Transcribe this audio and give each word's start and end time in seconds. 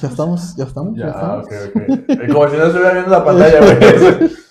ya 0.00 0.08
estamos, 0.08 0.56
ya 0.56 0.64
estamos, 0.64 0.96
ya, 0.96 1.04
Ya, 1.06 1.10
estamos. 1.10 1.44
ok, 1.46 1.52
ok. 1.68 2.32
Como 2.32 2.48
si 2.48 2.56
no 2.56 2.64
estuviera 2.64 2.92
viendo 2.92 3.10
la 3.10 3.24
pantalla, 3.24 3.60
güey. 3.60 4.30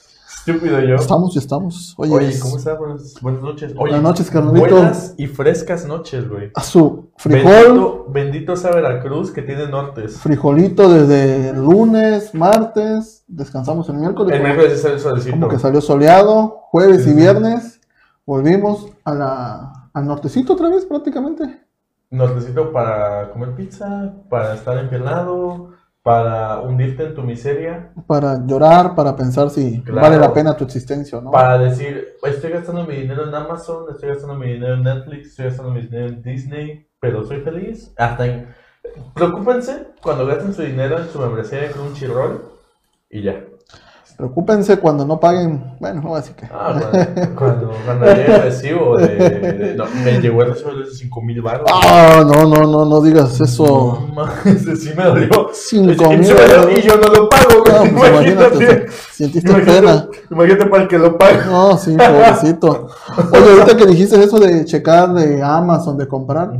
Estúpido 0.47 0.79
yo. 0.79 0.95
Estamos, 0.95 1.36
ya 1.36 1.39
estamos. 1.39 1.93
Oye, 1.97 2.14
Oye, 2.14 2.39
¿cómo 2.39 2.57
estás? 2.57 2.75
Buenas, 2.79 3.14
buenas 3.21 3.41
noches. 3.43 3.71
Oye, 3.73 3.77
Buenas 3.77 4.01
noches, 4.01 4.32
carnalito. 4.32 4.59
Buenas 4.75 5.14
y 5.18 5.27
frescas 5.27 5.86
noches, 5.86 6.27
güey. 6.27 6.51
a 6.55 6.64
su 6.64 7.11
frijol, 7.18 7.51
Bendito, 7.54 8.05
bendito 8.09 8.55
sea 8.55 8.71
Veracruz 8.71 9.29
que 9.32 9.43
tiene 9.43 9.68
nortes. 9.68 10.18
frijolito 10.18 10.89
desde 10.91 11.54
lunes, 11.54 12.33
martes, 12.33 13.23
descansamos 13.28 13.87
el 13.89 13.97
miércoles. 13.97 14.33
El 14.33 14.42
como- 14.42 14.54
miércoles 14.54 14.79
es 14.79 14.86
el 14.92 15.00
solecito. 15.00 15.32
Como 15.36 15.47
que 15.47 15.60
salió 15.60 15.79
soleado, 15.79 16.61
jueves 16.71 17.04
Sí, 17.04 17.11
y 17.11 17.14
viernes, 17.14 17.79
volvimos 18.25 18.87
a 19.05 19.14
la, 19.14 19.73
al 19.93 20.07
nortecito 20.07 20.54
otra 20.54 20.69
vez 20.69 20.86
prácticamente. 20.86 21.61
Nortecito 22.11 22.71
para 22.74 23.29
comer 23.32 23.56
pizza, 23.56 24.14
para 24.29 24.54
estar 24.56 24.78
empiernado, 24.78 25.69
para 26.04 26.60
hundirte 26.60 27.04
en 27.06 27.15
tu 27.15 27.21
miseria, 27.24 27.93
Para 28.07 28.46
llorar, 28.46 28.96
para 28.96 29.15
pensar 29.15 29.50
si 29.50 29.82
Claro. 29.82 30.02
vale 30.02 30.18
la 30.18 30.33
pena 30.33 30.57
tu 30.57 30.64
existencia 30.66 31.21
no. 31.21 31.32
para 31.32 31.57
decir, 31.57 32.09
estoy 32.23 32.52
gastando 32.52 32.86
mi 32.86 32.95
dinero 32.95 33.28
en 33.28 33.33
Amazon, 33.36 33.86
estoy 33.92 34.09
gastando 34.09 34.36
mi 34.36 34.47
dinero 34.53 34.73
en 34.73 34.83
Netflix, 34.83 35.28
estoy 35.30 35.45
gastando 35.45 35.72
mi 35.72 35.81
dinero 35.81 36.08
en 36.08 36.22
Disney, 36.22 36.88
pero 37.00 37.23
soy 37.23 37.42
feliz. 37.42 37.94
Hasta 37.97 38.25
en... 38.25 38.47
Preocúpense 39.14 39.88
cuando 40.02 40.25
gasten 40.25 40.53
su 40.53 40.64
dinero 40.64 40.97
en 40.97 41.08
su 41.08 41.19
membresía 41.19 41.61
de 41.61 41.72
Crunchyroll 41.72 42.41
y 43.09 43.22
ya. 43.22 43.45
Preocúpense 44.17 44.77
cuando 44.77 45.05
no 45.05 45.19
paguen, 45.19 45.75
bueno, 45.80 46.02
no 46.02 46.09
voy 46.09 46.17
a 46.17 46.22
decir 46.22 46.35
que. 46.35 46.45
Ah, 46.45 46.73
cuando, 46.80 47.35
cuando, 47.35 47.72
cuando 47.85 48.05
llegue 48.08 48.35
el 48.35 48.41
recibo 48.44 48.97
de, 48.97 49.08
de- 49.08 49.75
no, 49.75 49.85
me 50.03 50.19
llegó 50.22 50.44
el 50.44 50.49
recibo 50.52 50.75
de 50.75 50.83
esos 50.83 50.97
5 50.99 51.22
mil 51.22 51.41
baros. 51.41 51.66
Ah, 51.73 52.23
no, 52.25 52.47
no, 52.47 52.63
no, 52.67 52.85
no 52.85 53.02
digas 53.02 53.39
eso. 53.41 53.66
No 53.66 54.13
mames, 54.13 54.80
sí 54.80 54.91
me 54.95 55.03
dolió. 55.05 55.50
Cinco 55.53 56.11
Y- 56.11 56.13
y 56.13 56.17
mil. 56.17 56.30
Y 56.77 56.81
yo 56.81 56.97
no 56.97 57.08
lo 57.08 57.30
pago, 57.30 57.63
güey. 57.66 57.73
No, 57.91 57.97
pues 58.00 58.11
imagínate, 58.11 58.55
imagínate. 58.55 58.88
sentiste 59.11 59.50
Imagínate, 59.50 59.81
pena. 59.81 60.08
imagínate 60.30 60.66
para 60.67 60.83
el 60.83 60.88
que 60.89 60.97
lo 61.00 61.17
pague. 61.17 61.45
No, 61.50 61.78
sí, 61.78 61.95
pobrecito. 61.97 62.88
Oye, 63.31 63.52
ahorita 63.59 63.75
que 63.78 63.85
dijiste 63.88 64.23
eso 64.23 64.39
de 64.39 64.66
checar 64.66 65.13
de 65.13 65.41
Amazon, 65.41 65.97
de 65.97 66.07
comprar, 66.07 66.52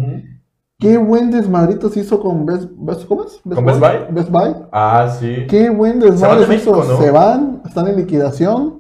qué 0.82 0.98
buen 0.98 1.32
desmadrito 1.32 1.88
se 1.90 2.02
hizo 2.02 2.20
con 2.20 2.46
Best, 2.46 2.70
Best 2.76 3.06
¿cómo 3.08 3.24
es? 3.24 3.40
¿Con 3.56 3.64
Best 3.64 3.80
Buy? 3.80 3.90
Best 4.10 4.30
Buy. 4.30 4.56
Ah, 4.72 5.16
sí. 5.18 5.46
Qué 5.48 5.70
buen 5.70 6.02
Se 6.02 6.10
desmadre 6.10 6.40
de 6.42 6.46
se 6.48 6.56
hizo. 6.56 6.98
Se 6.98 7.12
van, 7.12 7.62
están 7.66 7.88
en 7.88 7.96
liquidación. 7.96 8.80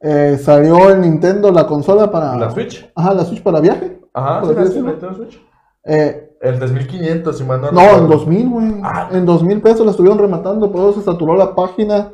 Eh, 0.00 0.38
salió 0.40 0.90
el 0.90 1.00
Nintendo, 1.00 1.50
la 1.50 1.66
consola 1.66 2.10
para. 2.10 2.36
¿La 2.36 2.50
Switch? 2.50 2.90
Ajá, 2.94 3.14
la 3.14 3.24
Switch 3.24 3.42
para 3.42 3.60
viaje. 3.60 4.00
Ajá, 4.12 4.40
¿Por 4.42 4.50
¿sí 4.68 4.80
la? 4.80 4.90
Nintendo 4.90 5.14
Switch? 5.16 5.40
Eh, 5.84 6.36
El 6.40 6.58
3500, 6.58 7.38
si 7.38 7.44
mal 7.44 7.60
no 7.60 7.72
no, 7.72 7.80
recuerdo. 7.80 8.04
en 8.04 8.08
2000, 8.10 8.48
güey. 8.48 8.74
Ah. 8.84 9.08
En 9.12 9.24
2000 9.26 9.60
pesos 9.62 9.84
la 9.84 9.90
estuvieron 9.92 10.18
rematando, 10.18 10.70
por 10.70 10.90
eso 10.90 11.00
se 11.00 11.04
saturó 11.04 11.34
la 11.36 11.54
página. 11.54 12.10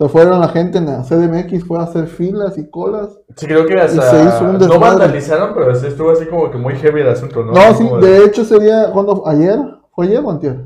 Se 0.00 0.08
fueron 0.08 0.40
la 0.40 0.48
gente 0.48 0.78
en 0.78 0.86
la 0.86 1.02
CDMX, 1.02 1.62
fue 1.66 1.78
a 1.78 1.82
hacer 1.82 2.06
filas 2.06 2.56
y 2.56 2.70
colas. 2.70 3.18
Sí, 3.36 3.44
creo 3.46 3.66
que 3.66 3.78
hasta. 3.78 4.00
se 4.00 4.24
hizo 4.24 4.44
un 4.46 4.56
no 4.56 4.80
vandalizaron, 4.80 5.52
pero 5.54 5.74
sí 5.74 5.88
estuvo 5.88 6.10
así 6.12 6.24
como 6.24 6.50
que 6.50 6.56
muy 6.56 6.74
heavy 6.76 7.02
el 7.02 7.08
asunto, 7.10 7.44
¿no? 7.44 7.52
No, 7.52 7.74
sí, 7.74 7.86
de 8.00 8.24
hecho 8.24 8.40
ese 8.40 8.58
día, 8.60 8.88
cuando 8.94 9.28
¿Ayer? 9.28 9.58
¿Fue 9.94 10.06
ayer 10.06 10.22
o 10.24 10.30
antier? 10.30 10.64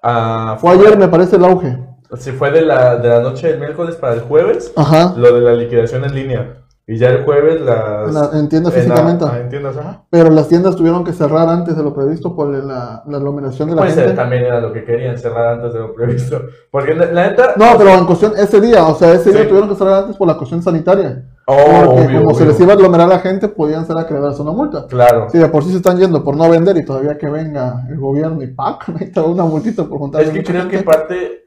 Ah, 0.00 0.56
Fue 0.60 0.70
ayer, 0.70 0.96
me 0.96 1.08
parece, 1.08 1.34
el 1.34 1.44
auge. 1.44 1.76
Sí, 2.16 2.30
fue 2.30 2.52
de 2.52 2.60
la, 2.60 2.94
de 2.98 3.08
la 3.08 3.18
noche 3.22 3.48
del 3.48 3.58
miércoles 3.58 3.96
para 3.96 4.14
el 4.14 4.20
jueves, 4.20 4.72
Ajá. 4.76 5.14
lo 5.16 5.34
de 5.34 5.40
la 5.40 5.54
liquidación 5.54 6.04
en 6.04 6.14
línea. 6.14 6.54
Y 6.88 6.98
ya 6.98 7.08
el 7.10 7.24
jueves 7.24 7.60
las... 7.62 8.14
La- 8.14 8.38
en 8.38 8.48
tiendas 8.48 8.72
en 8.76 8.88
la- 8.88 8.94
físicamente. 8.94 9.24
ah, 9.28 9.40
en 9.40 9.48
tiendas, 9.48 9.76
ajá. 9.76 10.04
Pero 10.08 10.30
las 10.30 10.46
tiendas 10.46 10.76
tuvieron 10.76 11.02
que 11.02 11.12
cerrar 11.12 11.48
antes 11.48 11.76
de 11.76 11.82
lo 11.82 11.92
previsto 11.92 12.36
por 12.36 12.48
la, 12.48 13.02
la 13.04 13.16
aglomeración 13.16 13.70
de 13.70 13.74
la 13.74 13.82
Pues 13.82 13.94
gente. 13.96 14.12
también 14.12 14.44
era 14.44 14.60
lo 14.60 14.72
que 14.72 14.84
querían 14.84 15.18
cerrar 15.18 15.54
antes 15.54 15.72
de 15.72 15.80
lo 15.80 15.92
previsto. 15.92 16.42
Porque 16.70 16.94
la 16.94 17.28
neta... 17.30 17.54
No, 17.56 17.76
pero 17.76 17.90
en 17.90 18.06
cuestión, 18.06 18.34
ese 18.36 18.60
día, 18.60 18.86
o 18.86 18.94
sea, 18.94 19.14
ese 19.14 19.32
día 19.32 19.48
tuvieron 19.48 19.68
que 19.68 19.74
cerrar 19.74 20.04
antes 20.04 20.16
por 20.16 20.28
la 20.28 20.36
cuestión 20.36 20.62
sanitaria. 20.62 21.24
Oh, 21.48 21.56
porque 21.86 22.02
obvio, 22.06 22.22
como 22.22 22.34
se 22.36 22.46
les 22.46 22.60
iba 22.60 22.72
a 22.72 22.76
aglomerar 22.76 23.08
la 23.08 23.18
gente, 23.18 23.48
podían 23.48 23.84
ser 23.84 23.98
acreedores 23.98 24.38
a 24.38 24.42
una 24.42 24.52
multa. 24.52 24.86
Claro. 24.86 25.28
Si 25.28 25.38
de 25.38 25.48
por 25.48 25.64
sí 25.64 25.70
se 25.72 25.78
están 25.78 25.98
yendo 25.98 26.22
por 26.22 26.36
no 26.36 26.48
vender 26.48 26.76
y 26.76 26.84
todavía 26.84 27.18
que 27.18 27.28
venga 27.28 27.84
el 27.90 27.98
gobierno 27.98 28.40
y 28.44 28.46
¡pac! 28.46 28.86
necesita 28.90 29.24
una 29.24 29.44
multita 29.44 29.82
por 29.84 29.98
juntar 29.98 30.22
Es 30.22 30.30
que 30.30 30.44
creo 30.44 30.68
que 30.68 30.84
parte... 30.84 31.46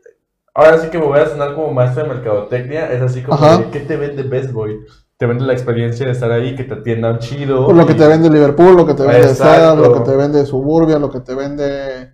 Ahora 0.53 0.78
sí 0.80 0.90
que 0.90 0.97
me 1.00 1.06
voy 1.06 1.19
a 1.19 1.28
sonar 1.30 1.53
como 1.56 1.72
maestro 1.72 2.03
de 2.03 2.09
mercadotecnia. 2.09 2.92
Es 2.92 3.02
así 3.02 3.22
como, 3.24 3.38
de, 3.58 3.69
¿qué 3.69 3.80
te 3.80 3.96
vende 3.96 4.24
Best 4.24 4.52
Boy? 4.52 4.80
Te 5.19 5.25
vende 5.25 5.44
la 5.44 5.52
experiencia 5.52 6.06
de 6.06 6.13
estar 6.13 6.31
ahí, 6.31 6.56
que 6.56 6.63
te 6.63 6.75
atiendan 6.75 7.19
chido. 7.19 7.66
Por 7.66 7.75
lo 7.75 7.85
que 7.85 7.94
te 7.94 8.07
vende 8.07 8.30
Liverpool, 8.30 8.78
lo 8.78 8.85
que 8.85 8.94
te 8.94 9.03
vende. 9.03 9.35
Sears, 9.35 9.78
lo 9.78 9.94
que 9.94 10.00
te 10.00 10.16
vende 10.16 10.46
Suburbia, 10.46 10.97
lo 10.97 11.12
que 11.12 11.19
te 11.19 11.35
vende 11.35 12.13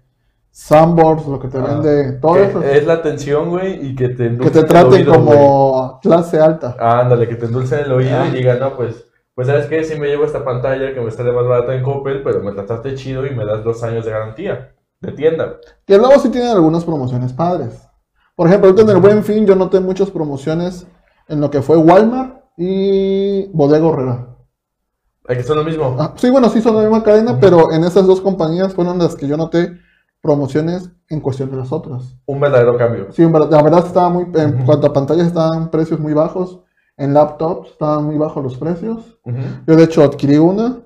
Sambors, 0.49 1.27
lo 1.27 1.39
que 1.39 1.47
te 1.47 1.59
Ah, 1.59 1.61
vende 1.61 2.13
todo 2.13 2.37
eso. 2.37 2.63
Es 2.63 2.83
la 2.87 2.93
atención, 2.93 3.51
güey, 3.51 3.89
y 3.89 3.95
que 3.95 4.09
te 4.09 4.35
Que 4.39 4.49
te 4.49 4.63
traten 4.63 4.93
oído, 4.93 5.13
como 5.13 5.99
clase 6.01 6.39
alta. 6.39 6.75
Ándale, 6.79 7.27
que 7.29 7.35
te 7.35 7.45
endulcen 7.45 7.81
el 7.81 7.91
oído 7.91 8.17
Ah. 8.21 8.27
y 8.27 8.37
digan, 8.37 8.59
no, 8.59 8.75
pues, 8.75 9.05
pues 9.35 9.45
sabes 9.49 9.67
qué, 9.67 9.83
si 9.83 9.99
me 9.99 10.07
llevo 10.07 10.25
esta 10.25 10.43
pantalla 10.43 10.91
que 10.95 10.99
me 11.01 11.11
sale 11.11 11.31
más 11.31 11.45
barata 11.45 11.75
en 11.75 11.83
Coppel, 11.83 12.23
pero 12.23 12.41
me 12.41 12.53
trataste 12.53 12.95
chido 12.95 13.23
y 13.27 13.35
me 13.35 13.45
das 13.45 13.63
dos 13.63 13.83
años 13.83 14.03
de 14.05 14.09
garantía 14.13 14.71
de 14.99 15.11
tienda. 15.11 15.57
Que 15.85 15.99
luego 15.99 16.17
sí 16.17 16.29
tienen 16.29 16.49
algunas 16.49 16.83
promociones 16.83 17.33
padres. 17.33 17.87
Por 18.35 18.47
ejemplo, 18.47 18.71
ahorita 18.71 18.89
en 18.89 18.97
el 18.97 19.01
Buen 19.03 19.23
Fin 19.23 19.45
yo 19.45 19.55
noté 19.55 19.79
muchas 19.79 20.09
promociones 20.09 20.87
en 21.27 21.39
lo 21.39 21.51
que 21.51 21.61
fue 21.61 21.77
Walmart 21.77 22.34
y 22.57 23.47
Bodega 23.53 23.85
Horrera. 23.85 24.27
Aquí 25.27 25.43
son 25.43 25.57
lo 25.57 25.63
mismo. 25.63 25.95
Ah, 25.99 26.13
sí, 26.15 26.29
bueno, 26.29 26.49
sí 26.49 26.61
son 26.61 26.75
la 26.75 26.81
misma 26.81 27.03
cadena, 27.03 27.39
pero 27.39 27.71
en 27.71 27.83
esas 27.83 28.05
dos 28.05 28.21
compañías 28.21 28.73
fueron 28.73 28.99
las 28.99 29.15
que 29.15 29.27
yo 29.27 29.37
noté 29.37 29.79
promociones 30.21 30.89
en 31.09 31.19
cuestión 31.19 31.51
de 31.51 31.57
las 31.57 31.71
otras. 31.71 32.15
Un 32.25 32.39
verdadero 32.39 32.77
cambio. 32.77 33.11
Sí, 33.11 33.23
la 33.23 33.61
verdad 33.61 33.85
estaba 33.85 34.09
muy, 34.09 34.27
en 34.35 34.65
cuanto 34.65 34.87
a 34.87 34.93
pantallas 34.93 35.27
estaban 35.27 35.69
precios 35.69 35.99
muy 35.99 36.13
bajos, 36.13 36.61
en 36.97 37.13
laptops 37.13 37.71
estaban 37.71 38.05
muy 38.05 38.17
bajos 38.17 38.43
los 38.43 38.57
precios. 38.57 39.17
Yo 39.67 39.75
de 39.75 39.83
hecho 39.83 40.03
adquirí 40.03 40.37
una, 40.37 40.79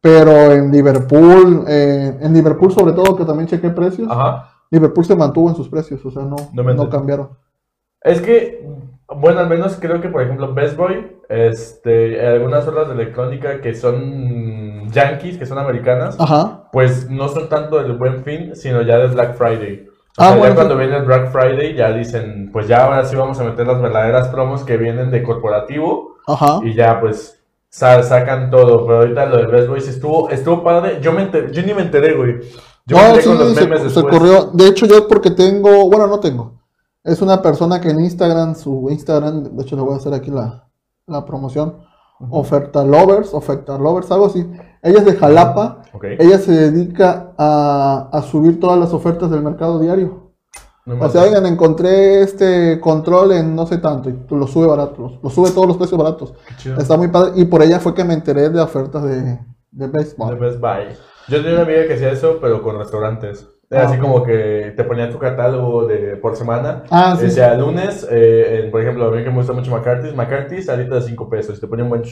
pero 0.00 0.52
en 0.52 0.72
Liverpool, 0.72 1.64
eh, 1.68 2.18
en 2.20 2.34
Liverpool 2.34 2.72
sobre 2.72 2.92
todo 2.92 3.16
que 3.16 3.24
también 3.24 3.48
chequé 3.48 3.70
precios, 3.70 4.08
Ajá. 4.10 4.48
Liverpool 4.70 5.04
se 5.04 5.14
mantuvo 5.16 5.48
en 5.48 5.54
sus 5.54 5.68
precios, 5.68 6.04
o 6.04 6.10
sea, 6.10 6.22
no, 6.22 6.36
No 6.52 6.90
cambiaron. 6.90 7.30
Es 8.00 8.20
que, 8.20 8.66
bueno, 9.16 9.40
al 9.40 9.48
menos 9.48 9.76
creo 9.80 10.00
que, 10.00 10.08
por 10.08 10.22
ejemplo, 10.22 10.52
Best 10.54 10.76
Boy, 10.76 11.16
este, 11.28 12.26
algunas 12.26 12.66
otras 12.66 12.88
de 12.88 12.94
electrónica 12.94 13.60
que 13.60 13.74
son 13.74 14.90
yankees, 14.90 15.38
que 15.38 15.46
son 15.46 15.58
americanas, 15.58 16.16
Ajá. 16.18 16.68
pues 16.72 17.08
no 17.10 17.28
son 17.28 17.48
tanto 17.48 17.82
del 17.82 17.92
Buen 17.94 18.22
Fin, 18.24 18.54
sino 18.54 18.82
ya 18.82 18.98
del 18.98 19.10
Black 19.12 19.34
Friday. 19.36 19.86
O 20.18 20.22
Ah, 20.22 20.24
sea, 20.26 20.30
ya 20.34 20.38
bueno, 20.38 20.54
cuando 20.54 20.76
viene 20.76 20.96
el 20.98 21.04
Black 21.04 21.30
Friday 21.32 21.74
ya 21.74 21.90
dicen, 21.92 22.50
pues 22.52 22.68
ya 22.68 22.84
ahora 22.84 23.04
sí 23.04 23.16
vamos 23.16 23.40
a 23.40 23.44
meter 23.44 23.66
las 23.66 23.80
verdaderas 23.80 24.28
promos 24.28 24.62
que 24.64 24.76
vienen 24.76 25.10
de 25.10 25.22
corporativo 25.22 26.16
Ajá. 26.26 26.60
y 26.62 26.74
ya 26.74 27.00
pues 27.00 27.40
sa- 27.70 28.02
sacan 28.02 28.50
todo. 28.50 28.84
Pero 28.86 28.98
ahorita 28.98 29.26
lo 29.26 29.38
de 29.38 29.46
Best 29.46 29.68
Boy 29.68 29.80
sí 29.80 29.88
estuvo, 29.90 30.28
estuvo 30.28 30.62
padre. 30.62 30.98
Yo, 31.00 31.12
me 31.12 31.22
enteré- 31.22 31.50
yo 31.52 31.62
ni 31.62 31.72
me 31.72 31.82
enteré, 31.82 32.14
güey. 32.14 32.40
Yo 32.84 32.96
me 32.96 33.02
No, 33.02 33.08
enteré 33.08 33.22
sí, 33.22 33.28
con 33.28 33.38
los 33.38 33.54
memes 33.54 33.78
se 33.78 33.84
después. 33.86 34.18
corrió. 34.18 34.50
De 34.52 34.66
hecho, 34.68 34.84
yo 34.86 35.08
porque 35.08 35.30
tengo, 35.30 35.88
bueno, 35.88 36.06
no 36.08 36.20
tengo. 36.20 36.60
Es 37.04 37.20
una 37.20 37.42
persona 37.42 37.80
que 37.80 37.90
en 37.90 38.00
Instagram, 38.00 38.54
su 38.54 38.88
Instagram, 38.90 39.56
de 39.56 39.62
hecho 39.62 39.76
le 39.76 39.82
voy 39.82 39.94
a 39.94 39.96
hacer 39.96 40.14
aquí 40.14 40.30
la, 40.30 40.68
la 41.06 41.24
promoción. 41.24 41.78
Oferta 42.30 42.84
Lovers, 42.84 43.34
Oferta 43.34 43.76
Lovers, 43.76 44.10
algo 44.12 44.26
así. 44.26 44.48
Ella 44.82 44.98
es 44.98 45.04
de 45.04 45.16
Jalapa. 45.16 45.82
Ok. 45.92 46.04
Ella 46.18 46.38
se 46.38 46.52
dedica 46.52 47.32
a, 47.36 48.08
a 48.12 48.22
subir 48.22 48.60
todas 48.60 48.78
las 48.78 48.92
ofertas 48.92 49.30
del 49.30 49.42
mercado 49.42 49.80
diario. 49.80 50.22
No 50.84 51.04
O 51.04 51.08
sea, 51.08 51.22
oigan, 51.22 51.46
encontré 51.46 52.22
este 52.22 52.80
control 52.80 53.32
en 53.32 53.54
no 53.54 53.66
sé 53.66 53.78
tanto 53.78 54.10
y 54.10 54.14
tú 54.26 54.36
lo 54.36 54.48
sube 54.48 54.66
barato, 54.66 55.20
lo, 55.22 55.30
sube 55.30 55.50
todos 55.52 55.68
los 55.68 55.76
precios 55.76 55.96
baratos. 55.98 56.34
Está 56.76 56.96
muy 56.96 57.06
padre 57.08 57.32
y 57.36 57.44
por 57.44 57.62
ella 57.62 57.78
fue 57.78 57.94
que 57.94 58.02
me 58.02 58.14
enteré 58.14 58.48
de 58.48 58.60
ofertas 58.60 59.04
de, 59.04 59.38
de 59.70 59.86
Best 59.86 60.18
De 60.18 60.24
Buy. 60.24 60.38
Best 60.38 60.60
Buy. 60.60 60.88
Yo 61.28 61.36
tenía 61.36 61.52
una 61.52 61.62
amiga 61.62 61.86
que 61.86 61.94
hacía 61.94 62.10
eso, 62.10 62.38
pero 62.40 62.62
con 62.62 62.78
restaurantes. 62.78 63.48
Era 63.72 63.82
Ah, 63.84 63.86
así 63.86 63.98
como 63.98 64.22
que 64.22 64.74
te 64.76 64.84
ponía 64.84 65.10
tu 65.10 65.18
catálogo 65.18 65.86
de 65.86 66.16
por 66.16 66.36
semana. 66.36 66.84
Ah, 66.90 67.16
sí. 67.18 67.24
Decía 67.24 67.54
lunes, 67.54 68.06
eh, 68.10 68.62
en, 68.64 68.70
por 68.70 68.82
ejemplo, 68.82 69.06
a 69.06 69.10
mí 69.10 69.24
que 69.24 69.30
me 69.30 69.36
gusta 69.36 69.52
mucho 69.54 69.70
McCarthy's, 69.70 70.14
McCarthy's, 70.14 70.66
salita 70.66 70.96
de 70.96 71.02
5 71.02 71.28
pesos. 71.30 71.58
Te 71.60 71.66
ponía 71.66 71.84
un 71.84 71.90
buen. 71.90 72.02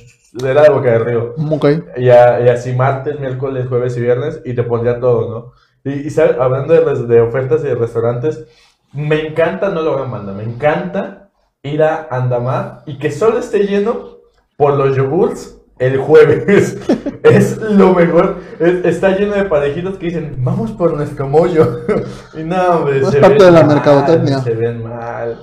Era 0.42 0.62
de 0.62 0.70
boca 0.70 0.90
de 0.92 0.98
río. 1.00 1.34
Ok. 1.50 1.66
Y, 1.98 2.08
a- 2.08 2.40
y 2.40 2.48
así 2.48 2.72
martes, 2.72 3.20
miércoles, 3.20 3.66
jueves 3.68 3.96
y 3.96 4.00
viernes. 4.00 4.40
Y 4.44 4.54
te 4.54 4.62
pondría 4.62 4.98
todo, 4.98 5.30
¿no? 5.30 5.52
Y, 5.92 6.06
y 6.06 6.10
¿sabes? 6.10 6.36
hablando 6.40 6.72
de, 6.74 7.06
de 7.06 7.20
ofertas 7.20 7.60
y 7.62 7.68
de 7.68 7.74
restaurantes, 7.74 8.46
me 8.92 9.26
encanta, 9.28 9.68
no 9.70 9.82
lo 9.82 9.94
hagan 9.94 10.10
manda, 10.10 10.32
me 10.32 10.42
encanta 10.44 11.30
ir 11.62 11.82
a 11.82 12.08
Andamar 12.10 12.82
y 12.86 12.98
que 12.98 13.10
solo 13.10 13.38
esté 13.38 13.60
lleno 13.66 14.16
por 14.56 14.74
los 14.74 14.96
yogurts 14.96 15.59
el 15.80 15.98
jueves. 15.98 16.76
es 17.24 17.56
lo 17.58 17.92
mejor. 17.94 18.36
Es- 18.60 18.84
está 18.84 19.16
lleno 19.16 19.34
de 19.34 19.44
parejitos 19.46 19.98
que 19.98 20.06
dicen, 20.06 20.36
vamos 20.38 20.70
por 20.72 20.94
nuestro 20.94 21.26
mollo. 21.28 21.80
y 22.38 22.44
no, 22.44 22.56
hombre, 22.76 23.00
Es 23.00 23.08
se 23.08 23.18
parte 23.20 23.36
ven 23.38 23.46
de 23.46 23.50
la 23.50 23.64
mal, 23.64 23.74
mercadotecnia. 23.74 24.38
Se 24.42 24.54
ven 24.54 24.82
mal. 24.84 25.40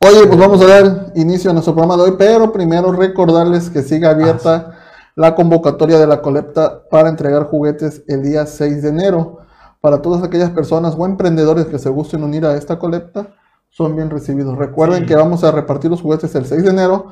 Oye, 0.00 0.26
pues 0.26 0.38
vamos 0.38 0.60
a 0.60 0.66
dar 0.66 1.12
inicio 1.14 1.50
a 1.50 1.54
nuestro 1.54 1.74
programa 1.74 1.96
de 1.96 2.10
hoy, 2.10 2.16
pero 2.18 2.52
primero 2.52 2.92
recordarles 2.92 3.70
que 3.70 3.82
sigue 3.82 4.06
abierta 4.06 4.72
la 5.14 5.34
convocatoria 5.34 5.98
de 5.98 6.06
la 6.06 6.20
colecta 6.20 6.82
para 6.90 7.08
entregar 7.08 7.44
juguetes 7.44 8.02
el 8.06 8.22
día 8.22 8.44
6 8.44 8.82
de 8.82 8.88
enero. 8.90 9.38
para 9.80 10.02
todas 10.02 10.22
aquellas 10.24 10.50
personas 10.50 10.94
o 10.98 11.06
emprendedores 11.06 11.66
que 11.66 11.78
se 11.78 11.88
gusten 11.90 12.24
unir 12.24 12.44
a 12.44 12.54
esta 12.56 12.76
colecta, 12.78 13.28
son 13.70 13.94
bien 13.94 14.10
recibidos. 14.10 14.58
Recuerden 14.58 15.00
Sí. 15.00 15.06
que 15.06 15.14
vamos 15.14 15.44
a 15.44 15.52
repartir 15.52 15.90
los 15.92 16.02
juguetes 16.02 16.34
el 16.34 16.44
6 16.44 16.64
de 16.64 16.70
enero. 16.70 17.06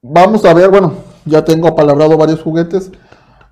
Vamos 0.00 0.44
a 0.44 0.54
ver, 0.54 0.70
bueno, 0.70 0.92
ya 1.24 1.44
tengo 1.44 1.68
apalabrado 1.68 2.16
varios 2.16 2.42
juguetes. 2.42 2.90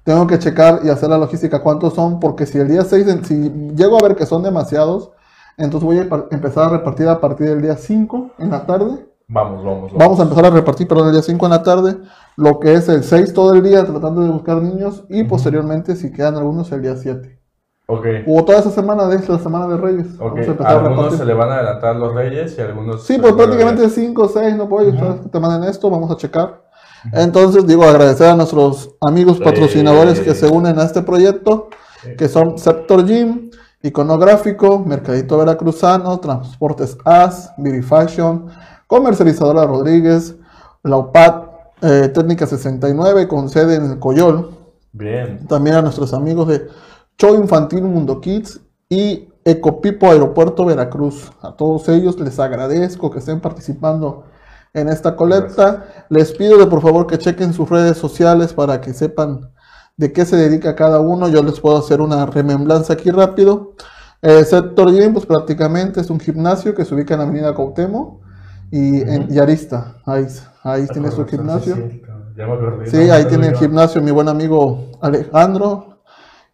Tengo 0.05 0.27
que 0.27 0.39
checar 0.39 0.81
y 0.85 0.89
hacer 0.89 1.09
la 1.11 1.19
logística 1.19 1.63
cuántos 1.63 1.95
son, 1.95 2.19
porque 2.19 2.45
si 2.47 2.59
el 2.59 2.69
día 2.69 2.83
6, 2.85 3.07
de- 3.07 3.25
si 3.25 3.51
llego 3.77 3.97
a 3.99 4.03
ver 4.03 4.17
que 4.17 4.27
son 4.27 4.43
demasiados, 4.43 5.11
entonces 5.57 5.85
voy 5.87 5.99
a 5.99 6.09
empezar 6.35 6.65
a 6.65 6.69
repartir 6.71 7.07
a 7.09 7.21
partir 7.21 7.49
del 7.49 7.63
día 7.63 7.77
5 7.77 8.31
en 8.39 8.51
la 8.51 8.67
tarde. 8.67 9.07
Vamos, 9.29 9.65
vamos, 9.65 9.93
vamos. 9.93 9.93
Vamos 9.99 10.21
a 10.21 10.23
empezar 10.25 10.45
a 10.47 10.51
repartir, 10.51 10.89
perdón, 10.89 11.07
el 11.07 11.13
día 11.13 11.23
5 11.23 11.47
en 11.47 11.51
la 11.53 11.63
tarde, 11.63 11.97
lo 12.37 12.59
que 12.59 12.75
es 12.75 12.89
el 12.89 13.05
6 13.05 13.33
todo 13.33 13.55
el 13.55 13.63
día 13.63 13.85
tratando 13.85 14.23
de 14.23 14.31
buscar 14.31 14.61
niños 14.61 15.05
y 15.09 15.23
posteriormente, 15.25 15.95
si 15.95 16.11
quedan 16.13 16.37
algunos, 16.37 16.73
el 16.73 16.83
día 16.83 16.97
7. 16.97 17.39
Ok. 17.87 18.07
O 18.27 18.45
toda 18.45 18.59
esa 18.59 18.71
semana 18.71 19.07
de 19.07 19.19
la 19.27 19.39
semana 19.39 19.69
de 19.69 19.77
Reyes. 19.77 20.07
Ok, 20.19 20.39
a 20.61 20.65
a 20.69 20.79
algunos 20.81 21.15
se 21.17 21.25
le 21.25 21.35
van 21.35 21.51
a 21.51 21.55
adelantar 21.57 21.97
los 21.97 22.15
reyes 22.15 22.57
y 22.59 22.61
algunos... 22.61 23.05
Sí, 23.05 23.19
pues 23.21 23.35
prácticamente 23.35 23.89
5 23.89 24.23
o 24.23 24.29
6, 24.29 24.57
no 24.57 24.69
puedo, 24.69 24.89
Ujú. 24.89 24.99
sabes 24.99 25.21
que 25.21 25.29
te 25.29 25.39
manden 25.41 25.69
esto, 25.69 25.91
vamos 25.91 26.11
a 26.11 26.17
checar. 26.17 26.63
Entonces, 27.13 27.67
digo, 27.67 27.85
agradecer 27.85 28.29
a 28.29 28.37
nuestros 28.37 28.95
amigos 29.01 29.39
Sí. 29.39 29.45
patrocinadores 29.45 30.21
que 30.21 30.35
se 30.35 30.47
unen 30.47 30.79
a 30.79 30.85
este 30.85 31.03
proyecto, 31.03 31.69
que 32.17 32.29
son 32.29 32.59
Sceptor 32.59 33.05
Gym, 33.07 33.51
Iconográfico, 33.83 34.79
Mercadito 34.79 35.39
Veracruzano, 35.39 36.19
Transportes 36.21 36.97
AS, 37.05 37.53
Beauty 37.59 37.83
Fashion, 37.83 38.47
Comercializadora 38.87 39.65
Rodríguez, 39.65 40.37
Laupat, 40.85 41.47
eh, 41.81 42.11
Técnica 42.15 42.47
69 42.47 43.27
con 43.27 43.49
sede 43.49 43.75
en 43.77 43.91
el 43.91 43.99
Coyol, 43.99 44.51
Bien. 44.93 45.47
también 45.49 45.77
a 45.77 45.83
nuestros 45.83 46.13
amigos 46.15 46.47
de 46.49 46.69
Show 47.19 47.35
Infantil 47.35 47.83
Mundo 47.83 48.21
Kids 48.21 48.61
y 48.89 49.29
Ecopipo 49.45 50.07
Aeropuerto 50.07 50.65
Veracruz. 50.65 51.33
A 51.43 51.53
todos 51.57 51.89
ellos 51.89 52.19
les 52.21 52.39
agradezco 52.39 53.11
que 53.11 53.19
estén 53.19 53.41
participando 53.41 54.25
en 54.75 54.89
esta 54.89 55.17
colecta. 55.17 55.87
Les 56.09 56.33
pido 56.33 56.59
de 56.59 56.67
por 56.67 56.83
favor 56.83 57.07
que 57.07 57.19
chequen 57.19 57.53
sus 57.53 57.69
redes 57.69 57.97
sociales 57.99 58.53
para 58.53 58.81
que 58.81 58.93
sepan 58.93 59.51
de 59.97 60.13
qué 60.13 60.25
se 60.25 60.37
dedica 60.37 60.75
cada 60.75 61.01
uno. 61.01 61.29
Yo 61.29 61.43
les 61.43 61.61
puedo 61.61 61.79
hacer 61.79 62.01
una 62.01 62.27
remembranza 62.27 62.95
aquí 62.95 63.11
rápido. 63.11 63.75
El 64.21 64.45
Sector 64.45 64.93
Gym, 64.93 65.13
pues 65.13 65.27
prácticamente 65.27 66.01
es 66.01 66.09
un 66.09 66.21
gimnasio 66.21 66.75
que 66.75 66.85
se 66.85 66.95
ubica 66.95 67.15
en 67.15 67.21
la 67.21 67.27
Avenida 67.27 67.55
Cautemo 67.55 68.21
y 68.71 69.01
en 69.01 69.29
Yarista. 69.29 69.97
Ahí, 70.07 70.27
ahí 70.63 70.87
tiene 70.87 71.11
su 71.11 71.27
gimnasio. 71.27 71.75
Sí, 71.75 72.03
ya 72.37 72.47
me 72.47 72.53
acordé. 72.53 72.87
Sí, 72.87 73.09
No, 73.09 73.15
ahí 73.15 73.25
tiene 73.25 73.49
el 73.49 73.57
gimnasio 73.57 74.01
mi 74.01 74.13
buen 74.13 74.29
amigo 74.29 74.93
Alejandro. 75.01 75.93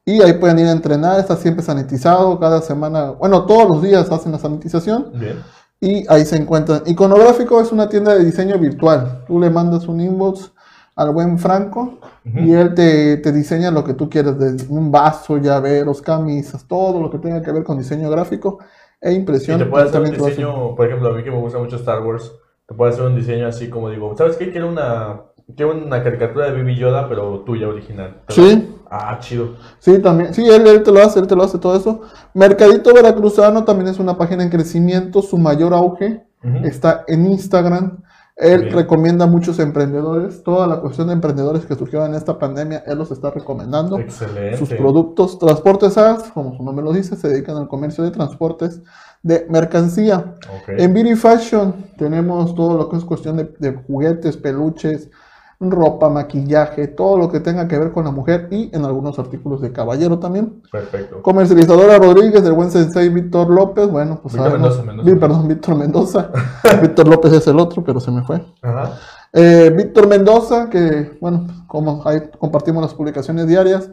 Y 0.05 0.23
ahí 0.23 0.33
pueden 0.33 0.59
ir 0.59 0.67
a 0.67 0.73
entrenar, 0.73 1.21
está 1.21 1.37
siempre 1.37 1.63
sanitizado, 1.63 2.41
cada 2.41 2.63
semana, 2.63 3.11
bueno, 3.11 3.45
todos 3.45 3.69
los 3.69 3.83
días 3.83 4.11
hacen 4.11 4.33
la 4.33 4.39
sanitización 4.39 5.11
Bien. 5.13 5.37
Y 5.81 6.05
ahí 6.09 6.25
se 6.25 6.37
encuentran. 6.37 6.83
Iconográfico 6.87 7.61
es 7.61 7.73
una 7.73 7.89
tienda 7.89 8.15
de 8.15 8.25
diseño 8.25 8.59
virtual. 8.59 9.25
Tú 9.27 9.39
le 9.41 9.51
mandas 9.51 9.87
un 9.89 10.01
inbox 10.01 10.53
al 10.97 11.13
buen 11.13 11.39
Franco 11.39 11.99
y 12.35 12.53
él 12.53 12.75
te, 12.75 13.19
te 13.19 13.33
diseña 13.33 13.71
lo 13.71 13.85
que 13.85 13.95
tú 13.95 14.11
quieres, 14.11 14.35
un 14.69 14.91
vaso, 14.91 15.39
llaveros, 15.39 16.03
camisas, 16.03 16.67
todo 16.67 17.01
lo 17.01 17.11
que 17.11 17.19
tenga 17.19 17.41
que 17.43 17.53
ver 17.53 17.63
con 17.63 17.79
diseño 17.79 18.11
gráfico 18.11 18.59
e 19.01 19.13
Y 19.13 19.17
impresión. 19.17 19.59
te 19.59 19.67
puede 19.67 19.85
hacer 19.85 20.03
un 20.03 20.11
diseño, 20.11 20.75
por 20.75 20.87
ejemplo, 20.87 21.11
a 21.11 21.13
mí 21.13 21.23
que 21.23 21.31
me 21.31 21.39
gusta 21.39 21.59
mucho 21.59 21.77
Star 21.77 22.03
Wars, 22.05 22.33
te 22.67 22.75
puede 22.75 22.93
hacer 22.93 23.05
un 23.05 23.15
diseño 23.15 23.47
así 23.47 23.71
como 23.71 23.91
digo, 23.91 24.17
¿sabes 24.17 24.37
qué? 24.37 24.51
Quiero 24.51 24.69
una, 24.69 25.23
quiero 25.57 25.73
una 25.73 26.03
caricatura 26.03 26.51
de 26.51 26.59
Baby 26.59 26.77
Yoda, 26.77 27.09
pero 27.09 27.41
tuya 27.41 27.69
original. 27.69 28.23
¿Te 28.27 28.35
Sí. 28.35 28.75
Ah, 28.91 29.19
chido. 29.21 29.57
Sí, 29.81 29.99
también. 29.99 30.33
Sí, 30.33 30.49
él, 30.49 30.67
él 30.67 30.83
te 30.83 30.93
lo 30.93 31.03
hace, 31.03 31.21
él 31.21 31.27
te 31.27 31.37
lo 31.37 31.43
hace 31.45 31.59
todo 31.59 31.77
eso. 31.77 32.01
Mercadito 32.33 32.95
Veracruzano 32.95 33.65
también 33.65 33.89
es 33.89 33.99
una 33.99 34.17
página 34.17 34.43
en 34.43 34.49
crecimiento. 34.49 35.21
Su 35.21 35.37
mayor 35.37 35.75
auge 35.75 36.25
está 36.65 37.05
en 37.07 37.27
Instagram. 37.27 37.99
Él 38.37 38.63
Bien. 38.63 38.75
recomienda 38.75 39.25
a 39.25 39.29
muchos 39.29 39.59
emprendedores. 39.59 40.43
Toda 40.45 40.67
la 40.67 40.81
cuestión 40.81 41.09
de 41.09 41.13
emprendedores 41.15 41.67
que 41.67 41.75
surgieron 41.75 42.11
en 42.11 42.15
esta 42.15 42.39
pandemia, 42.39 42.85
él 42.87 42.97
los 42.97 43.11
está 43.11 43.31
recomendando. 43.31 43.99
Excelente. 43.99 44.57
Sus 44.57 44.71
productos, 44.71 45.39
Transportes 45.39 45.99
AS, 45.99 46.31
como 46.31 46.57
su 46.57 46.63
nombre 46.63 46.85
lo 46.85 46.93
dice, 46.93 47.17
se 47.17 47.29
dedican 47.29 47.57
al 47.57 47.67
comercio 47.69 48.05
de 48.05 48.13
transportes 48.13 48.81
de 49.23 49.45
mercancía. 49.51 50.37
Ok. 50.63 50.69
En 50.79 50.95
Beauty 50.95 51.17
Fashion 51.17 51.75
tenemos 51.99 52.55
todo 52.55 52.79
lo 52.79 52.89
que 52.89 52.97
es 52.97 53.05
cuestión 53.05 53.37
de, 53.37 53.53
de 53.59 53.73
juguetes, 53.73 54.37
peluches, 54.37 55.11
ropa, 55.61 56.09
maquillaje, 56.09 56.87
todo 56.87 57.19
lo 57.19 57.31
que 57.31 57.41
tenga 57.41 57.67
que 57.67 57.79
ver 57.79 57.91
con 57.91 58.05
la 58.05 58.13
mujer 58.13 58.49
y 58.51 58.71
en 58.75 58.85
algunos 58.85 59.19
artículos 59.19 59.61
de 59.61 59.73
caballero 59.73 60.19
también. 60.19 60.63
Perfecto. 60.71 61.21
Comercializadora 61.23 61.99
Rodríguez, 61.99 62.45
del 62.45 62.53
buen 62.53 62.71
sensei 62.71 63.09
Víctor 63.09 63.51
López, 63.51 63.91
bueno, 63.91 64.21
pues 64.23 64.35
Víctor 64.35 64.53
Mendoza, 64.53 64.83
Mendoza. 64.83 65.21
Perdón, 65.21 65.49
Víctor 65.49 65.75
Mendoza. 65.77 66.31
Víctor 66.83 67.09
López 67.09 67.33
es 67.33 67.47
el 67.49 67.59
otro, 67.59 67.83
pero 67.83 67.99
se 67.99 68.11
me 68.11 68.23
fue. 68.23 68.41
Ajá. 68.63 68.93
Eh, 69.33 69.73
Víctor 69.77 70.09
Mendoza, 70.09 70.71
que 70.71 71.19
bueno, 71.21 71.47
como 71.67 72.03
ahí 72.07 72.23
compartimos 72.39 72.83
las 72.83 72.95
publicaciones 72.95 73.47
diarias, 73.47 73.91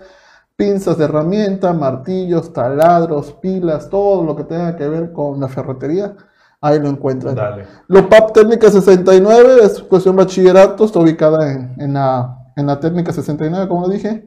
pinzas 0.56 0.98
de 0.98 1.06
herramienta, 1.06 1.74
martillos, 1.74 2.54
taladros, 2.54 3.34
pilas, 3.34 3.90
todo 3.90 4.24
lo 4.24 4.36
que 4.36 4.46
tenga 4.46 4.76
que 4.76 4.88
ver 4.88 5.12
con 5.12 5.40
la 5.40 5.48
ferretería, 5.48 6.16
ahí 6.62 6.80
lo 6.80 6.90
encuentran. 6.90 7.36
Dale. 7.36 7.66
Lopap 7.88 8.34
Técnica 8.34 8.70
69 8.70 9.58
es 9.64 9.82
cuestión 9.84 10.16
bachillerato, 10.16 10.86
está 10.86 11.00
ubicada 11.00 11.52
en, 11.52 11.76
en 11.80 11.94
la, 11.94 12.38
en 12.56 12.68
la 12.68 12.80
técnica 12.80 13.12
69, 13.12 13.68
como 13.68 13.88
dije. 13.90 14.26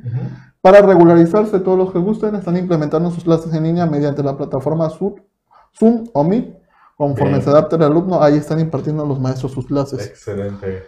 Para 0.61 0.83
regularizarse, 0.83 1.61
todos 1.61 1.79
los 1.79 1.93
que 1.93 1.99
gusten 1.99 2.35
están 2.35 2.57
implementando 2.57 3.11
sus 3.11 3.25
clases 3.25 3.53
en 3.55 3.65
línea 3.65 3.87
mediante 3.87 4.23
la 4.23 4.37
plataforma 4.37 4.91
Zoom, 4.91 6.05
o 6.13 6.25
Meet. 6.25 6.59
Conforme 6.97 7.35
Bien. 7.35 7.43
se 7.43 7.51
adapte 7.51 7.77
el 7.77 7.85
alumno, 7.85 8.21
ahí 8.21 8.37
están 8.37 8.59
impartiendo 8.59 9.07
los 9.07 9.21
maestros 9.21 9.53
sus 9.53 9.67
clases. 9.67 10.05
Excelente. 10.05 10.83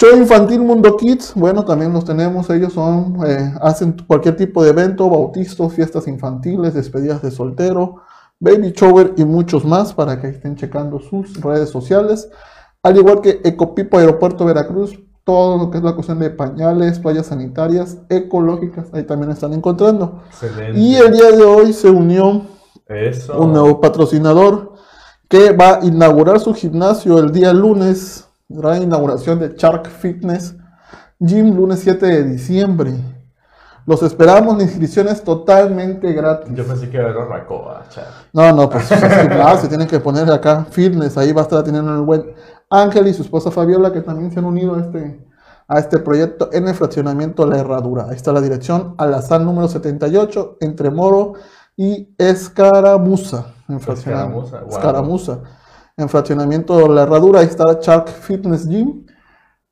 Show 0.00 0.16
Infantil 0.16 0.60
Mundo 0.60 0.96
Kids, 0.96 1.32
bueno, 1.34 1.64
también 1.64 1.92
los 1.92 2.04
tenemos. 2.04 2.48
Ellos 2.50 2.72
son, 2.72 3.18
eh, 3.26 3.52
hacen 3.60 3.96
cualquier 4.06 4.36
tipo 4.36 4.62
de 4.62 4.70
evento, 4.70 5.10
bautizo, 5.10 5.68
fiestas 5.68 6.06
infantiles, 6.06 6.74
despedidas 6.74 7.20
de 7.22 7.32
soltero, 7.32 8.02
baby 8.40 8.72
shower 8.72 9.14
y 9.16 9.24
muchos 9.24 9.64
más 9.64 9.92
para 9.92 10.20
que 10.20 10.28
estén 10.28 10.56
checando 10.56 11.00
sus 11.00 11.40
redes 11.40 11.70
sociales. 11.70 12.28
Al 12.82 12.96
igual 12.96 13.20
que 13.20 13.40
Ecopipo 13.44 13.98
Aeropuerto 13.98 14.44
Veracruz, 14.44 14.98
todo 15.24 15.58
lo 15.58 15.70
que 15.70 15.78
es 15.78 15.84
la 15.84 15.94
cuestión 15.94 16.18
de 16.20 16.30
pañales, 16.30 17.02
toallas 17.02 17.26
sanitarias, 17.26 17.98
ecológicas, 18.08 18.86
ahí 18.92 19.02
también 19.02 19.32
están 19.32 19.52
encontrando. 19.52 20.22
Excelente. 20.28 20.78
Y 20.78 20.96
el 20.96 21.12
día 21.12 21.32
de 21.32 21.42
hoy 21.42 21.72
se 21.72 21.90
unió 21.90 22.42
Eso. 22.86 23.38
un 23.38 23.52
nuevo 23.52 23.80
patrocinador 23.80 24.72
que 25.28 25.52
va 25.52 25.80
a 25.80 25.84
inaugurar 25.84 26.40
su 26.40 26.54
gimnasio 26.54 27.18
el 27.18 27.32
día 27.32 27.52
lunes, 27.52 28.26
gran 28.48 28.82
inauguración 28.82 29.38
de 29.38 29.54
Shark 29.54 29.88
Fitness 29.88 30.54
Gym, 31.20 31.56
lunes 31.56 31.80
7 31.80 32.06
de 32.06 32.24
diciembre. 32.24 32.94
Los 33.88 34.02
esperamos, 34.02 34.58
la 34.58 34.64
inscripción 34.64 35.08
es 35.08 35.24
totalmente 35.24 36.12
gratis. 36.12 36.54
Yo 36.54 36.66
pensé 36.66 36.90
que 36.90 36.98
era 36.98 37.14
chale. 37.88 38.06
No, 38.34 38.52
no, 38.52 38.68
pues 38.68 38.92
es 38.92 39.00
gimnasio, 39.00 39.66
tienen 39.66 39.88
que 39.88 39.98
poner 39.98 40.30
acá 40.30 40.66
fitness, 40.70 41.16
ahí 41.16 41.32
va 41.32 41.40
a 41.40 41.44
estar 41.44 41.64
teniendo 41.64 41.94
el 41.94 42.02
buen 42.02 42.34
Ángel 42.68 43.08
y 43.08 43.14
su 43.14 43.22
esposa 43.22 43.50
Fabiola 43.50 43.90
que 43.90 44.02
también 44.02 44.30
se 44.30 44.40
han 44.40 44.44
unido 44.44 44.74
a 44.74 44.80
este, 44.80 45.26
a 45.66 45.78
este 45.78 46.00
proyecto 46.00 46.50
en 46.52 46.68
el 46.68 46.74
fraccionamiento 46.74 47.46
La 47.46 47.60
Herradura. 47.60 48.08
Ahí 48.10 48.16
está 48.16 48.30
la 48.30 48.42
dirección, 48.42 48.94
Alazán 48.98 49.46
número 49.46 49.68
78, 49.68 50.58
entre 50.60 50.90
Moro 50.90 51.32
y 51.74 52.14
Escaramuza. 52.18 53.54
En 53.70 53.80
fraccionamiento. 53.80 54.44
Escaramuza, 54.44 54.60
wow. 54.66 54.76
Escaramuza. 54.76 55.38
En 55.96 56.10
fraccionamiento 56.10 56.88
La 56.88 57.04
Herradura, 57.04 57.40
ahí 57.40 57.46
está 57.46 57.64
Shark 57.80 58.08
Fitness 58.08 58.68
Gym. 58.68 59.06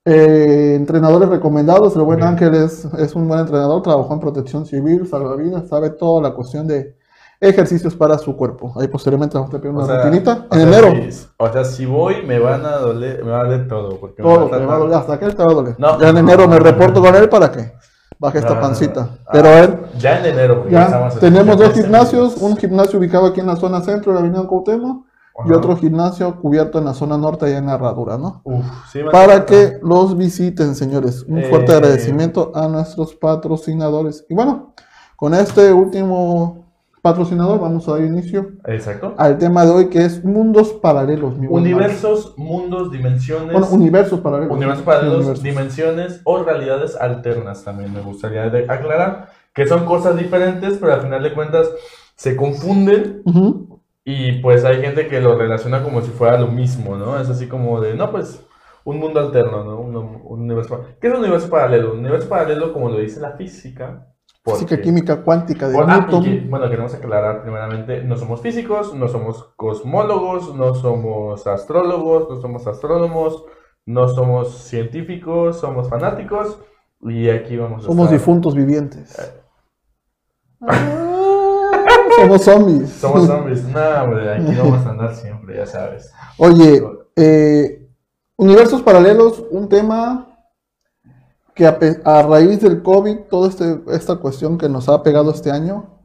Eh, 0.08 0.74
entrenadores 0.76 1.28
recomendados, 1.28 1.96
el 1.96 2.02
buen 2.02 2.18
Bien. 2.18 2.28
Ángel 2.28 2.54
es, 2.54 2.84
es 2.96 3.14
un 3.16 3.26
buen 3.26 3.40
entrenador, 3.40 3.82
trabajó 3.82 4.14
en 4.14 4.20
protección 4.20 4.64
civil, 4.64 5.04
salvavidas, 5.08 5.68
sabe 5.68 5.90
toda 5.90 6.22
la 6.22 6.30
cuestión 6.32 6.68
de 6.68 6.94
ejercicios 7.40 7.96
para 7.96 8.16
su 8.16 8.36
cuerpo. 8.36 8.72
Ahí 8.76 8.86
posteriormente 8.86 9.36
vamos 9.36 9.52
a 9.52 9.58
pedir 9.58 9.74
una 9.74 9.82
O 9.82 9.86
sea, 9.86 9.96
rutinita 10.04 10.46
o 10.48 10.54
en 10.54 10.60
enero. 10.60 10.92
si- 11.10 11.26
o 11.36 11.52
sea, 11.52 11.64
si 11.64 11.86
voy, 11.86 12.24
me 12.24 12.38
van 12.38 12.64
a 12.64 12.76
doler, 12.76 13.24
me 13.24 13.32
va 13.32 13.40
a 13.40 13.44
doler 13.46 13.66
todo. 13.66 13.98
Porque 13.98 14.22
me 14.22 14.28
Todo, 14.28 14.48
va 14.48 14.56
a 14.56 14.60
te 14.60 14.64
va 14.64 14.74
a 14.74 14.78
doler, 14.78 14.94
hasta 14.96 15.18
que 15.18 15.24
él 15.24 15.34
te 15.34 15.42
va 15.44 15.50
a 15.50 15.54
doler. 15.54 15.74
No. 15.76 16.00
ya 16.00 16.08
en 16.10 16.16
enero 16.18 16.46
me 16.46 16.58
reporto 16.60 17.02
con 17.02 17.14
él 17.16 17.28
para 17.28 17.50
que 17.50 17.72
baje 18.20 18.38
esta 18.38 18.54
No, 18.54 18.60
pancita. 18.60 19.08
ah, 19.26 19.30
Pero 19.32 19.48
él, 19.48 19.76
Ya 19.98 20.20
en 20.20 20.26
enero, 20.26 20.64
ya 20.70 21.10
tenemos 21.18 21.56
dos 21.58 21.72
gimnasios, 21.72 22.36
un 22.40 22.56
gimnasio 22.56 23.00
ubicado 23.00 23.26
aquí 23.26 23.40
en 23.40 23.46
la 23.48 23.56
zona 23.56 23.80
centro 23.80 24.12
de 24.12 24.20
la 24.20 24.24
avenida 24.24 24.46
Cuauhtémoc 25.36 25.46
y 25.46 25.50
Ajá. 25.50 25.58
otro 25.58 25.76
gimnasio 25.76 26.40
cubierto 26.40 26.78
en 26.78 26.86
la 26.86 26.94
zona 26.94 27.18
norte 27.18 27.46
allá 27.46 27.58
en 27.58 27.66
la 27.66 27.74
Herradura, 27.74 28.16
¿no? 28.16 28.40
Uf, 28.44 28.64
sí, 28.90 29.00
Para 29.12 29.44
que 29.44 29.78
los 29.82 30.16
visiten, 30.16 30.74
señores. 30.74 31.24
Un 31.28 31.42
fuerte 31.44 31.72
Eh. 31.72 31.76
agradecimiento 31.76 32.52
a 32.54 32.68
nuestros 32.68 33.14
patrocinadores. 33.14 34.24
Y 34.28 34.34
bueno, 34.34 34.72
con 35.16 35.34
este 35.34 35.72
último 35.72 36.64
patrocinador 37.02 37.60
vamos 37.60 37.86
a 37.88 37.92
dar 37.92 38.00
inicio. 38.04 38.52
Exacto. 38.64 39.14
al 39.16 39.38
tema 39.38 39.64
de 39.64 39.70
hoy 39.70 39.88
que 39.88 40.04
es 40.04 40.24
mundos 40.24 40.72
paralelos. 40.72 41.36
mi 41.38 41.46
buen 41.46 41.62
Universos, 41.62 42.34
mundos, 42.36 42.90
dimensiones. 42.90 43.52
Bueno, 43.52 43.68
universos 43.70 44.18
paralelos. 44.20 44.52
universos 44.56 44.84
paralelos, 44.84 45.16
universos. 45.18 45.44
dimensiones 45.44 46.20
o 46.24 46.42
realidades 46.42 46.96
alternas 46.96 47.62
también 47.62 47.92
me 47.92 48.00
gustaría 48.00 48.42
aclarar 48.68 49.28
que 49.54 49.66
son 49.68 49.84
cosas 49.84 50.16
diferentes, 50.16 50.78
pero 50.80 50.94
al 50.94 51.02
final 51.02 51.22
de 51.22 51.32
cuentas 51.32 51.68
se 52.16 52.34
confunden 52.34 53.22
Ujú. 53.24 53.65
Y 54.08 54.40
pues 54.40 54.64
hay 54.64 54.80
gente 54.80 55.08
que 55.08 55.20
lo 55.20 55.36
relaciona 55.36 55.82
como 55.82 56.00
si 56.00 56.10
fuera 56.12 56.38
lo 56.38 56.46
mismo, 56.46 56.96
¿no? 56.96 57.20
Es 57.20 57.28
así 57.28 57.48
como 57.48 57.80
de, 57.80 57.94
no, 57.94 58.10
pues 58.12 58.40
un 58.84 58.98
mundo 59.00 59.18
alterno, 59.18 59.64
¿no? 59.64 59.80
Un, 59.80 59.96
un 59.96 60.40
universo. 60.42 60.84
¿Qué 61.00 61.08
es 61.08 61.12
un 61.12 61.18
universo 61.20 61.50
paralelo? 61.50 61.92
Un 61.92 61.98
universo 61.98 62.28
paralelo, 62.28 62.72
como 62.72 62.88
lo 62.88 62.98
dice 62.98 63.18
la 63.20 63.32
física. 63.32 64.06
Física, 64.44 64.80
química, 64.80 65.24
cuántica 65.24 65.66
de 65.66 65.74
Bueno, 65.74 65.92
ah, 65.92 65.98
Newton. 66.02 66.22
que- 66.22 66.46
bueno, 66.48 66.70
queremos 66.70 66.94
aclarar 66.94 67.42
primeramente, 67.42 68.04
no 68.04 68.16
somos 68.16 68.40
físicos, 68.40 68.94
no 68.94 69.08
somos 69.08 69.42
cosmólogos, 69.56 70.54
no 70.54 70.72
somos 70.76 71.44
astrólogos, 71.48 72.28
no 72.30 72.40
somos 72.40 72.64
astrónomos, 72.68 73.44
no 73.86 74.06
somos 74.06 74.52
científicos, 74.68 75.58
somos 75.58 75.88
fanáticos 75.88 76.60
y 77.00 77.28
aquí 77.28 77.56
vamos 77.56 77.82
a 77.82 77.86
Somos 77.88 78.04
estar- 78.06 78.18
difuntos 78.20 78.54
vivientes. 78.54 79.16
Somos 82.16 82.42
zombies. 82.42 82.90
Somos 82.90 83.26
zombies. 83.26 83.64
No, 83.64 83.80
hombre, 84.02 84.32
aquí 84.32 84.54
vamos 84.56 84.86
a 84.86 84.90
andar 84.90 85.14
siempre, 85.14 85.56
ya 85.56 85.66
sabes. 85.66 86.10
Oye, 86.38 86.82
eh, 87.16 87.88
universos 88.36 88.82
paralelos, 88.82 89.44
un 89.50 89.68
tema 89.68 90.26
que 91.54 91.66
a, 91.66 92.22
raíz 92.22 92.60
del 92.60 92.82
COVID, 92.82 93.20
toda 93.30 93.48
este, 93.48 93.80
esta 93.88 94.16
cuestión 94.16 94.58
que 94.58 94.68
nos 94.68 94.88
ha 94.88 95.02
pegado 95.02 95.30
este 95.30 95.50
año, 95.50 96.00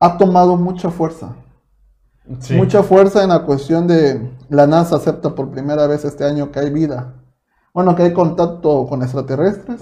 ha 0.00 0.16
tomado 0.16 0.56
mucha 0.56 0.90
fuerza. 0.90 1.36
Sí. 2.40 2.54
Mucha 2.54 2.82
fuerza 2.82 3.22
en 3.22 3.30
la 3.30 3.44
cuestión 3.44 3.86
de 3.86 4.30
la 4.48 4.66
NASA 4.66 4.96
acepta 4.96 5.34
por 5.34 5.50
primera 5.50 5.86
vez 5.86 6.04
este 6.04 6.24
año 6.24 6.50
que 6.50 6.60
hay 6.60 6.70
vida. 6.70 7.14
Bueno, 7.72 7.94
que 7.94 8.02
hay 8.02 8.12
contacto 8.12 8.86
con 8.86 9.02
extraterrestres. 9.02 9.80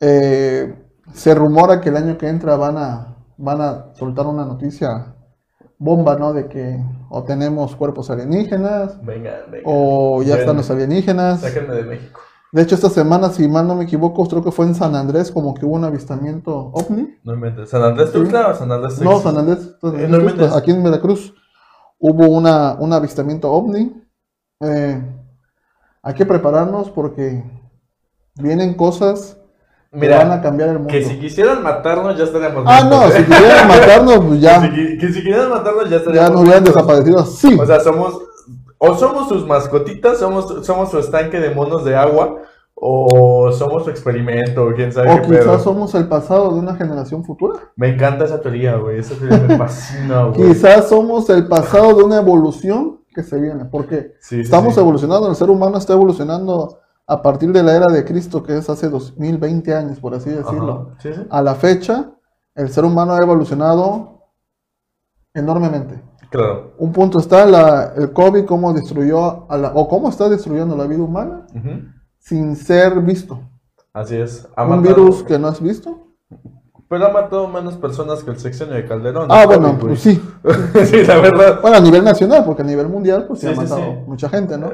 Eh, 0.00 0.74
se 1.12 1.34
rumora 1.34 1.80
que 1.80 1.88
el 1.88 1.96
año 1.96 2.18
que 2.18 2.28
entra 2.28 2.56
van 2.56 2.76
a, 2.76 3.17
van 3.38 3.60
a 3.60 3.94
soltar 3.94 4.26
una 4.26 4.44
noticia 4.44 5.14
bomba, 5.78 6.16
¿no? 6.16 6.32
De 6.32 6.48
que 6.48 6.78
o 7.08 7.22
tenemos 7.22 7.74
cuerpos 7.76 8.10
alienígenas 8.10 9.02
Venga, 9.04 9.44
venga. 9.50 9.62
o 9.64 10.22
ya 10.22 10.36
están 10.36 10.56
los 10.56 10.70
alienígenas. 10.70 11.40
Sáquenme 11.40 11.74
de 11.74 11.82
México. 11.84 12.20
De 12.50 12.62
hecho, 12.62 12.74
esta 12.74 12.88
semana, 12.88 13.28
si 13.30 13.46
mal 13.46 13.66
no 13.66 13.74
me 13.74 13.84
equivoco, 13.84 14.26
creo 14.26 14.42
que 14.42 14.50
fue 14.50 14.64
en 14.66 14.74
San 14.74 14.94
Andrés, 14.96 15.30
como 15.30 15.52
que 15.54 15.66
hubo 15.66 15.74
un 15.76 15.84
avistamiento 15.84 16.70
ovni. 16.72 17.16
No 17.22 17.34
inventes. 17.34 17.68
¿San 17.68 17.82
Andrés 17.82 18.10
Tuxtla 18.10 18.48
o 18.48 18.54
San 18.54 18.72
Andrés 18.72 19.00
No? 19.02 19.20
San 19.20 19.36
Andrés, 19.36 19.76
Eh, 19.82 20.06
no 20.08 20.18
inventes. 20.18 20.52
aquí 20.56 20.70
en 20.70 20.82
Veracruz, 20.82 21.34
hubo 21.98 22.26
una, 22.28 22.74
un 22.80 22.92
avistamiento 22.92 23.52
ovni. 23.52 24.02
Eh, 24.60 25.00
hay 26.02 26.14
que 26.14 26.24
prepararnos 26.26 26.90
porque 26.90 27.44
vienen 28.36 28.74
cosas 28.74 29.37
que 29.90 30.08
van 30.08 30.32
a 30.32 30.40
cambiar 30.42 30.68
el 30.70 30.74
mundo. 30.78 30.88
que 30.92 31.02
si 31.04 31.18
quisieran 31.18 31.62
matarnos 31.62 32.16
ya 32.18 32.24
estaríamos 32.24 32.64
Ah, 32.66 32.84
muertos, 32.84 32.90
no, 32.90 33.06
¿eh? 33.08 33.18
si 33.18 33.24
quisieran 33.24 33.68
matarnos, 33.68 34.18
pues 34.18 34.30
Que 34.34 34.40
ya, 34.40 34.60
si, 34.62 34.98
que 34.98 35.06
si 35.08 35.14
quisieran 35.22 35.50
matarnos 35.50 35.84
ya 35.84 35.90
ya 35.90 35.96
estaríamos 35.96 36.30
nos 36.32 36.40
hubieran 36.42 36.64
desaparecido. 36.64 37.24
Sí, 37.26 37.58
O 37.60 37.66
sea, 37.66 37.80
somos. 37.80 38.18
O 38.80 38.94
somos 38.94 39.28
sus 39.28 39.44
mascotitas, 39.46 40.18
somos, 40.18 40.64
somos 40.64 40.90
su 40.90 40.98
estanque 41.00 41.40
de 41.40 41.50
monos 41.52 41.84
de 41.84 41.96
agua, 41.96 42.36
o 42.76 43.50
somos 43.50 43.82
su 43.84 43.90
experimento, 43.90 44.68
quién 44.76 44.92
sabe 44.92 45.10
o 45.10 45.16
qué 45.16 45.28
quizás 45.28 45.44
pedo. 45.44 45.58
somos 45.58 45.94
el 45.96 46.06
pasado 46.06 46.52
de 46.52 46.60
una 46.60 46.76
generación 46.76 47.24
futura. 47.24 47.58
Me 47.74 47.88
encanta 47.88 48.24
esa 48.24 48.40
teoría, 48.40 48.76
güey. 48.76 48.98
Esa 49.00 49.14
teoría 49.16 49.38
me 49.48 49.58
fascina, 49.58 50.22
güey. 50.26 50.48
Quizás 50.50 50.88
somos 50.88 51.28
el 51.30 51.48
pasado 51.48 51.94
de 51.94 52.04
una 52.04 52.18
evolución 52.18 53.00
que 53.12 53.24
se 53.24 53.36
viene, 53.40 53.64
porque 53.64 54.12
Sí, 54.20 54.36
sí, 54.36 54.40
estamos 54.42 54.74
sí. 54.74 54.80
evolucionando, 54.80 55.28
el 55.28 55.34
ser 55.34 55.50
humano 55.50 55.76
está 55.78 55.94
evolucionando 55.94 56.78
a 57.10 57.22
partir 57.22 57.50
de 57.52 57.62
la 57.62 57.74
era 57.74 57.86
de 57.92 58.04
Cristo, 58.04 58.42
que 58.42 58.56
es 58.58 58.68
hace 58.68 58.88
2020 58.88 59.74
años, 59.74 59.98
por 59.98 60.14
así 60.14 60.30
decirlo. 60.30 60.90
Ajá. 60.92 61.00
Sí, 61.00 61.14
sí. 61.14 61.22
A 61.30 61.42
la 61.42 61.54
fecha, 61.54 62.12
el 62.54 62.68
ser 62.68 62.84
humano 62.84 63.14
ha 63.14 63.18
evolucionado 63.22 64.24
enormemente. 65.34 66.02
Claro. 66.30 66.74
Un 66.78 66.92
punto 66.92 67.18
está 67.18 67.46
la- 67.46 67.94
el 67.96 68.12
COVID, 68.12 68.44
cómo 68.44 68.72
destruyó, 68.74 69.50
a 69.50 69.56
la, 69.56 69.72
o 69.74 69.88
cómo 69.88 70.08
está 70.10 70.28
destruyendo 70.28 70.76
la 70.76 70.86
vida 70.86 71.02
humana 71.02 71.46
sin 72.18 72.54
ser 72.56 73.00
visto. 73.00 73.40
Así 73.94 74.16
es. 74.16 74.46
Ha 74.54 74.64
Un 74.64 74.70
matado- 74.82 74.82
virus 75.06 75.22
que 75.22 75.38
no 75.38 75.48
has 75.48 75.60
visto. 75.62 76.07
Pero 76.88 77.06
ha 77.06 77.10
matado 77.10 77.46
menos 77.48 77.74
personas 77.76 78.24
que 78.24 78.30
el 78.30 78.38
sexenio 78.38 78.74
de 78.74 78.86
Calderón. 78.86 79.26
Ah, 79.30 79.44
bueno, 79.46 79.76
pues 79.78 80.00
sí. 80.00 80.20
sí, 80.86 81.04
la 81.04 81.18
verdad. 81.18 81.58
Bueno, 81.60 81.76
a 81.76 81.80
nivel 81.80 82.02
nacional, 82.02 82.44
porque 82.46 82.62
a 82.62 82.64
nivel 82.64 82.88
mundial, 82.88 83.26
pues 83.28 83.40
se 83.40 83.46
Sí, 83.48 83.52
ha 83.52 83.56
sí, 83.56 83.60
matado 83.62 83.80
sí. 83.92 83.98
mucha 84.06 84.28
gente, 84.30 84.56
¿no? 84.56 84.70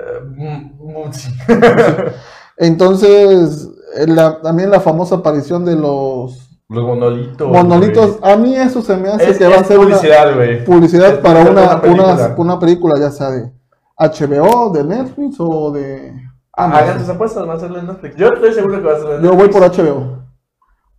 Sí. 1.13 1.29
Entonces, 2.57 3.69
eh, 3.97 4.07
la- 4.07 4.41
también 4.41 4.71
la 4.71 4.81
famosa 4.81 5.17
aparición 5.17 5.65
de 5.65 5.75
los 5.77 6.49
Los 6.69 6.85
monolitos. 6.85 7.49
monolitos, 7.51 8.19
a 8.23 8.37
mí 8.37 8.55
eso 8.55 8.81
se 8.83 8.97
me 8.97 9.09
hace 9.09 9.31
Es, 9.31 9.39
que 9.39 9.47
va 9.49 9.57
a 9.57 9.65
ser 9.65 9.77
publicidad, 9.77 10.35
güey. 10.35 10.65
publicidad 10.65 11.15
Es 11.15 11.19
para 11.19 11.41
una, 11.41 11.51
una 11.51 11.63
una, 11.65 11.81
película. 11.81 12.35
una 12.39 12.59
película, 12.59 12.95
ya 13.01 13.11
sea 13.11 13.31
de 13.31 13.53
HBO, 13.99 14.71
de 14.73 14.85
Netflix 14.85 15.37
o 15.41 15.71
de 15.73 16.13
Hagan 16.57 17.01
sus 17.01 17.09
apuestas, 17.09 17.49
va 17.49 17.55
a 17.55 17.59
ser 17.59 17.73
en 17.73 17.87
Netflix. 17.89 18.15
Yo 18.17 18.29
estoy 18.29 18.53
seguro 18.53 18.81
que 18.81 18.87
va 18.87 18.95
a 18.97 19.01
ser 19.01 19.11
en 19.17 19.23
Yo 19.23 19.33
voy 19.35 19.49
por 19.49 19.61
Netflix. 19.63 19.89
HBO. 19.89 20.24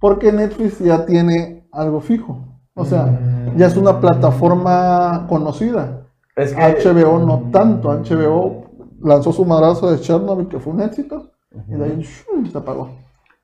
Porque 0.05 0.31
Netflix 0.31 0.77
ya 0.77 1.03
tiene 1.03 1.67
algo 1.71 1.99
fijo. 1.99 2.37
O 2.75 2.85
sea, 2.85 3.05
Mm. 3.05 3.57
ya 3.57 3.65
es 3.65 3.75
una 3.75 3.99
plataforma 3.99 5.25
conocida. 5.27 6.03
Es 6.35 6.53
que... 6.53 6.61
HBO 6.61 7.17
no 7.25 7.49
tanto. 7.51 7.89
HBO 7.91 8.65
lanzó 9.01 9.31
su 9.33 9.43
madrazo 9.45 9.89
de 9.89 9.99
Chernobyl, 9.99 10.47
que 10.47 10.59
fue 10.59 10.73
un 10.73 10.81
éxito. 10.81 11.31
Y 11.67 11.73
de 11.73 11.85
ahí 11.85 12.01
¡shum! 12.03 12.45
se 12.45 12.55
apagó. 12.55 12.89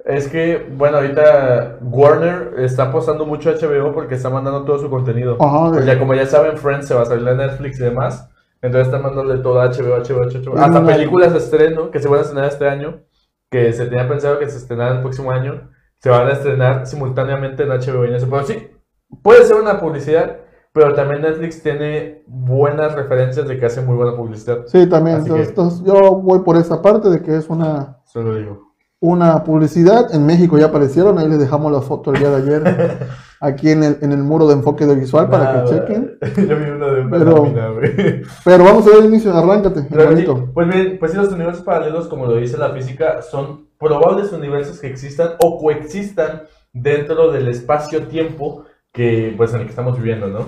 Es 0.05 0.27
que, 0.27 0.71
bueno, 0.77 0.97
ahorita 0.97 1.79
Warner 1.81 2.53
está 2.59 2.83
apostando 2.89 3.25
mucho 3.25 3.49
a 3.49 3.53
HBO 3.53 3.91
porque 3.91 4.13
está 4.13 4.29
mandando 4.29 4.63
todo 4.63 4.77
su 4.77 4.87
contenido. 4.87 5.37
Ajá, 5.39 5.71
Porque 5.71 5.97
como 5.97 6.13
ya 6.13 6.27
saben, 6.27 6.57
Friends 6.59 6.87
se 6.87 6.93
va 6.93 7.01
a 7.01 7.05
salir 7.05 7.27
en 7.27 7.37
Netflix 7.37 7.79
y 7.79 7.83
demás. 7.85 8.29
Entonces 8.61 8.85
están 8.85 9.01
mandándole 9.01 9.41
todo 9.41 9.59
a 9.61 9.65
HBO, 9.69 9.95
HBO, 9.97 10.25
HBO. 10.29 10.57
Hasta 10.59 10.85
películas 10.85 11.31
de 11.33 11.39
estreno 11.39 11.89
que 11.89 11.99
se 11.99 12.07
van 12.07 12.19
a 12.19 12.21
estrenar 12.21 12.45
este 12.49 12.69
año, 12.69 12.99
que 13.49 13.73
se 13.73 13.85
tenía 13.87 14.07
pensado 14.07 14.37
que 14.37 14.47
se 14.47 14.57
estrenaran 14.57 14.97
el 14.97 15.01
próximo 15.01 15.31
año, 15.31 15.71
se 16.01 16.09
van 16.09 16.27
a 16.27 16.31
estrenar 16.31 16.87
simultáneamente 16.87 17.63
en 17.63 17.69
HBO 17.69 18.05
y 18.05 18.09
en 18.09 18.15
eso. 18.15 18.27
Pero 18.29 18.43
sí, 18.43 18.67
puede 19.21 19.45
ser 19.45 19.57
una 19.57 19.79
publicidad, 19.79 20.37
pero 20.73 20.93
también 20.93 21.21
Netflix 21.21 21.61
tiene 21.61 22.23
buenas 22.27 22.95
referencias 22.95 23.47
de 23.47 23.59
que 23.59 23.65
hace 23.67 23.81
muy 23.81 23.95
buena 23.95 24.15
publicidad. 24.15 24.65
Sí, 24.65 24.87
también. 24.89 25.17
Entonces, 25.17 25.43
que- 25.45 25.49
entonces, 25.49 25.83
yo 25.83 26.15
voy 26.15 26.39
por 26.39 26.57
esa 26.57 26.81
parte 26.81 27.09
de 27.09 27.21
que 27.21 27.35
es 27.35 27.49
una, 27.49 27.99
Solo 28.05 28.35
digo. 28.35 28.70
Una 29.01 29.43
publicidad. 29.43 30.13
En 30.13 30.25
México 30.25 30.57
ya 30.57 30.67
aparecieron. 30.67 31.17
Ahí 31.19 31.27
les 31.27 31.39
dejamos 31.39 31.71
la 31.71 31.81
foto 31.81 32.13
el 32.13 32.19
día 32.19 32.29
de 32.29 32.35
ayer. 32.37 32.97
aquí 33.41 33.71
en 33.71 33.83
el, 33.83 33.97
en 34.01 34.11
el 34.11 34.19
muro 34.19 34.47
de 34.47 34.53
enfoque 34.53 34.85
de 34.85 34.95
visual 34.95 35.27
para 35.27 35.43
Nada, 35.43 35.65
que 35.65 35.71
chequen. 35.71 36.17
Yo 36.47 36.55
vi 36.57 36.69
uno 36.69 36.93
de 36.93 37.01
una 37.01 37.17
Pero- 37.17 37.41
güey. 37.73 38.21
Pero 38.45 38.63
vamos 38.63 38.85
a 38.85 38.91
ver 38.91 38.99
el 38.99 39.05
inicio. 39.05 39.35
Arráncate. 39.35 39.81
Pues 40.53 40.67
bien, 40.67 40.97
pues 40.99 41.11
sí, 41.11 41.17
los 41.17 41.33
universos 41.33 41.63
paralelos, 41.63 42.07
como 42.07 42.27
lo 42.27 42.35
dice 42.37 42.57
la 42.57 42.69
física, 42.69 43.21
son 43.23 43.65
probables 43.79 44.31
universos 44.31 44.79
que 44.79 44.87
existan 44.87 45.31
o 45.39 45.57
coexistan 45.59 46.43
dentro 46.71 47.31
del 47.31 47.47
espacio-tiempo 47.47 48.65
que, 48.93 49.33
pues, 49.35 49.51
en 49.53 49.61
el 49.61 49.65
que 49.65 49.71
estamos 49.71 49.97
viviendo, 49.97 50.27
¿no? 50.27 50.45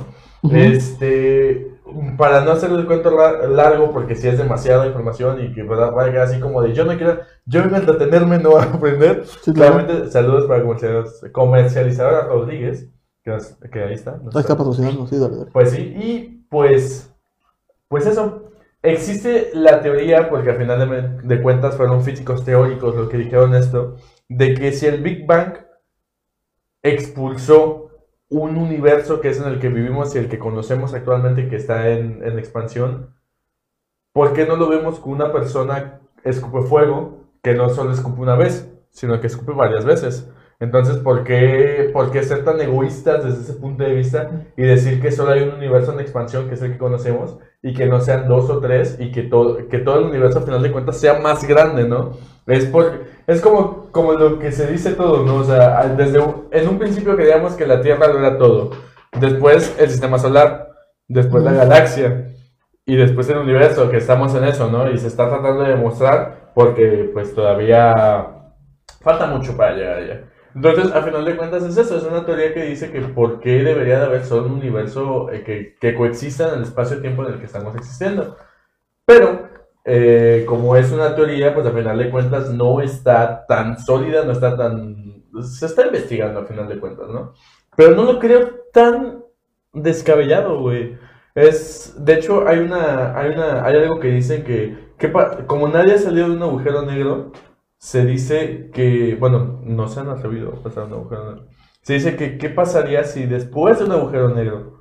Este, 0.52 1.73
para 2.18 2.44
no 2.44 2.52
hacer 2.52 2.72
el 2.72 2.86
cuento 2.86 3.12
la- 3.12 3.48
largo, 3.48 3.92
porque 3.92 4.16
si 4.16 4.28
es 4.28 4.38
demasiada 4.38 4.88
información 4.88 5.44
y 5.44 5.54
que 5.54 5.64
vaya 5.64 6.24
así 6.24 6.40
como 6.40 6.62
de 6.62 6.74
yo 6.74 6.86
no 6.86 6.96
quiero, 6.98 7.20
yo 7.46 7.62
vengo 7.64 7.76
a 7.76 7.80
entretenerme, 7.80 8.38
no 8.40 8.58
a 8.58 8.64
aprender. 8.64 9.26
Sí, 9.42 9.54
claro. 9.54 9.74
Claramente, 9.76 10.12
saludos 10.12 10.46
para 10.48 10.64
comercializ- 10.64 11.32
comercializadora 11.32 12.26
Rodríguez, 12.26 12.90
que, 13.24 13.32
ahí 13.84 13.94
está. 13.94 14.12
Ahí 14.34 14.42
está 14.42 14.58
patrocinando. 14.58 15.08
Sí, 15.08 15.18
dale, 15.18 15.38
dale. 15.38 15.52
pues 15.52 15.72
sí, 15.72 15.82
y 15.82 16.46
pues, 16.50 17.12
pues 17.88 18.06
eso. 18.06 18.40
Existe 18.86 19.52
la 19.54 19.82
teoría, 19.82 20.30
porque 20.30 20.50
al 20.50 20.58
final 20.58 20.90
de, 21.22 21.36
de 21.36 21.42
cuentas 21.42 21.78
fueron 21.78 22.04
físicos 22.04 22.44
teóricos 22.44 22.94
los 22.94 23.08
que 23.08 23.16
dijeron 23.18 23.56
esto, 23.56 23.96
de 24.28 24.54
que 24.56 24.74
si 24.74 24.88
el 24.88 25.02
Big 25.02 25.26
Bang 25.26 25.54
expulsó 26.82 27.83
un 28.34 28.58
universo 28.58 29.22
que 29.22 29.30
es 29.30 29.40
en 29.40 29.48
el 29.48 29.60
que 29.60 29.70
vivimos 29.70 30.16
y 30.16 30.18
el 30.18 30.28
que 30.28 30.40
conocemos 30.40 30.94
actualmente 30.94 31.48
que 31.48 31.56
está 31.56 31.90
en, 31.90 32.24
en 32.24 32.40
expansión, 32.40 33.14
¿por 34.12 34.34
qué 34.34 34.46
no 34.46 34.56
lo 34.56 34.70
vemos 34.70 35.00
con 35.00 35.14
una 35.14 35.32
persona 35.32 36.00
escupe 36.24 36.62
fuego 36.64 37.26
que 37.44 37.54
no 37.54 37.70
solo 37.70 37.92
escupe 37.92 38.22
una 38.22 38.36
vez, 38.36 38.72
sino 38.90 39.20
que 39.22 39.28
escupe 39.28 39.52
varias 39.52 39.86
veces? 39.86 40.30
Entonces, 40.60 40.98
¿por 40.98 41.24
qué, 41.24 41.90
¿por 41.94 42.12
qué 42.12 42.24
ser 42.24 42.44
tan 42.44 42.60
egoístas 42.62 43.24
desde 43.24 43.42
ese 43.42 43.54
punto 43.54 43.84
de 43.84 43.94
vista 43.94 44.32
y 44.56 44.64
decir 44.64 45.02
que 45.02 45.12
solo 45.12 45.32
hay 45.32 45.44
un 45.44 45.56
universo 45.56 45.94
en 45.94 46.00
expansión 46.00 46.48
que 46.48 46.56
es 46.56 46.62
el 46.62 46.72
que 46.72 46.78
conocemos 46.78 47.38
y 47.62 47.74
que 47.74 47.86
no 47.86 48.02
sean 48.02 48.28
dos 48.28 48.50
o 48.50 48.60
tres 48.60 48.98
y 49.00 49.12
que 49.12 49.24
todo, 49.24 49.68
que 49.68 49.80
todo 49.80 50.00
el 50.00 50.06
universo 50.06 50.40
al 50.40 50.46
final 50.46 50.64
de 50.64 50.72
cuentas 50.72 51.00
sea 51.00 51.20
más 51.20 51.46
grande, 51.48 51.88
¿no? 51.88 52.14
Es, 52.46 52.66
por, 52.66 53.06
es 53.26 53.42
como, 53.42 53.90
como 53.92 54.14
lo 54.14 54.40
que 54.40 54.52
se 54.52 54.68
dice 54.68 54.94
todo, 54.94 55.26
¿no? 55.26 55.38
O 55.38 55.44
sea, 55.44 55.88
desde 55.88 56.20
en 56.52 56.68
un 56.68 56.78
principio 56.78 57.16
creíamos 57.16 57.54
que 57.54 57.66
la 57.66 57.82
Tierra 57.82 58.08
lo 58.08 58.20
era 58.20 58.38
todo, 58.38 58.72
después 59.20 59.76
el 59.80 59.90
sistema 59.90 60.20
solar, 60.20 60.70
después 61.08 61.44
la 61.44 61.54
galaxia 61.54 62.28
y 62.86 62.96
después 62.96 63.30
el 63.30 63.38
universo, 63.38 63.90
que 63.90 63.98
estamos 63.98 64.36
en 64.36 64.44
eso, 64.44 64.70
¿no? 64.70 64.90
Y 64.92 64.98
se 64.98 65.08
está 65.08 65.30
tratando 65.30 65.64
de 65.64 65.70
demostrar 65.70 66.52
porque 66.54 67.10
pues 67.14 67.34
todavía 67.34 68.28
falta 69.02 69.28
mucho 69.28 69.56
para 69.56 69.76
llegar 69.76 69.98
allá. 69.98 70.24
Entonces, 70.56 70.94
a 70.94 71.02
final 71.02 71.26
de 71.26 71.36
cuentas 71.36 71.64
es 71.64 71.78
eso, 71.78 71.98
es 71.98 72.04
una 72.04 72.26
teoría 72.26 72.54
que 72.54 72.64
dice 72.64 72.92
que 72.92 73.02
por 73.02 73.40
qué 73.40 73.64
debería 73.64 74.00
de 74.00 74.06
haber 74.06 74.24
solo 74.24 74.48
un 74.48 74.54
universo 74.54 75.32
eh, 75.32 75.44
que, 75.44 75.76
que 75.80 75.96
coexista 75.96 76.50
en 76.50 76.56
el 76.56 76.64
espacio-tiempo 76.64 77.26
en 77.26 77.34
el 77.34 77.40
que 77.40 77.46
estamos 77.46 77.76
existiendo. 77.76 78.38
Pero, 79.06 79.50
eh, 79.86 80.46
como 80.48 80.76
es 80.76 80.92
una 80.92 81.16
teoría, 81.16 81.54
pues 81.54 81.66
a 81.66 81.72
final 81.72 81.98
de 81.98 82.10
cuentas 82.10 82.50
no 82.52 82.82
está 82.82 83.46
tan 83.46 83.80
sólida, 83.80 84.24
no 84.24 84.32
está 84.32 84.56
tan... 84.56 85.24
Se 85.42 85.66
está 85.66 85.86
investigando 85.88 86.40
a 86.40 86.46
final 86.46 86.68
de 86.68 86.80
cuentas, 86.80 87.10
¿no? 87.10 87.34
Pero 87.76 87.96
no 87.96 88.04
lo 88.04 88.20
creo 88.20 88.50
tan 88.72 89.24
descabellado, 89.74 90.62
güey. 90.62 90.98
Es, 91.36 91.96
de 91.98 92.14
hecho, 92.14 92.48
hay 92.48 92.60
una, 92.60 93.18
hay 93.18 93.32
una, 93.32 93.66
hay 93.66 93.78
algo 93.78 94.00
que 94.00 94.10
dicen 94.10 94.44
que, 94.44 94.94
que 94.98 95.12
como 95.48 95.68
nadie 95.68 95.96
ha 95.96 95.98
salido 95.98 96.30
de 96.30 96.36
un 96.36 96.44
agujero 96.44 96.84
negro, 96.84 97.32
se 97.78 98.06
dice 98.06 98.70
que, 98.72 99.18
bueno, 99.20 99.60
no 99.64 99.88
se 99.88 100.00
han 100.00 100.10
atrevido 100.10 100.50
a 100.50 100.64
pasar 100.64 100.86
un 100.86 100.94
agujero 100.94 101.32
negro. 101.32 101.48
Se 101.82 101.94
dice 101.94 102.16
que, 102.16 102.38
¿qué 102.38 102.50
pasaría 102.50 103.04
si 103.04 103.26
después 103.26 103.80
de 103.80 103.86
un 103.86 103.92
agujero 103.92 104.30
negro 104.30 104.80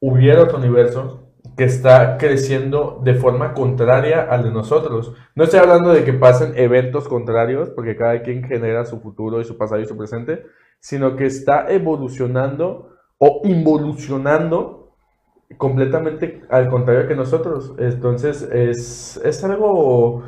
hubiera 0.00 0.42
otro 0.42 0.58
universo 0.58 1.19
que 1.60 1.66
está 1.66 2.16
creciendo 2.16 3.02
de 3.04 3.12
forma 3.12 3.52
contraria 3.52 4.22
al 4.22 4.44
de 4.44 4.50
nosotros? 4.50 5.12
No 5.34 5.44
estoy 5.44 5.60
hablando 5.60 5.92
de 5.92 6.04
que 6.04 6.14
pasen 6.14 6.54
eventos 6.56 7.06
contrarios, 7.06 7.68
porque 7.68 7.96
cada 7.96 8.22
quien 8.22 8.42
genera 8.44 8.86
su 8.86 8.98
futuro 8.98 9.42
y 9.42 9.44
su 9.44 9.58
pasado 9.58 9.78
y 9.78 9.84
su 9.84 9.94
presente, 9.94 10.46
sino 10.78 11.16
que 11.16 11.26
está 11.26 11.70
evolucionando 11.70 12.96
o 13.18 13.42
involucionando 13.44 14.94
completamente 15.58 16.40
al 16.48 16.70
contrario 16.70 17.06
que 17.06 17.14
nosotros. 17.14 17.74
Entonces 17.78 18.40
es, 18.50 19.20
es 19.22 19.44
algo... 19.44 20.22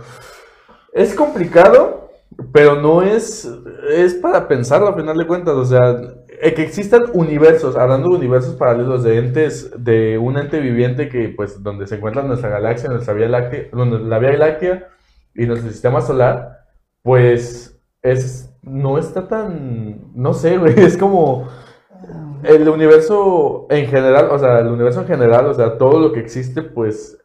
Es 0.93 1.15
complicado, 1.15 2.11
pero 2.53 2.75
no 2.75 3.01
es... 3.01 3.51
Es 3.89 4.13
para 4.17 4.47
pensarlo 4.47 4.89
a 4.89 4.95
final 4.95 5.17
de 5.17 5.27
cuentas. 5.27 5.55
O 5.55 5.65
sea, 5.65 5.99
que 6.51 6.63
existan 6.63 7.05
universos, 7.15 7.77
hablando 7.77 8.09
de 8.09 8.17
universos 8.17 8.57
paralelos, 8.57 9.05
de 9.05 9.17
entes, 9.17 9.71
de 9.79 10.19
un 10.19 10.37
ente 10.37 10.59
viviente 10.59 11.09
que, 11.09 11.29
pues, 11.29 11.63
donde 11.63 11.87
se 11.87 11.95
encuentra 11.95 12.25
nuestra 12.25 12.49
galaxia, 12.49 12.91
nuestra 12.91 13.15
Vía 13.15 13.29
Láctea, 13.29 13.69
la 13.73 14.19
Vía 14.19 14.37
Láctea 14.37 14.89
y 15.37 15.47
nuestro 15.47 15.71
sistema 15.71 16.01
solar, 16.01 16.65
pues, 17.03 17.81
es, 18.03 18.53
no 18.61 18.99
está 18.99 19.29
tan, 19.29 20.01
no 20.17 20.35
sé, 20.35 20.59
güey, 20.59 20.75
es 20.81 20.97
como 20.99 21.49
el 22.43 22.69
universo 22.69 23.69
en 23.71 23.87
general, 23.87 24.29
o 24.33 24.39
sea, 24.39 24.59
el 24.59 24.67
universo 24.67 25.03
en 25.03 25.07
general, 25.07 25.47
o 25.47 25.55
sea, 25.55 25.79
todo 25.79 26.01
lo 26.01 26.13
que 26.13 26.19
existe, 26.19 26.63
pues, 26.63 27.19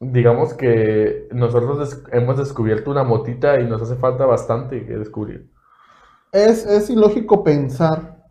digamos 0.00 0.54
que 0.54 1.28
nosotros 1.30 2.02
hemos 2.10 2.38
descubierto 2.38 2.90
una 2.90 3.04
motita 3.04 3.60
y 3.60 3.64
nos 3.64 3.82
hace 3.82 3.96
falta 3.96 4.24
bastante 4.24 4.86
que 4.86 4.96
descubrir. 4.96 5.50
Es, 6.32 6.64
es 6.64 6.88
ilógico 6.88 7.44
pensar 7.44 8.21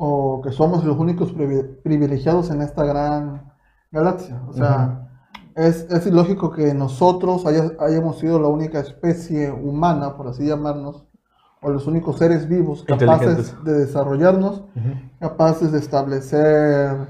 o 0.00 0.40
que 0.42 0.52
somos 0.52 0.84
los 0.84 0.96
únicos 0.96 1.34
privi- 1.34 1.82
privilegiados 1.82 2.50
en 2.50 2.62
esta 2.62 2.84
gran 2.84 3.52
galaxia. 3.90 4.40
O 4.48 4.52
sea, 4.52 5.08
es, 5.56 5.86
es 5.90 6.06
ilógico 6.06 6.52
que 6.52 6.72
nosotros 6.72 7.44
haya- 7.46 7.72
hayamos 7.80 8.18
sido 8.18 8.38
la 8.38 8.46
única 8.48 8.78
especie 8.78 9.50
humana, 9.50 10.16
por 10.16 10.28
así 10.28 10.46
llamarnos, 10.46 11.04
o 11.60 11.70
los 11.70 11.88
únicos 11.88 12.18
seres 12.18 12.48
vivos 12.48 12.84
capaces 13.16 13.36
de 13.64 13.72
desarrollarnos, 13.80 14.62
capaces 15.18 15.72
de 15.72 15.78
establecer 15.80 17.08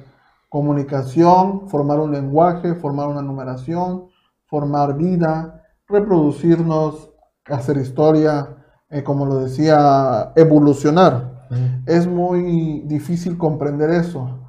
comunicación, 0.48 1.68
formar 1.68 2.00
un 2.00 2.12
lenguaje, 2.12 2.74
formar 2.74 3.08
una 3.08 3.20
numeración, 3.20 4.06
formar 4.46 4.96
vida, 4.96 5.62
reproducirnos, 5.86 7.10
hacer 7.46 7.76
historia, 7.76 8.56
eh, 8.88 9.02
como 9.02 9.26
lo 9.26 9.36
decía, 9.40 10.32
evolucionar. 10.36 11.37
Es 11.86 12.06
muy 12.06 12.80
difícil 12.86 13.38
comprender 13.38 13.90
eso. 13.90 14.40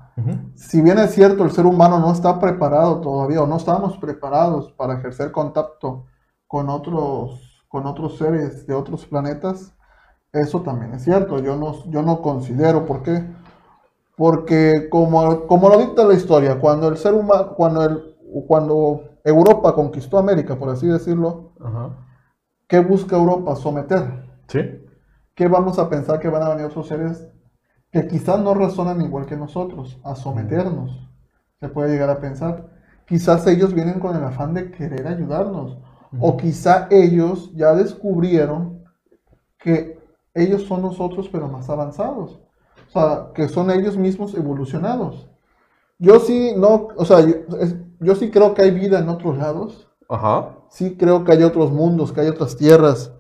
Si 0.56 0.82
bien 0.82 1.00
es 1.00 1.12
cierto, 1.12 1.46
el 1.46 1.52
ser 1.52 1.66
humano 1.66 2.00
no 2.00 2.12
está 2.12 2.40
preparado 2.40 3.00
todavía, 3.00 3.42
o 3.42 3.48
no 3.48 3.56
estamos 3.56 3.98
preparados 3.98 4.72
para 4.74 4.96
ejercer 4.96 5.32
contacto 5.32 6.06
con 6.46 6.70
otros, 6.70 7.64
con 7.70 7.86
otros 7.86 8.18
seres 8.18 8.68
de 8.68 8.74
otros 8.74 9.06
planetas, 9.06 9.74
eso 10.34 10.62
también 10.62 10.94
es 10.94 11.04
cierto. 11.04 11.40
Yo 11.40 11.56
no, 11.56 11.86
yo 11.90 12.02
no 12.02 12.22
considero, 12.22 12.86
¿por 12.86 13.02
qué? 13.02 13.24
Porque 14.18 14.90
como, 14.90 15.48
como 15.48 15.70
lo 15.70 15.78
dicta 15.78 16.04
la 16.04 16.14
historia, 16.14 16.60
cuando 16.60 16.90
el 16.90 16.98
ser 16.98 17.14
humano, 17.14 17.54
cuando, 17.56 17.84
el, 17.84 18.16
cuando 18.46 19.04
Europa 19.24 19.74
conquistó 19.74 20.18
América, 20.18 20.58
por 20.58 20.70
así 20.70 20.88
decirlo, 20.88 21.54
Ajá. 21.64 21.92
¿qué 22.68 22.80
busca 22.80 23.16
Europa? 23.16 23.56
Someter. 23.56 24.26
Sí. 24.48 24.60
¿Qué 25.40 25.48
vamos 25.48 25.80
a 25.80 25.90
pensar 25.90 26.20
que 26.20 26.28
van 26.28 26.44
a 26.44 26.50
venir 26.50 26.66
otros 26.66 26.90
seres 26.90 27.26
que 27.94 28.06
quizás 28.08 28.42
no 28.42 28.54
razonan 28.54 29.02
igual 29.02 29.26
que 29.26 29.38
nosotros, 29.38 29.98
a 30.04 30.14
someternos? 30.14 31.08
Se 31.62 31.70
puede 31.70 31.94
llegar 31.94 32.10
a 32.10 32.20
pensar. 32.20 32.68
Quizás 33.08 33.48
ellos 33.48 33.74
vienen 33.74 34.02
con 34.02 34.18
el 34.18 34.24
afán 34.26 34.54
de 34.54 34.70
querer 34.70 35.08
ayudarnos. 35.08 35.78
O 36.20 36.36
quizá 36.36 36.90
ellos 36.92 37.54
ya 37.56 37.74
descubrieron 37.74 38.84
que 39.58 39.98
ellos 40.34 40.64
son 40.64 40.82
nosotros, 40.82 41.30
pero 41.32 41.48
más 41.48 41.70
avanzados. 41.70 42.42
O 42.90 42.92
sea, 42.92 43.28
que 43.34 43.48
son 43.48 43.72
ellos 43.72 43.96
mismos 43.96 44.36
evolucionados. 44.36 45.30
Yo 46.00 46.20
sí, 46.20 46.52
no, 46.58 46.90
o 46.98 47.06
sea, 47.06 47.22
yo, 47.22 47.36
es- 47.62 47.78
yo 48.02 48.14
sí 48.16 48.30
creo 48.30 48.54
que 48.54 48.64
hay 48.64 48.72
vida 48.72 49.00
en 49.00 49.08
otros 49.08 49.38
lados 49.38 49.88
Ajá. 50.10 50.58
sí 50.70 50.98
creo 50.98 51.24
que 51.24 51.32
hay 51.32 51.44
otros 51.44 51.72
mundos, 51.72 52.12
que 52.12 52.20
hay 52.20 52.28
otras 52.28 52.58
tierras, 52.58 53.14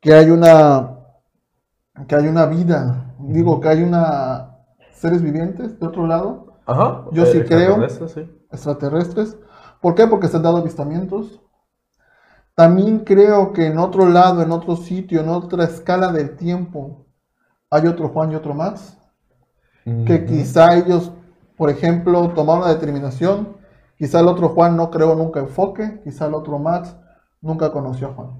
que 0.00 0.14
hay 0.14 0.30
una 0.30 0.99
que 2.06 2.14
hay 2.14 2.26
una 2.26 2.46
vida, 2.46 3.14
digo 3.18 3.60
que 3.60 3.68
hay 3.68 3.82
una 3.82 4.58
seres 4.92 5.22
vivientes 5.22 5.80
de 5.80 5.86
otro 5.86 6.06
lado, 6.06 6.50
Ajá. 6.66 7.04
Yo 7.10 7.26
sí 7.26 7.42
creo. 7.42 7.82
extraterrestres, 7.82 8.12
sí. 8.12 8.44
extraterrestres. 8.52 9.38
¿Por 9.80 9.94
qué? 9.94 10.06
Porque 10.06 10.28
se 10.28 10.36
han 10.36 10.42
dado 10.42 10.58
avistamientos. 10.58 11.40
También 12.54 13.00
creo 13.00 13.52
que 13.52 13.66
en 13.66 13.78
otro 13.78 14.06
lado, 14.08 14.42
en 14.42 14.52
otro 14.52 14.76
sitio, 14.76 15.20
en 15.20 15.30
otra 15.30 15.64
escala 15.64 16.12
del 16.12 16.36
tiempo, 16.36 17.06
hay 17.70 17.86
otro 17.86 18.08
Juan 18.08 18.32
y 18.32 18.34
otro 18.34 18.54
Max, 18.54 18.98
que 19.84 20.26
quizá 20.26 20.76
ellos, 20.76 21.10
por 21.56 21.70
ejemplo, 21.70 22.28
tomaron 22.34 22.64
la 22.64 22.74
determinación, 22.74 23.56
quizá 23.96 24.20
el 24.20 24.28
otro 24.28 24.50
Juan 24.50 24.76
no 24.76 24.90
creó 24.90 25.14
nunca 25.14 25.40
enfoque, 25.40 26.00
quizá 26.04 26.26
el 26.26 26.34
otro 26.34 26.58
Max 26.58 26.94
nunca 27.40 27.72
conoció 27.72 28.08
a 28.08 28.12
Juan. 28.12 28.30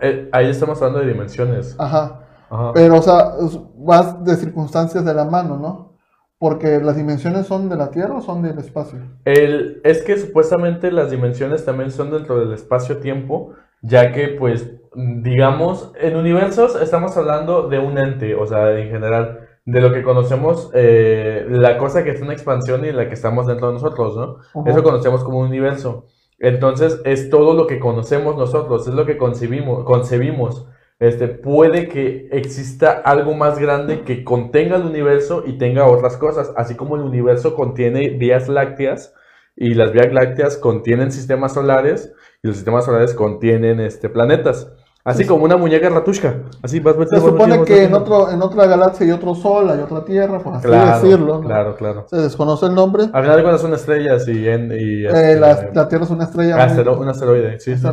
Eh, 0.00 0.28
ahí 0.32 0.50
estamos 0.50 0.78
hablando 0.82 1.00
de 1.00 1.12
dimensiones. 1.12 1.76
Ajá. 1.78 2.27
Ajá. 2.50 2.72
Pero, 2.74 2.96
o 2.98 3.02
sea, 3.02 3.32
es- 3.44 3.58
vas 3.76 4.24
de 4.24 4.36
circunstancias 4.36 5.04
de 5.04 5.14
la 5.14 5.24
mano, 5.24 5.56
¿no? 5.58 5.92
Porque 6.38 6.78
las 6.80 6.96
dimensiones 6.96 7.46
son 7.46 7.68
de 7.68 7.76
la 7.76 7.90
Tierra 7.90 8.14
o 8.16 8.20
son 8.20 8.42
del 8.42 8.58
espacio. 8.58 9.00
El, 9.24 9.80
es 9.84 10.02
que 10.02 10.16
supuestamente 10.18 10.92
las 10.92 11.10
dimensiones 11.10 11.64
también 11.64 11.90
son 11.90 12.10
dentro 12.12 12.38
del 12.38 12.52
espacio-tiempo, 12.52 13.54
ya 13.82 14.12
que, 14.12 14.28
pues, 14.28 14.70
digamos, 14.94 15.92
en 16.00 16.16
universos 16.16 16.80
estamos 16.80 17.16
hablando 17.16 17.68
de 17.68 17.78
un 17.78 17.98
ente, 17.98 18.34
o 18.34 18.46
sea, 18.46 18.70
en 18.78 18.88
general, 18.88 19.40
de 19.64 19.80
lo 19.80 19.92
que 19.92 20.02
conocemos, 20.02 20.70
eh, 20.74 21.44
la 21.50 21.76
cosa 21.76 22.02
que 22.02 22.10
está 22.10 22.24
en 22.24 22.32
expansión 22.32 22.84
y 22.84 22.92
la 22.92 23.06
que 23.08 23.14
estamos 23.14 23.46
dentro 23.46 23.66
de 23.68 23.74
nosotros, 23.74 24.16
¿no? 24.16 24.36
Ajá. 24.60 24.70
Eso 24.70 24.82
conocemos 24.82 25.24
como 25.24 25.40
un 25.40 25.46
universo. 25.48 26.06
Entonces, 26.38 27.00
es 27.04 27.30
todo 27.30 27.52
lo 27.54 27.66
que 27.66 27.78
conocemos 27.80 28.36
nosotros, 28.36 28.86
es 28.86 28.94
lo 28.94 29.04
que 29.06 29.18
concebimos, 29.18 29.84
concebimos. 29.84 30.66
Este, 31.00 31.28
puede 31.28 31.86
que 31.88 32.28
exista 32.32 32.90
algo 32.90 33.34
más 33.34 33.58
grande 33.60 34.02
que 34.02 34.24
contenga 34.24 34.76
el 34.76 34.82
universo 34.82 35.44
y 35.46 35.56
tenga 35.56 35.86
otras 35.86 36.16
cosas, 36.16 36.52
así 36.56 36.74
como 36.74 36.96
el 36.96 37.02
universo 37.02 37.54
contiene 37.54 38.10
vías 38.10 38.48
lácteas 38.48 39.14
y 39.54 39.74
las 39.74 39.92
vías 39.92 40.12
lácteas 40.12 40.56
contienen 40.56 41.12
sistemas 41.12 41.54
solares 41.54 42.12
y 42.42 42.48
los 42.48 42.56
sistemas 42.56 42.84
solares 42.84 43.14
contienen 43.14 43.78
este, 43.80 44.08
planetas. 44.08 44.72
Así 45.04 45.22
Sí. 45.22 45.28
como 45.28 45.44
una 45.44 45.56
muñeca 45.56 45.88
ratushka. 45.88 46.42
Así 46.62 46.80
vas 46.80 46.94
Se 46.96 47.00
vas 47.14 47.24
supone 47.24 47.62
que 47.64 47.84
en, 47.84 47.94
otro, 47.94 48.30
en 48.30 48.42
otra 48.42 48.66
galaxia 48.66 49.06
hay 49.06 49.12
otro 49.12 49.34
Sol, 49.36 49.70
hay 49.70 49.78
otra 49.78 50.04
Tierra, 50.04 50.38
por 50.40 50.54
así 50.54 50.66
Claro, 50.66 51.00
decirlo. 51.00 51.34
¿no? 51.40 51.46
claro, 51.46 51.76
claro. 51.76 52.06
Se 52.10 52.16
desconoce 52.16 52.66
el 52.66 52.74
nombre. 52.74 53.04
Al 53.12 53.22
final 53.22 53.36
de 53.36 53.42
cuentas 53.42 53.60
son 53.62 53.72
estrellas 53.72 54.26
y... 54.28 54.46
En, 54.48 54.70
y 54.72 55.04
Eh, 55.04 55.06
este, 55.06 55.40
la, 55.40 55.70
la 55.72 55.88
Tierra 55.88 56.04
es 56.04 56.10
una 56.10 56.24
estrella. 56.24 56.56
astero- 56.58 56.98
un 56.98 57.08
asteroide, 57.08 57.58
sí, 57.60 57.76
sí. 57.76 57.86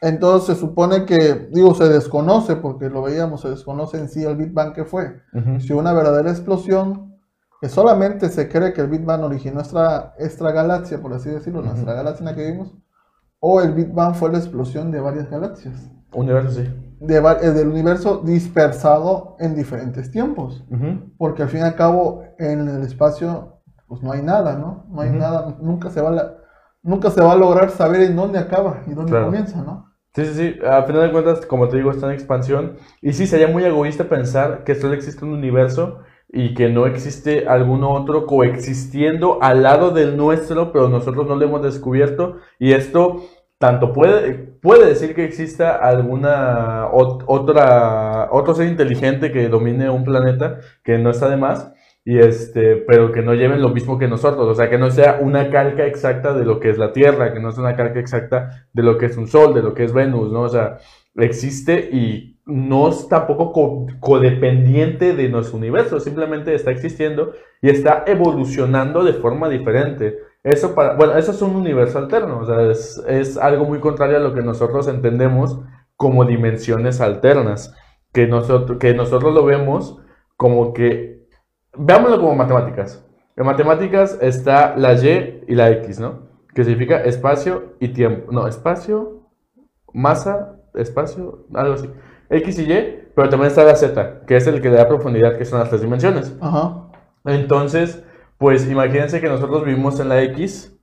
Entonces 0.00 0.54
se 0.54 0.60
supone 0.60 1.04
que, 1.06 1.48
digo, 1.52 1.74
se 1.74 1.88
desconoce, 1.88 2.56
porque 2.56 2.88
lo 2.90 3.02
veíamos, 3.02 3.40
se 3.40 3.48
desconoce 3.50 3.98
en 3.98 4.08
sí 4.08 4.24
el 4.24 4.36
Big 4.36 4.52
Bang 4.52 4.72
que 4.72 4.84
fue. 4.84 5.20
Si 5.60 5.72
una 5.72 5.92
verdadera 5.92 6.30
explosión, 6.30 7.14
que 7.60 7.68
solamente 7.68 8.28
se 8.28 8.48
cree 8.48 8.72
que 8.74 8.82
el 8.82 8.88
Big 8.88 9.04
Bang 9.04 9.22
originó 9.22 9.60
esta, 9.60 10.14
esta 10.18 10.52
galaxia, 10.52 11.00
por 11.00 11.14
así 11.14 11.30
decirlo, 11.30 11.62
nuestra 11.62 11.94
galaxia 11.94 12.20
en 12.20 12.26
la 12.26 12.34
que 12.34 12.44
vivimos, 12.44 12.74
o 13.40 13.60
el 13.60 13.72
Big 13.72 13.92
Bang 13.92 14.14
fue 14.14 14.30
la 14.30 14.38
explosión 14.38 14.90
de 14.90 15.00
varias 15.00 15.30
galaxias, 15.30 15.90
Universo, 16.12 16.50
sí. 16.50 16.68
de, 17.00 17.16
eh, 17.16 17.50
del 17.52 17.68
universo 17.68 18.22
dispersado 18.24 19.36
en 19.38 19.54
diferentes 19.54 20.10
tiempos. 20.10 20.64
Porque 21.18 21.42
al 21.42 21.48
fin 21.48 21.60
y 21.60 21.62
al 21.64 21.74
cabo, 21.74 22.22
en 22.38 22.68
el 22.68 22.82
espacio, 22.82 23.60
pues 23.88 24.02
no 24.02 24.12
hay 24.12 24.22
nada, 24.22 24.56
¿no? 24.56 24.84
No 24.90 25.00
hay 25.00 25.10
nada, 25.10 25.56
nunca 25.60 25.90
se 25.90 26.00
va 26.00 26.08
a 26.10 26.12
la- 26.12 26.34
nunca 26.86 27.10
se 27.10 27.20
va 27.22 27.32
a 27.32 27.36
lograr 27.36 27.70
saber 27.70 28.02
en 28.02 28.16
dónde 28.16 28.38
acaba 28.38 28.82
y 28.86 28.94
dónde 28.94 29.10
Claro. 29.12 29.26
comienza, 29.26 29.62
¿no? 29.62 29.92
Sí, 30.14 30.24
sí, 30.24 30.34
sí. 30.34 30.58
A 30.66 30.82
final 30.84 31.02
de 31.02 31.12
cuentas, 31.12 31.44
como 31.44 31.68
te 31.68 31.76
digo, 31.76 31.90
está 31.90 32.06
en 32.06 32.12
expansión. 32.12 32.76
Y 33.02 33.12
sí, 33.12 33.26
sería 33.26 33.48
muy 33.48 33.64
egoísta 33.64 34.04
pensar 34.04 34.64
que 34.64 34.74
solo 34.74 34.94
existe 34.94 35.24
un 35.24 35.32
universo 35.32 35.98
y 36.32 36.54
que 36.54 36.70
no 36.70 36.86
existe 36.86 37.46
algún 37.46 37.84
otro 37.84 38.24
coexistiendo 38.26 39.38
al 39.42 39.62
lado 39.62 39.90
del 39.90 40.16
nuestro, 40.16 40.72
pero 40.72 40.88
nosotros 40.88 41.26
no 41.26 41.36
lo 41.36 41.44
hemos 41.44 41.62
descubierto. 41.62 42.36
Y 42.58 42.72
esto 42.72 43.22
tanto 43.58 43.92
puede, 43.92 44.32
puede 44.34 44.86
decir 44.86 45.14
que 45.14 45.24
exista 45.24 45.76
alguna 45.76 46.88
otra, 46.92 48.28
otro 48.32 48.54
ser 48.54 48.68
inteligente 48.68 49.32
que 49.32 49.48
domine 49.48 49.90
un 49.90 50.04
planeta, 50.04 50.58
que 50.82 50.98
no 50.98 51.10
está 51.10 51.28
de 51.28 51.36
más, 51.36 51.72
y 52.06 52.20
este, 52.20 52.76
pero 52.76 53.10
que 53.10 53.20
no 53.20 53.34
lleven 53.34 53.60
lo 53.60 53.70
mismo 53.70 53.98
que 53.98 54.06
nosotros, 54.06 54.46
o 54.46 54.54
sea, 54.54 54.70
que 54.70 54.78
no 54.78 54.92
sea 54.92 55.18
una 55.20 55.50
calca 55.50 55.84
exacta 55.86 56.32
de 56.34 56.44
lo 56.44 56.60
que 56.60 56.70
es 56.70 56.78
la 56.78 56.92
Tierra, 56.92 57.34
que 57.34 57.40
no 57.40 57.50
sea 57.50 57.64
una 57.64 57.74
calca 57.74 57.98
exacta 57.98 58.68
de 58.72 58.82
lo 58.84 58.96
que 58.96 59.06
es 59.06 59.16
un 59.16 59.26
Sol, 59.26 59.54
de 59.54 59.62
lo 59.62 59.74
que 59.74 59.82
es 59.82 59.92
Venus, 59.92 60.30
¿no? 60.30 60.42
O 60.42 60.48
sea, 60.48 60.78
existe 61.16 61.90
y 61.92 62.38
no 62.46 62.90
es 62.90 63.08
tampoco 63.08 63.86
codependiente 63.98 65.14
de 65.14 65.28
nuestro 65.28 65.58
universo, 65.58 65.98
simplemente 65.98 66.54
está 66.54 66.70
existiendo 66.70 67.32
y 67.60 67.70
está 67.70 68.04
evolucionando 68.06 69.02
de 69.02 69.14
forma 69.14 69.48
diferente. 69.48 70.16
Eso 70.44 70.76
para, 70.76 70.94
bueno, 70.94 71.16
eso 71.16 71.32
es 71.32 71.42
un 71.42 71.56
universo 71.56 71.98
alterno, 71.98 72.38
o 72.38 72.44
sea, 72.46 72.70
es, 72.70 73.02
es, 73.08 73.36
algo 73.36 73.64
muy 73.64 73.80
contrario 73.80 74.18
a 74.18 74.20
lo 74.20 74.32
que 74.32 74.42
nosotros 74.42 74.86
entendemos 74.86 75.58
como 75.96 76.24
dimensiones 76.24 77.00
alternas, 77.00 77.74
que 78.12 78.28
nosotros, 78.28 78.78
que 78.78 78.94
nosotros 78.94 79.34
lo 79.34 79.44
vemos 79.44 79.98
como 80.36 80.72
que, 80.72 81.15
veámoslo 81.78 82.20
como 82.20 82.34
matemáticas. 82.34 83.04
En 83.36 83.46
matemáticas 83.46 84.18
está 84.20 84.76
la 84.76 84.94
Y 84.94 85.44
y 85.46 85.54
la 85.54 85.70
X, 85.70 86.00
¿no? 86.00 86.26
Que 86.54 86.64
significa 86.64 87.02
espacio 87.02 87.74
y 87.80 87.88
tiempo. 87.88 88.32
No, 88.32 88.46
espacio, 88.46 89.22
masa, 89.92 90.56
espacio, 90.74 91.46
algo 91.54 91.74
así. 91.74 91.90
X 92.30 92.58
y 92.58 92.72
Y, 92.72 93.08
pero 93.14 93.28
también 93.28 93.48
está 93.48 93.64
la 93.64 93.76
Z, 93.76 94.22
que 94.26 94.36
es 94.36 94.46
el 94.46 94.60
que 94.60 94.70
le 94.70 94.76
da 94.76 94.88
profundidad, 94.88 95.36
que 95.36 95.44
son 95.44 95.60
las 95.60 95.68
tres 95.68 95.82
dimensiones. 95.82 96.34
Ajá. 96.40 96.88
Entonces, 97.24 98.02
pues 98.38 98.68
imagínense 98.68 99.20
que 99.20 99.28
nosotros 99.28 99.64
vivimos 99.64 100.00
en 100.00 100.08
la 100.08 100.22
X, 100.22 100.76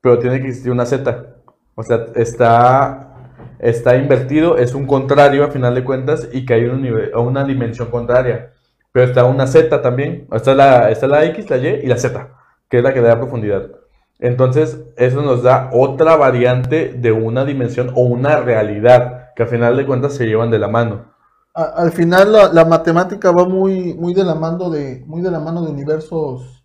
pero 0.00 0.18
tiene 0.18 0.40
que 0.40 0.48
existir 0.48 0.72
una 0.72 0.86
Z. 0.86 1.36
O 1.74 1.82
sea, 1.82 2.06
está, 2.16 3.32
está 3.58 3.96
invertido, 3.96 4.56
es 4.56 4.74
un 4.74 4.86
contrario 4.86 5.44
a 5.44 5.48
final 5.48 5.74
de 5.74 5.84
cuentas 5.84 6.28
y 6.32 6.44
que 6.44 6.54
hay 6.54 6.64
una, 6.64 7.18
una 7.18 7.44
dimensión 7.44 7.90
contraria. 7.90 8.52
Pero 8.92 9.06
está 9.06 9.24
una 9.24 9.46
Z 9.46 9.82
también. 9.82 10.26
Está 10.32 10.54
la, 10.54 10.90
está 10.90 11.06
la 11.06 11.24
X, 11.26 11.48
la 11.50 11.58
Y 11.58 11.80
y 11.82 11.86
la 11.86 11.96
Z, 11.96 12.28
que 12.68 12.78
es 12.78 12.82
la 12.82 12.92
que 12.92 13.00
da 13.00 13.18
profundidad. 13.18 13.70
Entonces, 14.18 14.82
eso 14.96 15.22
nos 15.22 15.42
da 15.42 15.70
otra 15.72 16.16
variante 16.16 16.92
de 16.92 17.12
una 17.12 17.44
dimensión 17.44 17.90
o 17.94 18.02
una 18.02 18.36
realidad, 18.36 19.32
que 19.34 19.44
a 19.44 19.46
final 19.46 19.76
de 19.76 19.86
cuentas 19.86 20.14
se 20.14 20.26
llevan 20.26 20.50
de 20.50 20.58
la 20.58 20.68
mano. 20.68 21.06
al 21.54 21.90
final 21.92 22.32
la, 22.52 22.64
matemática 22.64 23.30
va 23.30 23.46
muy, 23.46 23.94
muy, 23.94 24.12
de 24.12 24.24
la 24.24 24.34
mano 24.34 24.68
de, 24.68 25.02
muy 25.06 25.22
de 25.22 25.30
la 25.30 25.40
mano 25.40 25.62
de 25.62 25.70
universos 25.70 26.60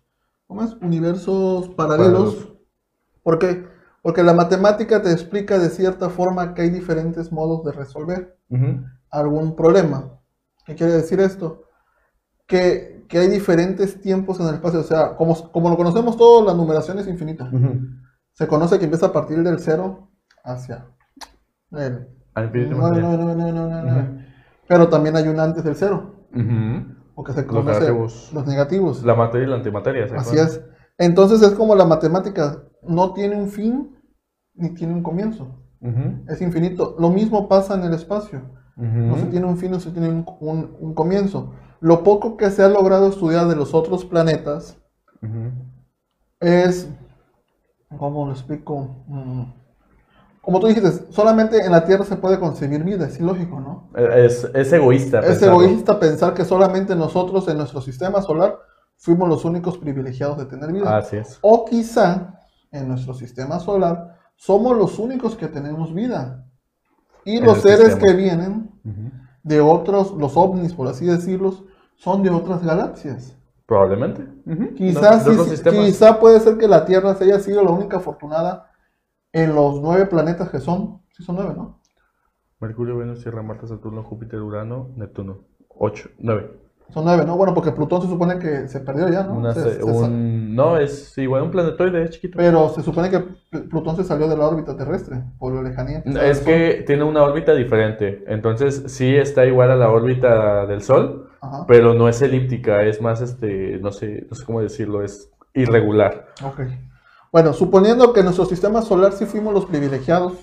¿cómo 0.46 0.62
es? 0.62 0.74
universos 0.80 1.68
paralelos. 1.70 2.52
¿Por 3.22 3.38
qué? 3.38 3.64
Porque 4.02 4.22
la 4.22 4.34
matemática 4.34 5.02
te 5.02 5.10
explica 5.10 5.58
de 5.58 5.70
cierta 5.70 6.10
forma 6.10 6.54
que 6.54 6.62
hay 6.62 6.70
diferentes 6.70 7.32
modos 7.32 7.64
de 7.64 7.72
resolver 7.72 8.38
algún 9.10 9.56
problema. 9.56 10.20
¿Qué 10.64 10.74
quiere 10.74 10.92
decir 10.92 11.20
esto? 11.20 11.64
Que, 12.46 13.04
hay 13.10 13.28
diferentes 13.28 14.00
tiempos 14.00 14.40
en 14.40 14.48
el 14.48 14.54
espacio. 14.54 14.80
O 14.80 14.84
sea, 14.84 15.16
como, 15.16 15.50
como 15.52 15.70
lo 15.70 15.76
conocemos 15.76 16.16
todos, 16.16 16.44
la 16.44 16.54
numeración 16.54 16.98
es 16.98 17.06
infinita. 17.06 17.50
Se 18.32 18.46
conoce 18.46 18.78
que 18.78 18.84
empieza 18.84 19.06
a 19.06 19.12
partir 19.12 19.42
del 19.42 19.58
cero 19.60 20.10
hacia 20.44 20.86
el... 21.72 22.08
No, 22.34 22.90
no, 22.90 23.16
no, 23.16 23.34
no, 23.34 23.82
no, 23.82 24.22
Pero 24.68 24.88
también 24.88 25.16
hay 25.16 25.26
un 25.28 25.40
antes 25.40 25.64
del 25.64 25.74
cero 25.74 26.28
o 27.16 27.24
que 27.24 27.32
se 27.32 27.46
conoce 27.46 27.66
los 27.68 27.80
negativos. 27.80 28.30
Los 28.32 28.46
negativos. 28.46 29.02
La 29.02 29.14
materia 29.14 29.46
y 29.46 29.50
la 29.50 29.56
antimateria. 29.56 30.06
Así 30.16 30.36
es. 30.36 30.62
Entonces 30.98 31.42
es 31.42 31.52
como 31.52 31.74
la 31.74 31.86
matemática, 31.86 32.62
no 32.82 33.12
tiene 33.14 33.36
un 33.36 33.48
fin 33.48 33.96
ni 34.54 34.74
tiene 34.74 34.94
un 34.94 35.02
comienzo. 35.02 35.62
Es 36.28 36.40
infinito. 36.42 36.96
Lo 36.98 37.10
mismo 37.10 37.48
pasa 37.48 37.74
en 37.74 37.84
el 37.84 37.94
espacio. 37.94 38.42
No 38.76 39.16
se 39.16 39.26
tiene 39.26 39.46
un 39.46 39.56
fin, 39.56 39.70
no 39.70 39.80
se 39.80 39.90
tiene 39.90 40.08
un, 40.10 40.94
comienzo. 40.94 41.54
Lo 41.86 42.02
poco 42.02 42.36
que 42.36 42.50
se 42.50 42.64
ha 42.64 42.68
logrado 42.68 43.06
estudiar 43.06 43.46
de 43.46 43.54
los 43.54 43.72
otros 43.72 44.04
planetas 44.04 44.76
es, 46.40 46.88
¿cómo 47.96 48.26
lo 48.26 48.32
explico? 48.32 49.04
Mm, 49.06 49.44
como 50.40 50.58
tú 50.58 50.66
dijiste, 50.66 51.12
solamente 51.12 51.64
en 51.64 51.70
la 51.70 51.84
Tierra 51.84 52.04
se 52.04 52.16
puede 52.16 52.40
concebir 52.40 52.82
vida, 52.82 53.06
es 53.06 53.20
ilógico, 53.20 53.60
¿no? 53.60 53.90
Es, 53.94 54.72
egoísta. 54.72 55.20
Es 55.20 55.40
egoísta 55.40 56.00
pensar 56.00 56.34
que 56.34 56.44
solamente 56.44 56.96
nosotros 56.96 57.46
en 57.46 57.58
nuestro 57.58 57.80
sistema 57.80 58.20
solar 58.20 58.58
fuimos 58.96 59.28
los 59.28 59.44
únicos 59.44 59.78
privilegiados 59.78 60.38
de 60.38 60.46
tener 60.46 60.72
vida. 60.72 60.96
Así 60.96 61.18
es. 61.18 61.38
O 61.40 61.66
quizá 61.66 62.34
en 62.72 62.88
nuestro 62.88 63.14
sistema 63.14 63.60
solar 63.60 64.18
somos 64.34 64.76
los 64.76 64.98
únicos 64.98 65.36
que 65.36 65.46
tenemos 65.46 65.94
vida. 65.94 66.48
Y 67.24 67.38
los 67.38 67.58
seres 67.62 67.94
que 67.94 68.12
vienen 68.12 68.72
de 69.44 69.60
otros, 69.60 70.10
los 70.18 70.36
ovnis, 70.36 70.72
por 70.72 70.88
así 70.88 71.06
decirlo, 71.06 71.75
son 71.96 72.22
de 72.22 72.30
otras 72.30 72.64
galaxias. 72.64 73.36
Probablemente. 73.66 74.24
Quizás, 74.76 75.26
quizá 75.64 76.20
puede 76.20 76.38
ser 76.40 76.56
que 76.56 76.68
la 76.68 76.84
Tierra 76.84 77.14
se 77.14 77.24
haya 77.24 77.40
sido 77.40 77.64
la 77.64 77.70
única 77.70 77.96
afortunada 77.96 78.70
en 79.32 79.54
los 79.54 79.80
nueve 79.80 80.06
planetas 80.06 80.48
que 80.50 80.60
son, 80.60 81.02
sí 81.10 81.24
son 81.24 81.36
nueve, 81.36 81.52
¿no? 81.56 81.80
Mercurio, 82.60 82.96
Venus, 82.96 83.22
Tierra, 83.22 83.42
Marte, 83.42 83.66
Saturno, 83.66 84.02
Júpiter, 84.02 84.40
Urano, 84.40 84.90
Neptuno. 84.96 85.40
Ocho, 85.68 86.08
nueve. 86.18 86.65
Son 86.90 87.04
nueve, 87.04 87.24
¿no? 87.26 87.36
Bueno, 87.36 87.52
porque 87.52 87.72
Plutón 87.72 88.02
se 88.02 88.08
supone 88.08 88.38
que 88.38 88.68
se 88.68 88.80
perdió 88.80 89.08
ya, 89.08 89.24
¿no? 89.24 89.40
no, 89.40 90.78
es 90.78 91.18
igual 91.18 91.42
un 91.42 91.50
planetoide, 91.50 92.04
es 92.04 92.10
chiquito. 92.10 92.38
Pero 92.38 92.68
se 92.70 92.82
supone 92.82 93.10
que 93.10 93.20
Plutón 93.68 93.96
se 93.96 94.04
salió 94.04 94.28
de 94.28 94.36
la 94.36 94.46
órbita 94.46 94.76
terrestre 94.76 95.22
por 95.38 95.52
la 95.52 95.62
lejanía. 95.62 96.02
Es 96.22 96.40
que 96.40 96.84
tiene 96.86 97.04
una 97.04 97.22
órbita 97.22 97.54
diferente. 97.54 98.24
Entonces, 98.28 98.84
sí 98.86 99.14
está 99.14 99.44
igual 99.44 99.70
a 99.72 99.76
la 99.76 99.90
órbita 99.90 100.66
del 100.66 100.82
Sol, 100.82 101.28
pero 101.66 101.94
no 101.94 102.08
es 102.08 102.22
elíptica, 102.22 102.82
es 102.82 103.02
más, 103.02 103.20
este, 103.20 103.78
no 103.78 103.92
sé, 103.92 104.26
no 104.30 104.36
sé 104.36 104.44
cómo 104.44 104.60
decirlo, 104.62 105.02
es 105.02 105.30
irregular. 105.54 106.26
Ok. 106.44 106.60
Bueno, 107.32 107.52
suponiendo 107.52 108.12
que 108.12 108.22
nuestro 108.22 108.46
sistema 108.46 108.80
solar 108.82 109.12
sí 109.12 109.26
fuimos 109.26 109.52
los 109.52 109.66
privilegiados 109.66 110.34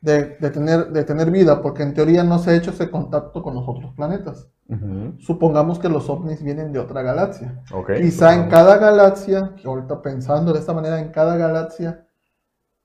de, 0.00 0.24
tener, 0.50 0.90
de 0.90 1.04
tener 1.04 1.30
vida, 1.30 1.60
porque 1.60 1.82
en 1.82 1.94
teoría 1.94 2.24
no 2.24 2.38
se 2.38 2.50
ha 2.50 2.56
hecho 2.56 2.70
ese 2.70 2.90
contacto 2.90 3.42
con 3.42 3.54
los 3.54 3.68
otros 3.68 3.92
planetas. 3.94 4.48
Supongamos 5.18 5.78
que 5.80 5.88
los 5.88 6.08
ovnis 6.08 6.42
vienen 6.42 6.72
de 6.72 6.78
otra 6.78 7.02
galaxia. 7.02 7.62
Quizá 7.96 8.34
en 8.34 8.48
cada 8.48 8.78
galaxia, 8.78 9.54
que 9.60 9.66
ahorita 9.66 10.00
pensando 10.00 10.52
de 10.52 10.60
esta 10.60 10.72
manera, 10.72 11.00
en 11.00 11.10
cada 11.10 11.36
galaxia 11.36 12.06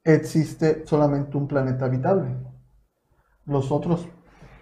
existe 0.03 0.83
solamente 0.85 1.37
un 1.37 1.47
planeta 1.47 1.85
habitable. 1.85 2.35
Los 3.45 3.71
otros 3.71 4.07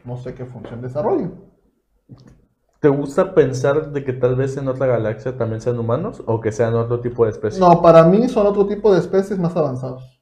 no 0.04 0.18
sé 0.18 0.34
qué 0.34 0.46
función 0.46 0.82
desarrollan. 0.82 1.34
¿Te 2.82 2.90
gusta 2.90 3.34
pensar 3.34 3.92
de 3.94 4.04
que 4.04 4.12
tal 4.12 4.36
vez 4.36 4.58
en 4.58 4.68
otra 4.68 4.88
galaxia 4.88 5.38
también 5.38 5.62
sean 5.62 5.80
humanos 5.80 6.22
o 6.26 6.42
que 6.42 6.52
sean 6.52 6.76
otro 6.76 7.00
tipo 7.00 7.24
de 7.24 7.32
especies? 7.32 7.60
No, 7.62 7.82
para 7.82 8.04
mí 8.04 8.28
son 8.28 8.46
otro 8.46 8.68
tipo 8.68 8.94
de 8.94 9.00
especies 9.00 9.40
más 9.40 9.56
avanzados. 9.56 10.22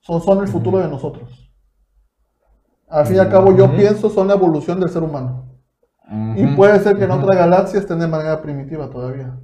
Son, 0.00 0.22
son 0.22 0.38
el 0.38 0.48
futuro 0.48 0.78
de 0.78 0.88
nosotros. 0.88 1.49
Al 2.90 3.06
fin 3.06 3.16
y 3.16 3.18
al 3.20 3.30
cabo, 3.30 3.56
yo 3.56 3.70
pienso 3.70 4.10
son 4.10 4.28
la 4.28 4.34
evolución 4.34 4.80
del 4.80 4.90
ser 4.90 5.02
humano. 5.02 5.46
Y 6.36 6.44
puede 6.56 6.80
ser 6.80 6.96
que 6.96 7.04
en 7.04 7.12
otra 7.12 7.36
galaxia 7.36 7.78
estén 7.78 8.00
de 8.00 8.08
manera 8.08 8.42
primitiva 8.42 8.90
todavía. 8.90 9.38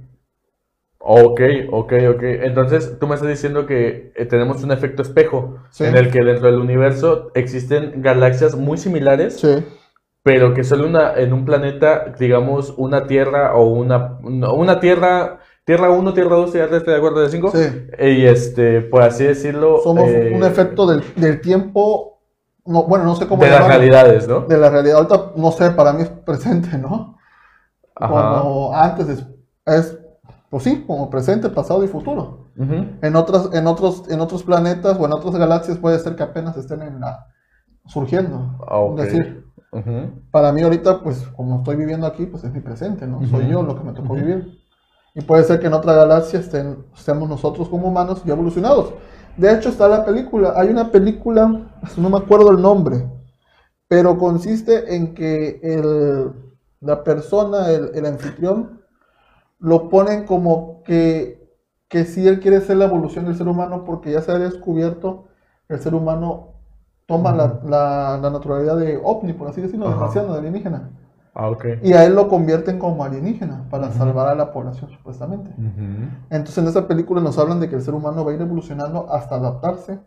Ok, 0.99 1.39
ok, 1.71 1.93
ok. 2.15 2.23
Entonces 2.23 2.99
tú 2.99 3.07
me 3.07 3.15
estás 3.15 3.29
diciendo 3.29 3.65
que 3.65 4.11
eh, 4.15 4.25
tenemos 4.25 4.61
un 4.63 4.71
efecto 4.71 5.01
espejo 5.01 5.59
en 5.79 5.95
el 5.95 6.11
que 6.11 6.21
dentro 6.21 6.47
del 6.47 6.59
universo 6.59 7.31
existen 7.35 8.01
galaxias 8.01 8.55
muy 8.55 8.77
similares. 8.77 9.39
Sí 9.39 9.63
pero 10.27 10.53
que 10.53 10.65
solo 10.65 10.87
una, 10.87 11.13
en 11.13 11.31
un 11.31 11.45
planeta, 11.45 12.13
digamos, 12.19 12.73
una 12.75 13.07
Tierra 13.07 13.55
o 13.55 13.67
una, 13.67 14.19
una 14.21 14.77
Tierra, 14.81 15.39
Tierra 15.63 15.89
1, 15.89 16.13
Tierra 16.13 16.35
2, 16.35 16.51
¿ya 16.51 16.67
de 16.67 16.95
acuerdo 16.97 17.21
de 17.21 17.29
5? 17.29 17.51
Sí. 17.55 17.87
Y 17.97 18.25
este, 18.25 18.81
por 18.81 19.03
así 19.03 19.23
decirlo... 19.23 19.79
Somos 19.81 20.09
eh, 20.09 20.33
un 20.35 20.43
efecto 20.43 20.85
del, 20.85 21.01
del 21.15 21.39
tiempo, 21.39 22.16
no, 22.67 22.83
bueno, 22.83 23.05
no 23.05 23.15
sé 23.15 23.27
cómo... 23.27 23.43
De 23.43 23.49
las 23.49 23.67
realidades, 23.67 24.27
¿no? 24.27 24.41
De 24.41 24.57
la 24.57 24.69
realidad, 24.69 24.97
ahorita, 24.97 25.31
no 25.35 25.51
sé, 25.51 25.71
para 25.71 25.93
mí 25.93 26.03
es 26.03 26.09
presente, 26.09 26.77
¿no? 26.77 27.17
Ajá. 27.95 28.41
Como 28.41 28.75
antes 28.75 29.09
es, 29.09 29.25
es, 29.65 29.97
pues 30.49 30.63
sí, 30.63 30.83
como 30.85 31.09
presente, 31.09 31.49
pasado 31.49 31.83
y 31.83 31.87
futuro. 31.87 32.49
en, 32.57 33.15
otras, 33.15 33.49
en, 33.53 33.67
otros, 33.67 34.03
en 34.09 34.19
otros 34.21 34.43
planetas 34.43 34.97
o 34.99 35.05
en 35.05 35.13
otras 35.13 35.35
galaxias 35.35 35.77
puede 35.77 35.99
ser 35.99 36.15
que 36.15 36.23
apenas 36.23 36.57
estén 36.57 36.81
en 36.81 36.99
la, 36.99 37.25
surgiendo. 37.85 38.57
Ah, 38.67 38.79
okay. 38.79 39.05
Es 39.05 39.13
decir, 39.13 39.47
para 40.31 40.51
mí 40.51 40.61
ahorita, 40.61 41.01
pues 41.01 41.27
como 41.35 41.57
estoy 41.57 41.75
viviendo 41.75 42.07
aquí, 42.07 42.25
pues 42.25 42.43
es 42.43 42.53
mi 42.53 42.61
presente, 42.61 43.05
¿no? 43.07 43.25
Soy 43.27 43.47
yo 43.47 43.63
lo 43.63 43.75
que 43.75 43.83
me 43.83 43.93
tocó 43.93 44.13
vivir. 44.13 44.59
Y 45.13 45.21
puede 45.21 45.43
ser 45.43 45.59
que 45.59 45.67
en 45.67 45.73
otra 45.73 45.93
galaxia 45.93 46.39
estén, 46.39 46.85
estemos 46.95 47.27
nosotros 47.27 47.69
como 47.69 47.87
humanos 47.87 48.23
ya 48.23 48.33
evolucionados. 48.33 48.93
De 49.37 49.53
hecho, 49.53 49.69
está 49.69 49.87
la 49.87 50.05
película. 50.05 50.53
Hay 50.55 50.69
una 50.69 50.91
película, 50.91 51.47
no 51.97 52.09
me 52.09 52.17
acuerdo 52.17 52.51
el 52.51 52.61
nombre. 52.61 53.05
pero 53.89 54.17
consiste 54.19 54.95
en 54.95 55.15
que 55.15 55.59
el, 55.63 56.31
la 56.81 57.03
persona, 57.03 57.71
el, 57.71 57.91
el 57.95 58.05
anfitrión, 58.07 58.81
lo 59.59 59.89
ponen 59.89 60.25
como 60.25 60.83
que, 60.85 61.49
que 61.89 62.05
si 62.05 62.27
él 62.27 62.39
quiere 62.41 62.61
ser 62.61 62.77
la 62.77 62.85
evolución 62.85 63.25
del 63.25 63.37
ser 63.37 63.47
humano 63.49 63.83
porque 63.85 64.11
ya 64.11 64.21
se 64.21 64.31
ha 64.31 64.39
descubierto 64.39 65.27
el 65.69 65.79
ser 65.81 65.95
humano 65.95 66.55
toma 67.07 67.33
la, 67.33 67.61
la, 67.65 68.19
la 68.21 68.29
naturalidad 68.31 68.77
de 68.77 68.99
ovni, 69.03 69.33
por 69.33 69.47
así 69.49 69.61
decirlo, 69.61 69.89
de 69.89 69.95
marciano, 69.95 70.33
de 70.33 70.39
alienígena. 70.39 70.91
Ah, 71.39 71.49
ok. 71.51 71.65
Y 71.83 71.93
a 71.93 72.03
él 72.03 72.15
lo 72.15 72.27
convierten 72.29 72.79
como 72.79 73.03
alienígena 73.03 73.65
para 73.69 73.91
salvar 73.91 74.27
a 74.27 74.33
la 74.33 74.51
población, 74.51 74.89
supuestamente. 74.89 75.51
Entonces 76.31 76.57
en 76.57 76.67
esa 76.67 76.87
película 76.87 77.21
nos 77.21 77.37
hablan 77.37 77.59
de 77.59 77.69
que 77.69 77.75
el 77.75 77.83
ser 77.83 77.93
humano 77.93 78.25
va 78.25 78.31
a 78.31 78.33
ir 78.33 78.41
evolucionando 78.41 79.07
hasta 79.13 79.35
adaptarse. 79.35 79.99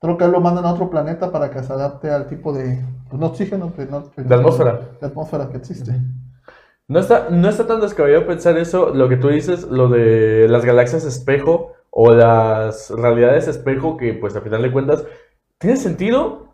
Creo 0.00 0.16
que 0.16 0.24
a 0.24 0.26
él 0.28 0.32
lo 0.32 0.40
mandan 0.40 0.64
a 0.64 0.72
otro 0.72 0.88
planeta 0.88 1.30
para 1.30 1.50
que 1.50 1.62
se 1.62 1.70
adapte 1.72 2.10
al 2.10 2.26
tipo 2.28 2.54
de, 2.54 2.82
pues, 3.10 3.20
no 3.20 3.26
oxígeno, 3.26 3.72
de, 3.76 3.86
no- 3.86 4.04
De 4.16 4.34
atmósfera. 4.34 4.80
de 5.00 5.06
atmósfera 5.06 5.48
que 5.50 5.58
existe. 5.58 6.00
No 6.88 6.98
está, 6.98 7.28
no 7.30 7.48
está 7.48 7.66
tan 7.66 7.80
descabellado 7.82 8.26
pensar 8.26 8.56
eso, 8.58 8.90
lo 8.94 9.08
que 9.10 9.16
tú 9.16 9.28
dices, 9.28 9.64
lo 9.64 9.88
de 9.88 10.46
las 10.48 10.64
galaxias 10.64 11.04
espejo 11.04 11.72
o 11.90 12.10
las 12.12 12.90
realidades 12.90 13.48
espejo, 13.48 13.96
que 13.98 14.14
pues 14.14 14.34
al 14.36 14.42
final 14.42 14.62
de 14.62 14.72
cuentas, 14.72 15.04
¿tiene 15.58 15.76
sentido? 15.76 16.53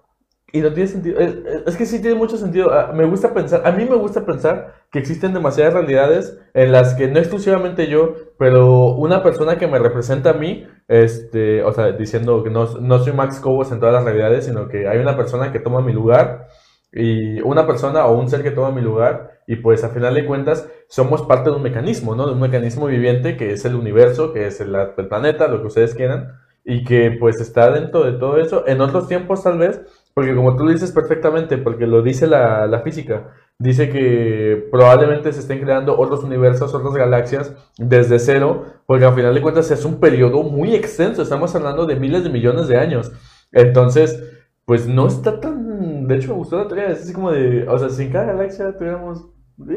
Y 0.52 0.60
no 0.60 0.72
tiene 0.72 0.88
sentido. 0.88 1.20
Es, 1.20 1.36
es- 1.66 1.76
que 1.76 1.86
sí 1.86 2.00
tiene 2.00 2.16
mucho 2.16 2.36
sentido. 2.36 2.72
Ah, 2.72 2.92
Me 2.94 3.04
gusta 3.04 3.32
pensar, 3.32 3.62
a 3.64 3.70
mí 3.72 3.84
me 3.84 3.94
gusta 3.96 4.24
pensar 4.26 4.74
que 4.90 4.98
existen 4.98 5.32
demasiadas 5.32 5.74
realidades 5.74 6.38
en 6.54 6.72
las 6.72 6.94
que 6.94 7.06
no 7.08 7.18
exclusivamente 7.20 7.86
yo, 7.86 8.14
pero 8.38 8.94
una 8.96 9.22
persona 9.22 9.56
que 9.58 9.68
me 9.68 9.78
representa 9.78 10.30
a 10.30 10.32
mí, 10.34 10.66
este, 10.88 11.62
o 11.62 11.72
sea, 11.72 11.92
diciendo 11.92 12.42
que 12.42 12.50
no, 12.50 12.66
no 12.80 12.98
soy 12.98 13.12
Max 13.12 13.38
Cobos 13.38 13.70
en 13.70 13.78
todas 13.78 13.94
las 13.94 14.04
realidades, 14.04 14.46
sino 14.46 14.68
que 14.68 14.88
hay 14.88 14.98
una 14.98 15.16
persona 15.16 15.52
que 15.52 15.60
toma 15.60 15.80
mi 15.82 15.92
lugar 15.92 16.48
y 16.92 17.40
una 17.42 17.66
persona 17.66 18.06
o 18.06 18.18
un 18.18 18.28
ser 18.28 18.42
que 18.42 18.50
toma 18.50 18.72
mi 18.72 18.80
lugar 18.80 19.40
y 19.46 19.56
pues 19.56 19.84
a 19.84 19.90
final 19.90 20.14
de 20.14 20.26
cuentas 20.26 20.68
somos 20.88 21.22
parte 21.22 21.50
de 21.50 21.56
un 21.56 21.62
mecanismo, 21.62 22.16
¿no? 22.16 22.26
De 22.26 22.32
un 22.32 22.40
mecanismo 22.40 22.86
viviente 22.86 23.36
que 23.36 23.52
es 23.52 23.64
el 23.64 23.76
universo, 23.76 24.32
que 24.32 24.46
es 24.48 24.60
el, 24.60 24.74
el 24.74 25.06
planeta, 25.08 25.46
lo 25.48 25.60
que 25.60 25.68
ustedes 25.68 25.94
quieran 25.94 26.32
y 26.64 26.84
que 26.84 27.16
pues 27.18 27.40
está 27.40 27.70
dentro 27.70 28.02
de 28.04 28.18
todo 28.18 28.38
eso 28.38 28.66
en 28.66 28.80
otros 28.80 29.08
tiempos 29.08 29.42
tal 29.42 29.58
vez, 29.58 29.80
porque 30.14 30.34
como 30.34 30.56
tú 30.56 30.64
lo 30.64 30.72
dices 30.72 30.92
perfectamente, 30.92 31.58
porque 31.58 31.86
lo 31.86 32.02
dice 32.02 32.26
la, 32.26 32.66
la 32.66 32.80
física, 32.80 33.32
dice 33.58 33.90
que 33.90 34.68
probablemente 34.70 35.32
se 35.32 35.40
estén 35.40 35.60
creando 35.60 35.98
otros 35.98 36.24
universos, 36.24 36.74
otras 36.74 36.94
galaxias 36.94 37.54
desde 37.78 38.18
cero, 38.18 38.64
porque 38.86 39.04
al 39.04 39.14
final 39.14 39.34
de 39.34 39.42
cuentas 39.42 39.70
es 39.70 39.84
un 39.84 40.00
periodo 40.00 40.42
muy 40.42 40.74
extenso, 40.74 41.22
estamos 41.22 41.54
hablando 41.54 41.86
de 41.86 41.96
miles 41.96 42.24
de 42.24 42.30
millones 42.30 42.68
de 42.68 42.76
años. 42.76 43.12
Entonces, 43.52 44.22
pues 44.64 44.86
no 44.86 45.08
está 45.08 45.40
tan. 45.40 46.06
De 46.06 46.16
hecho, 46.16 46.28
me 46.28 46.34
gustó 46.34 46.56
la 46.58 46.68
teoría. 46.68 46.90
Es 46.90 47.02
así 47.02 47.12
como 47.12 47.32
de. 47.32 47.68
O 47.68 47.78
sea, 47.78 47.88
si 47.88 48.04
en 48.04 48.12
cada 48.12 48.26
galaxia 48.26 48.76
tuviéramos. 48.76 49.26
eh, 49.68 49.76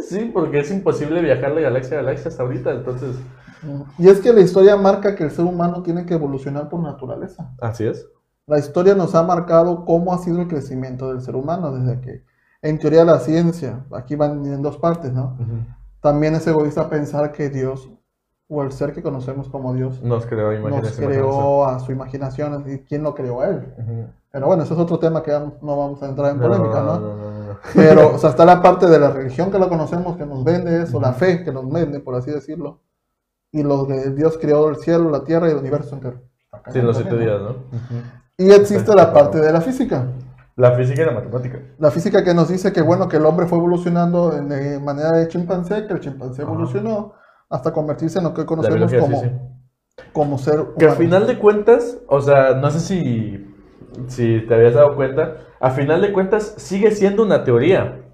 sí, 0.00 0.30
porque 0.32 0.60
es 0.60 0.70
imposible 0.70 1.20
viajar 1.20 1.54
de 1.54 1.62
galaxia 1.62 1.98
a 1.98 2.02
galaxia 2.02 2.28
hasta 2.28 2.42
ahorita. 2.44 2.70
Entonces. 2.72 3.16
Y 3.98 4.08
es 4.08 4.20
que 4.20 4.32
la 4.32 4.40
historia 4.40 4.76
marca 4.76 5.16
que 5.16 5.24
el 5.24 5.32
ser 5.32 5.44
humano 5.44 5.82
tiene 5.82 6.06
que 6.06 6.14
evolucionar 6.14 6.68
por 6.68 6.80
naturaleza. 6.80 7.50
Así 7.60 7.84
es. 7.84 8.08
La 8.48 8.58
historia 8.58 8.94
nos 8.94 9.14
ha 9.14 9.22
marcado 9.22 9.84
cómo 9.84 10.12
ha 10.12 10.18
sido 10.18 10.40
el 10.40 10.48
crecimiento 10.48 11.10
del 11.10 11.20
ser 11.20 11.36
humano 11.36 11.70
desde 11.70 12.00
que, 12.00 12.24
en 12.62 12.78
teoría, 12.78 13.04
la 13.04 13.20
ciencia, 13.20 13.84
aquí 13.92 14.16
van 14.16 14.44
en 14.46 14.62
dos 14.62 14.78
partes, 14.78 15.12
¿no? 15.12 15.36
También 16.00 16.34
es 16.34 16.46
egoísta 16.46 16.88
pensar 16.88 17.30
que 17.30 17.50
Dios, 17.50 17.90
o 18.48 18.62
el 18.62 18.72
ser 18.72 18.94
que 18.94 19.02
conocemos 19.02 19.50
como 19.50 19.74
Dios, 19.74 20.02
Nos 20.02 20.24
creó 20.24 20.58
nos 20.66 20.92
creó 20.92 21.66
a 21.66 21.78
su 21.78 21.92
imaginación 21.92 22.64
y 22.66 22.78
quién 22.78 23.02
lo 23.02 23.14
creó 23.14 23.42
a 23.42 23.48
él. 23.48 23.74
Pero 24.32 24.46
bueno, 24.46 24.62
eso 24.62 24.72
es 24.72 24.80
otro 24.80 24.98
tema 24.98 25.22
que 25.22 25.30
no 25.30 25.76
vamos 25.76 26.02
a 26.02 26.06
entrar 26.06 26.32
en 26.32 26.40
polémica, 26.40 26.80
¿no? 26.80 27.00
no, 27.00 27.16
no, 27.16 27.30
no. 27.48 27.58
Pero, 27.74 28.14
o 28.14 28.18
sea, 28.18 28.30
está 28.30 28.46
la 28.46 28.62
parte 28.62 28.86
de 28.86 28.98
la 28.98 29.10
religión 29.10 29.50
que 29.50 29.58
lo 29.58 29.68
conocemos, 29.68 30.16
que 30.16 30.24
nos 30.24 30.42
vende 30.42 30.84
eso, 30.84 30.98
la 30.98 31.12
fe 31.12 31.44
que 31.44 31.52
nos 31.52 31.70
vende, 31.70 32.00
por 32.00 32.14
así 32.14 32.30
decirlo. 32.30 32.80
Y 33.52 33.62
lo 33.62 33.86
que 33.86 34.10
Dios 34.10 34.38
creó 34.40 34.70
el 34.70 34.76
cielo, 34.76 35.10
la 35.10 35.24
tierra 35.24 35.48
y 35.48 35.52
el 35.52 35.58
universo 35.58 35.94
entero. 35.94 36.22
Sí, 36.72 36.78
en 36.78 36.86
los 36.86 36.96
siete 36.96 37.18
días, 37.18 37.40
¿no? 37.40 37.48
¿no? 37.48 38.27
Y 38.38 38.52
existe 38.52 38.94
la 38.94 39.12
parte 39.12 39.40
de 39.40 39.52
la 39.52 39.60
física. 39.60 40.06
La 40.54 40.72
física 40.72 41.02
y 41.02 41.04
la 41.06 41.12
matemática. 41.12 41.60
La 41.78 41.90
física 41.90 42.22
que 42.24 42.34
nos 42.34 42.48
dice 42.48 42.72
que, 42.72 42.82
bueno, 42.82 43.08
que 43.08 43.16
el 43.16 43.26
hombre 43.26 43.46
fue 43.46 43.58
evolucionando 43.58 44.30
de 44.30 44.80
manera 44.80 45.12
de 45.12 45.28
chimpancé, 45.28 45.86
que 45.86 45.92
el 45.92 46.00
chimpancé 46.00 46.42
Ajá. 46.42 46.50
evolucionó 46.52 47.14
hasta 47.50 47.72
convertirse 47.72 48.18
en 48.18 48.24
lo 48.24 48.34
que 48.34 48.42
hoy 48.42 48.46
conocemos 48.46 48.92
como, 48.94 49.20
sí, 49.20 49.28
sí. 49.28 50.02
como 50.12 50.38
ser 50.38 50.66
Que 50.78 50.86
al 50.86 50.92
humano. 50.92 50.96
final 50.96 51.26
de 51.26 51.38
cuentas, 51.38 51.98
o 52.08 52.20
sea, 52.20 52.54
no 52.54 52.70
sé 52.70 52.80
si, 52.80 53.54
si 54.06 54.40
te 54.46 54.54
habías 54.54 54.74
dado 54.74 54.94
cuenta, 54.96 55.38
a 55.60 55.70
final 55.70 56.00
de 56.00 56.12
cuentas 56.12 56.54
sigue 56.58 56.90
siendo 56.92 57.24
una 57.24 57.44
teoría. 57.44 58.04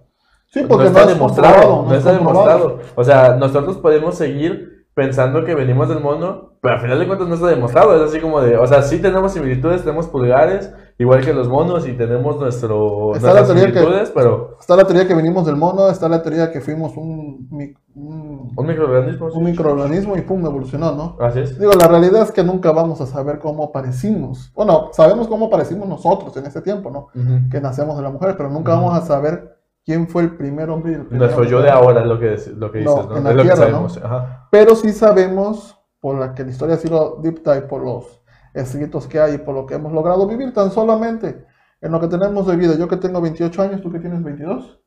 Sí, 0.46 0.62
no 0.62 0.68
porque 0.68 0.86
está 0.86 1.04
no 1.04 1.08
es 1.10 1.14
demostrado, 1.14 1.82
no, 1.86 1.92
es 1.92 1.98
está 1.98 2.12
demostrado. 2.12 2.80
O 2.94 3.04
sea, 3.04 3.36
nosotros 3.36 3.78
podemos 3.78 4.16
seguir 4.16 4.73
pensando 4.94 5.44
que 5.44 5.54
venimos 5.54 5.88
del 5.88 6.00
mono, 6.00 6.52
pero 6.60 6.74
al 6.76 6.80
final 6.80 6.98
de 6.98 7.06
cuentas 7.06 7.28
no 7.28 7.34
está 7.34 7.48
demostrado. 7.48 7.94
Es 7.96 8.10
así 8.10 8.20
como 8.20 8.40
de, 8.40 8.56
o 8.56 8.66
sea, 8.66 8.82
sí 8.82 8.98
tenemos 9.00 9.32
similitudes, 9.32 9.82
tenemos 9.82 10.06
pulgares, 10.06 10.72
igual 10.98 11.24
que 11.24 11.34
los 11.34 11.48
monos, 11.48 11.86
y 11.88 11.92
tenemos 11.94 12.38
nuestro, 12.40 13.14
Está 13.14 13.32
nuestras 13.34 13.52
que- 13.52 13.58
similitudes, 13.66 14.10
pero 14.14 14.56
Está 14.60 14.76
la 14.76 14.84
teoría 14.84 15.06
que 15.06 15.14
venimos 15.14 15.44
del 15.46 15.56
mono, 15.56 15.88
está 15.90 16.08
la 16.08 16.22
teoría 16.22 16.50
que 16.52 16.60
fuimos 16.60 16.96
un, 16.96 17.48
un, 17.94 18.52
un 18.56 18.66
microorganismo. 18.66 19.30
sí. 19.30 19.36
un 19.38 19.44
microorganismo 19.44 20.16
y 20.16 20.22
pum, 20.22 20.46
evolucionó, 20.46 20.92
¿no? 20.92 21.16
Así 21.20 21.40
es. 21.40 21.58
Digo, 21.58 21.72
la 21.72 21.88
realidad 21.88 22.22
es 22.22 22.32
que 22.32 22.42
nunca 22.44 22.72
vamos 22.72 23.00
a 23.00 23.06
saber 23.06 23.40
cómo 23.40 23.72
parecimos. 23.72 24.52
Bueno, 24.54 24.90
sabemos 24.92 25.28
cómo 25.28 25.50
parecimos 25.50 25.88
nosotros 25.88 26.34
en 26.36 26.46
ese 26.46 26.62
tiempo, 26.62 26.90
¿no? 26.90 27.08
Que 27.50 27.60
nacemos 27.60 27.96
de 27.96 28.02
la 28.04 28.10
mujer, 28.10 28.36
pero 28.36 28.48
nunca 28.48 28.72
vamos 28.74 28.94
a 28.94 29.02
saber 29.02 29.53
quién 29.84 30.08
fue 30.08 30.22
el 30.22 30.36
primer 30.36 30.70
hombre 30.70 30.92
y 30.92 30.94
el 30.96 31.02
primer 31.06 31.20
Nuestro 31.30 31.44
yo 31.44 31.60
de 31.62 31.70
ahora 31.70 32.00
es 32.00 32.06
lo 32.06 32.18
que, 32.18 32.34
es- 32.34 32.48
lo 32.48 32.70
que 32.72 32.80
No, 32.82 32.94
dices, 32.94 33.08
¿no? 33.10 33.16
en 33.18 33.24
la 33.24 33.30
es 33.30 33.36
lo 33.36 33.42
que 33.42 33.48
Tierra, 33.48 33.66
sabemos. 33.70 34.00
Ajá. 34.02 34.48
Pero 34.50 34.74
sí 34.74 34.92
sabemos, 34.92 35.78
por 36.00 36.18
la 36.18 36.34
que 36.34 36.44
la 36.44 36.50
historia 36.50 36.74
así 36.76 36.88
lo 36.88 37.18
dicta 37.22 37.56
y 37.56 37.62
por 37.62 37.82
los 37.84 38.22
escritos 38.52 39.06
que 39.06 39.18
hay 39.20 39.34
y 39.34 39.38
por 39.38 39.54
lo 39.54 39.66
que 39.66 39.74
hemos 39.74 39.92
logrado 39.92 40.26
vivir 40.26 40.52
tan 40.52 40.70
solamente 40.70 41.44
en 41.80 41.92
lo 41.92 42.00
que 42.00 42.08
tenemos 42.08 42.46
de 42.46 42.56
vida. 42.56 42.74
Yo 42.76 42.88
que 42.88 42.96
tengo 42.96 43.20
28 43.20 43.62
años, 43.62 43.80
tú 43.82 43.90
que 43.90 43.98
tienes 43.98 44.22
22. 44.22 44.80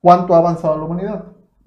¿Cuánto 0.00 0.34
ha 0.34 0.38
avanzado 0.38 0.76
la 0.78 0.84
humanidad? 0.84 1.24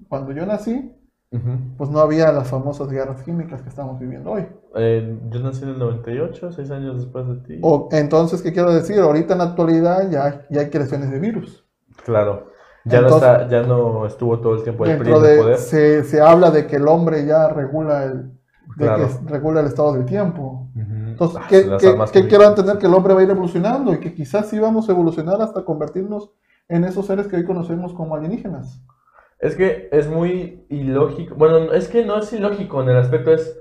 Cuando 0.08 0.32
yo 0.32 0.44
nací, 0.46 0.92
Ujú. 1.32 1.50
pues 1.76 1.90
no 1.90 1.98
había 2.00 2.30
las 2.32 2.48
famosas 2.48 2.88
guerras 2.88 3.22
químicas 3.22 3.62
que 3.62 3.68
estamos 3.68 3.98
viviendo 3.98 4.30
hoy. 4.32 4.46
Eh, 4.76 5.18
yo 5.30 5.40
nací 5.40 5.62
en 5.64 5.70
el 5.70 5.78
98, 5.78 6.52
seis 6.52 6.70
años 6.70 6.96
después 6.96 7.26
de 7.26 7.34
ti. 7.36 7.58
O, 7.62 7.88
entonces, 7.92 8.42
¿qué 8.42 8.52
quiero 8.52 8.72
decir? 8.72 8.98
Ahorita 9.00 9.32
en 9.34 9.38
la 9.38 9.44
actualidad 9.44 10.08
ya, 10.10 10.46
ya 10.50 10.60
hay 10.60 10.70
creaciones 10.70 11.10
de 11.10 11.18
virus. 11.20 11.66
Claro. 12.04 12.48
Ya, 12.84 12.98
Entonces- 12.98 13.22
no 13.28 13.32
está, 13.34 13.48
ya 13.48 13.62
no 13.62 14.06
estuvo 14.06 14.38
todo 14.40 14.56
el 14.56 14.62
tiempo 14.62 14.84
el 14.84 14.98
PRI 14.98 15.10
en 15.10 15.16
el 15.16 15.22
de, 15.22 15.36
poder. 15.38 15.56
se, 15.56 16.04
se 16.04 16.20
habla 16.20 16.50
de 16.50 16.66
que 16.66 16.76
el 16.76 16.86
hombre 16.86 17.24
ya 17.24 17.48
regula 17.48 18.04
el, 18.04 18.24
de 18.76 18.84
Claro. 18.86 19.08
que 19.26 19.32
regula 19.32 19.60
el 19.60 19.66
estado 19.66 19.94
del 19.94 20.04
tiempo. 20.04 20.68
Ujú. 20.74 20.92
Entonces, 21.08 21.38
Ah, 21.42 21.46
¿qué, 21.48 21.64
las 21.64 21.80
qué- 21.82 21.88
armas 21.88 22.10
qué 22.10 22.18
químicas. 22.20 22.38
quiero 22.38 22.50
entender? 22.50 22.78
Que 22.78 22.86
el 22.86 22.94
hombre 22.94 23.14
va 23.14 23.20
a 23.20 23.22
ir 23.22 23.30
evolucionando 23.30 23.92
y 23.94 24.00
que 24.00 24.12
quizás 24.14 24.48
sí 24.48 24.58
vamos 24.58 24.88
a 24.88 24.92
evolucionar 24.92 25.40
hasta 25.40 25.64
convertirnos 25.64 26.30
en 26.68 26.84
esos 26.84 27.06
seres 27.06 27.26
que 27.26 27.36
hoy 27.36 27.44
conocemos 27.44 27.94
como 27.94 28.16
alienígenas. 28.16 28.82
Es 29.38 29.54
que 29.56 29.88
es 29.92 30.08
muy 30.08 30.66
ilógico. 30.70 31.34
Bueno, 31.36 31.72
es 31.72 31.88
que 31.88 32.04
no 32.04 32.18
es 32.18 32.32
ilógico 32.32 32.82
en 32.82 32.88
el 32.90 32.96
aspecto, 32.96 33.32
es 33.32 33.58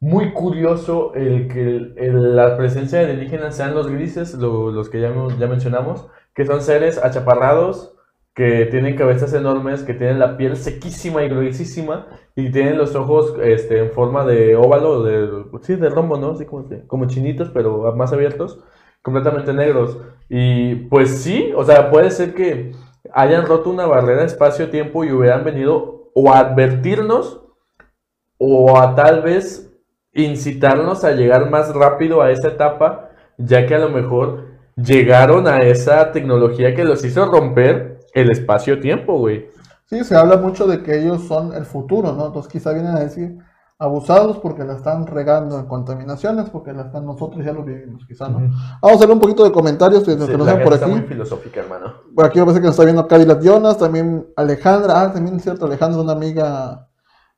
muy 0.00 0.32
curioso 0.32 1.12
el 1.14 1.48
que 1.48 1.60
el- 1.76 1.94
el- 1.98 2.36
la 2.36 2.56
presencia 2.56 3.00
de 3.00 3.06
alienígenas 3.06 3.56
sean 3.56 3.74
los 3.74 3.88
grises, 3.90 4.34
lo- 4.34 4.70
los 4.70 4.88
que 4.88 5.00
ya, 5.00 5.10
ya 5.38 5.46
mencionamos, 5.48 6.06
que 6.34 6.46
son 6.46 6.60
seres 6.62 7.02
achaparrados, 7.02 7.94
que 8.38 8.66
tienen 8.66 8.94
cabezas 8.94 9.34
enormes, 9.34 9.82
que 9.82 9.94
tienen 9.94 10.20
la 10.20 10.36
piel 10.36 10.56
sequísima 10.56 11.24
y 11.24 11.28
gruesísima, 11.28 12.06
y 12.36 12.52
tienen 12.52 12.78
los 12.78 12.94
ojos 12.94 13.34
este, 13.42 13.80
en 13.80 13.90
forma 13.90 14.24
de 14.24 14.54
óvalo, 14.54 15.02
de, 15.02 15.44
sí, 15.62 15.74
de 15.74 15.88
rombo, 15.88 16.18
¿no? 16.18 16.30
Así 16.30 16.46
como, 16.46 16.68
como 16.86 17.08
chinitos, 17.08 17.50
pero 17.52 17.92
más 17.96 18.12
abiertos, 18.12 18.62
completamente 19.02 19.52
negros. 19.52 19.98
Y 20.28 20.76
pues 20.86 21.18
sí, 21.20 21.50
o 21.56 21.64
sea, 21.64 21.90
puede 21.90 22.12
ser 22.12 22.32
que 22.32 22.70
hayan 23.12 23.44
roto 23.44 23.70
una 23.70 23.86
barrera 23.86 24.22
espacio-tiempo 24.22 25.02
y 25.02 25.10
hubieran 25.10 25.42
venido 25.42 26.12
o 26.14 26.30
a 26.30 26.38
advertirnos 26.38 27.42
o 28.38 28.78
a 28.78 28.94
tal 28.94 29.22
vez 29.22 29.76
incitarnos 30.12 31.02
a 31.02 31.10
llegar 31.10 31.50
más 31.50 31.74
rápido 31.74 32.22
a 32.22 32.30
esa 32.30 32.46
etapa, 32.46 33.10
ya 33.36 33.66
que 33.66 33.74
a 33.74 33.80
lo 33.80 33.88
mejor 33.88 34.44
llegaron 34.76 35.48
a 35.48 35.58
esa 35.58 36.12
tecnología 36.12 36.72
que 36.76 36.84
los 36.84 37.04
hizo 37.04 37.26
romper 37.26 37.97
el 38.14 38.30
espacio-tiempo, 38.30 39.18
güey. 39.18 39.48
Sí, 39.86 40.04
se 40.04 40.16
habla 40.16 40.36
mucho 40.36 40.66
de 40.66 40.82
que 40.82 40.98
ellos 41.00 41.22
son 41.26 41.54
el 41.54 41.64
futuro, 41.64 42.12
¿no? 42.12 42.26
Entonces 42.26 42.52
quizá 42.52 42.72
vienen 42.72 42.94
a 42.94 43.00
decir 43.00 43.38
abusados 43.78 44.38
porque 44.38 44.64
la 44.64 44.74
están 44.74 45.06
regando 45.06 45.58
en 45.58 45.66
contaminaciones, 45.66 46.50
porque 46.50 46.72
la 46.72 46.82
están 46.82 47.06
nosotros 47.06 47.44
ya 47.44 47.52
lo 47.52 47.62
vivimos, 47.62 48.04
quizá, 48.06 48.28
¿no? 48.28 48.40
Vamos 48.82 49.00
a 49.00 49.06
ver 49.06 49.10
un 49.14 49.20
poquito 49.20 49.44
de 49.44 49.52
comentarios 49.52 50.02
Sí, 50.04 50.10
que 50.10 50.16
nos 50.16 50.28
gente 50.28 50.64
por 50.64 50.74
está 50.74 50.86
aquí. 50.86 50.94
muy 50.94 51.02
filosófica, 51.04 51.60
hermano. 51.60 51.94
Por 52.14 52.26
aquí 52.26 52.40
parece 52.40 52.58
que 52.58 52.66
nos 52.66 52.72
está 52.74 52.84
viendo 52.84 53.06
Cadillac 53.06 53.40
Jonas, 53.40 53.78
también 53.78 54.26
Alejandra, 54.36 55.00
ah, 55.00 55.12
también 55.12 55.36
es 55.36 55.42
cierto, 55.44 55.66
Alejandra, 55.66 56.00
una 56.00 56.12
amiga, 56.12 56.88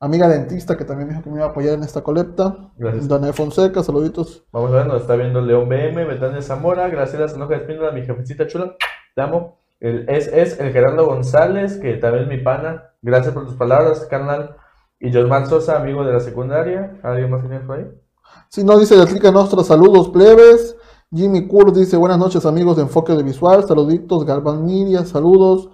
amiga 0.01 0.29
dentista 0.29 0.79
que 0.79 0.87
también 0.87 1.11
dijo 1.11 1.23
que 1.23 1.29
me 1.29 1.37
iba 1.37 1.45
a 1.45 1.51
apoyar 1.51 1.75
en 1.75 1.83
esta 1.83 2.01
colecta. 2.01 2.57
Gracias. 2.79 3.07
Danae 3.07 3.35
Fonseca, 3.35 3.83
saluditos. 3.83 4.45
Vamos 4.51 4.73
a 4.73 4.77
ver, 4.77 4.87
nos 4.87 5.03
está 5.03 5.15
viendo 5.17 5.43
León 5.43 5.69
BM, 5.69 6.07
Betania 6.07 6.41
Zamora, 6.41 6.89
Graciela 6.89 7.29
Sanoja 7.29 7.57
Espínola, 7.57 7.93
mi 7.93 8.01
jefecita 8.03 8.47
chula. 8.47 8.75
Te 9.15 9.21
amo. 9.21 9.60
El, 9.81 10.09
es, 10.09 10.29
es 10.29 10.61
el 10.61 10.73
Gerardo 10.73 11.07
González, 11.07 11.79
que 11.79 11.95
también 11.95 12.25
es 12.25 12.31
mi 12.31 12.39
pana. 12.39 12.93
Gracias 13.03 13.35
por 13.35 13.47
tus 13.47 13.57
palabras, 13.57 14.07
carnal. 14.11 14.57
Y 14.99 15.13
Josman 15.13 15.49
Sosa, 15.49 15.77
amigo 15.79 16.05
de 16.05 16.13
la 16.13 16.21
secundaria. 16.21 17.01
¿Alguien 17.03 17.31
más 17.31 17.43
que 17.43 17.49
tiene 17.49 17.65
por 17.65 17.79
ahí? 17.79 17.87
Si 18.49 18.63
no, 18.63 18.79
dice 18.79 18.97
la 18.97 19.07
clica 19.07 19.31
nuestra, 19.31 19.65
saludos 19.65 20.11
plebes. 20.11 20.77
Jimmy 21.13 21.49
Kurt 21.49 21.75
dice 21.75 21.97
buenas 21.97 22.19
noches 22.19 22.47
amigos 22.47 22.77
de 22.77 22.83
Enfoque 22.83 23.15
de 23.15 23.25
Visual, 23.25 23.67
saluditos, 23.67 24.25
Galvan 24.25 24.65
Miria, 24.65 25.05
saludos. 25.05 25.69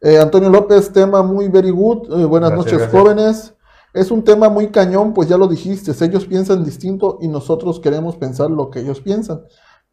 Eh, 0.00 0.18
Antonio 0.18 0.48
López, 0.48 0.92
tema 0.92 1.22
muy 1.22 1.48
very 1.48 1.70
good, 1.70 2.04
eh, 2.12 2.24
buenas 2.24 2.50
Gracias, 2.50 2.56
noches 2.56 2.78
gracias. 2.78 3.02
jóvenes. 3.02 3.54
Es 3.92 4.12
un 4.12 4.22
tema 4.22 4.48
muy 4.48 4.68
cañón, 4.68 5.12
pues 5.12 5.28
ya 5.28 5.36
lo 5.36 5.48
dijiste, 5.48 5.92
ellos 6.04 6.24
piensan 6.26 6.62
distinto 6.62 7.18
y 7.20 7.26
nosotros 7.26 7.80
queremos 7.80 8.16
pensar 8.16 8.48
lo 8.48 8.70
que 8.70 8.80
ellos 8.80 9.00
piensan, 9.00 9.42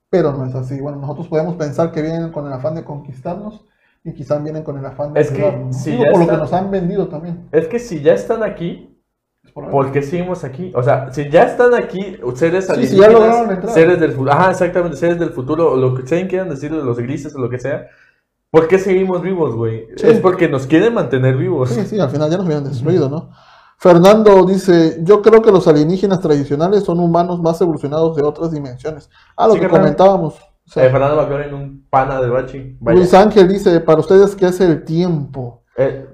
pero 0.10 0.32
no 0.34 0.46
es 0.46 0.56
así. 0.56 0.80
Bueno, 0.80 1.00
nosotros 1.00 1.28
podemos 1.28 1.56
pensar 1.56 1.91
que 1.91 2.02
vienen 2.02 2.32
con 2.32 2.48
el 2.48 2.54
afán 2.54 2.76
de 2.76 2.84
conquistarnos 2.84 3.65
y 4.04 4.13
quizás 4.13 4.41
vienen 4.43 4.63
con 4.63 4.78
el 4.78 4.86
afán 4.86 5.13
de 5.13 5.22
Es 5.22 5.32
que 5.32 5.65
si 5.72 5.91
Digo, 5.91 6.04
ya 6.06 6.12
por 6.12 6.20
lo 6.22 6.28
que 6.28 6.38
nos 6.38 6.54
han 6.54 6.72
vendido 6.72 7.08
también. 7.08 7.48
Es 7.52 7.67
que 7.67 7.80
si 7.80 8.02
ya 8.02 8.13
están 8.13 8.43
aquí, 8.43 8.98
Es 9.43 9.52
por 9.52 9.65
algo. 9.65 9.78
¿por 9.78 9.91
qué 9.91 10.02
seguimos 10.02 10.43
aquí? 10.43 10.72
O 10.76 10.82
sea, 10.84 11.12
si 11.12 11.30
ya 11.30 11.43
están 11.43 11.74
aquí, 11.74 12.17
seres 12.36 12.67
Sí, 12.67 12.88
si 12.88 12.96
ya 12.98 13.06
alienígenas, 13.06 13.13
lograron 13.13 13.52
entrar. 13.52 13.74
seres 13.74 14.00
del 14.00 14.12
futuro, 14.12 14.32
ajá, 14.32 14.52
exactamente, 14.52 14.98
seres 14.98 15.20
del 15.20 15.32
futuro, 15.32 15.72
o 15.74 15.76
lo 15.78 15.93
que 15.93 16.04
ustedes 16.04 16.28
quieran 16.30 16.50
decir 16.50 16.72
de 16.74 16.84
los 16.84 16.98
grises 16.98 17.36
o 17.36 17.39
lo 17.39 17.50
que 17.50 17.60
sea, 17.60 17.88
¿por 18.50 18.67
qué 18.70 18.80
seguimos 18.80 19.22
vivos, 19.22 19.56
güey? 19.56 19.88
Sí. 19.98 20.08
Es 20.08 20.20
porque 20.22 20.48
nos 20.48 20.67
quieren 20.67 20.93
mantener 20.93 21.36
vivos. 21.36 21.70
Sí, 21.72 21.86
sí, 21.86 22.00
al 22.00 22.10
final 22.10 22.30
ya 22.32 22.38
nos 22.38 22.46
habían 22.46 22.63
destruido, 22.63 23.10
¿no? 23.10 23.30
Fernando 23.80 24.44
dice, 24.46 24.98
yo 25.04 25.22
creo 25.22 25.42
que 25.42 25.52
los 25.52 25.68
alienígenas 25.68 26.20
tradicionales 26.20 26.84
son 26.84 27.00
humanos 27.00 27.42
más 27.42 27.62
evolucionados 27.62 28.16
de 28.16 28.24
otras 28.24 28.52
dimensiones. 28.52 29.10
Ah, 29.36 29.48
lo 29.48 29.54
Sí, 29.54 29.60
que 29.60 29.68
comentábamos. 29.68 30.36
O 30.36 30.70
sea, 30.70 30.86
Eh, 30.86 30.90
Fernando 30.90 31.16
McLaurin, 31.16 31.54
un 31.54 31.88
pana 31.90 32.20
de 32.20 32.28
Bachi. 32.30 32.78
Vaya. 32.80 32.98
Luis 32.98 33.13
Ángel 33.13 33.48
dice, 33.48 33.80
para 33.80 34.00
ustedes, 34.00 34.36
¿qué 34.36 34.48
es 34.48 34.60
el 34.62 34.84
tiempo? 34.84 35.63
Eh, 35.78 36.08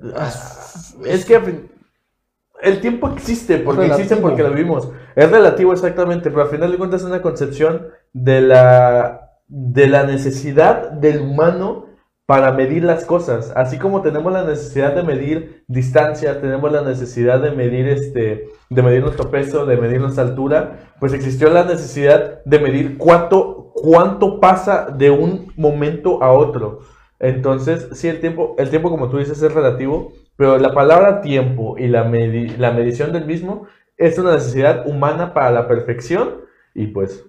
es 1.06 1.26
que 1.26 1.70
el 2.62 2.82
tiempo 2.82 3.10
existe 3.10 3.58
porque 3.60 3.82
relativo. 3.82 4.04
existe 4.04 4.22
porque 4.22 4.44
lo 4.44 4.50
vivimos. 4.50 4.90
Es 5.16 5.32
relativo 5.32 5.74
exactamente, 5.74 6.30
pero 6.30 6.44
al 6.44 6.50
final 6.50 6.72
de 6.72 6.78
cuentas 6.78 7.02
es 7.02 7.08
una 7.08 7.22
concepción 7.22 7.88
de 8.12 8.42
la, 8.42 9.32
de 9.48 9.88
la 9.88 10.04
necesidad 10.04 10.92
del 10.92 11.22
humano 11.22 11.86
para 12.26 12.54
medir 12.54 12.84
las 12.84 13.06
cosas. 13.06 13.52
Así 13.56 13.78
como 13.78 14.02
tenemos 14.02 14.32
la 14.32 14.44
necesidad 14.44 14.96
de 14.96 15.04
medir 15.04 15.64
distancia, 15.68 16.40
tenemos 16.40 16.72
la 16.72 16.82
necesidad 16.82 17.42
de 17.42 17.52
medir 17.52 17.88
este, 17.88 18.48
de 18.70 18.82
medir 18.82 19.02
nuestro 19.02 19.30
peso, 19.30 19.66
de 19.66 19.78
medir 19.78 20.00
nuestra 20.00 20.24
altura, 20.24 20.94
pues 21.00 21.14
existió 21.14 21.50
la 21.50 21.64
necesidad 21.66 22.44
de 22.46 22.60
medir 22.60 22.98
cuánto, 22.98 23.72
cuánto 23.74 24.40
pasa 24.40 24.88
de 24.96 25.12
un 25.12 25.52
momento 25.58 26.24
a 26.24 26.32
otro. 26.32 26.80
Entonces, 27.20 27.90
sí, 27.94 28.08
el 28.08 28.20
tiempo, 28.20 28.56
el 28.58 28.70
tiempo, 28.70 28.90
como 28.90 29.10
tú 29.10 29.18
dices, 29.18 29.42
es 29.42 29.54
relativo, 29.54 30.14
pero 30.36 30.58
la 30.58 30.74
palabra 30.74 31.22
tiempo 31.22 31.78
y 31.78 31.88
la, 31.88 32.06
medi- 32.06 32.58
la 32.58 32.72
medición 32.72 33.12
del 33.12 33.26
mismo 33.26 33.68
es 33.98 34.18
una 34.18 34.34
necesidad 34.34 34.88
humana 34.88 35.34
para 35.34 35.52
la 35.52 35.68
perfección 35.68 36.42
y 36.74 36.88
pues 36.88 37.26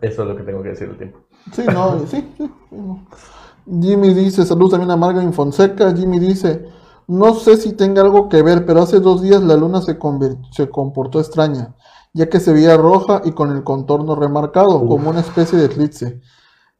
eso 0.00 0.22
es 0.22 0.28
lo 0.28 0.36
que 0.36 0.42
tengo 0.42 0.62
que 0.62 0.70
decir 0.70 0.88
del 0.88 0.96
tiempo. 0.98 1.18
Sí, 1.52 1.64
no, 1.66 1.98
sí, 2.00 2.06
sí, 2.06 2.32
sí, 2.36 2.50
no. 2.70 3.06
Jimmy 3.80 4.14
dice, 4.14 4.44
saludos 4.44 4.72
también 4.72 4.90
a 4.90 4.96
Margaret 4.96 5.32
Fonseca. 5.32 5.94
Jimmy 5.94 6.18
dice, 6.18 6.66
no 7.06 7.34
sé 7.34 7.56
si 7.56 7.72
tenga 7.72 8.02
algo 8.02 8.28
que 8.28 8.42
ver, 8.42 8.66
pero 8.66 8.82
hace 8.82 9.00
dos 9.00 9.22
días 9.22 9.42
la 9.42 9.56
luna 9.56 9.82
se, 9.82 9.98
se 10.52 10.68
comportó 10.70 11.20
extraña, 11.20 11.74
ya 12.12 12.28
que 12.28 12.40
se 12.40 12.52
veía 12.52 12.76
roja 12.76 13.22
y 13.24 13.32
con 13.32 13.50
el 13.50 13.64
contorno 13.64 14.14
remarcado, 14.14 14.80
Uf. 14.80 14.88
como 14.88 15.10
una 15.10 15.20
especie 15.20 15.58
de 15.58 15.66
eclipse. 15.66 16.20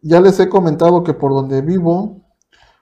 Ya 0.01 0.21
les 0.21 0.39
he 0.39 0.49
comentado 0.49 1.03
que 1.03 1.15
por 1.15 1.33
donde 1.33 1.61
vivo, 1.63 2.23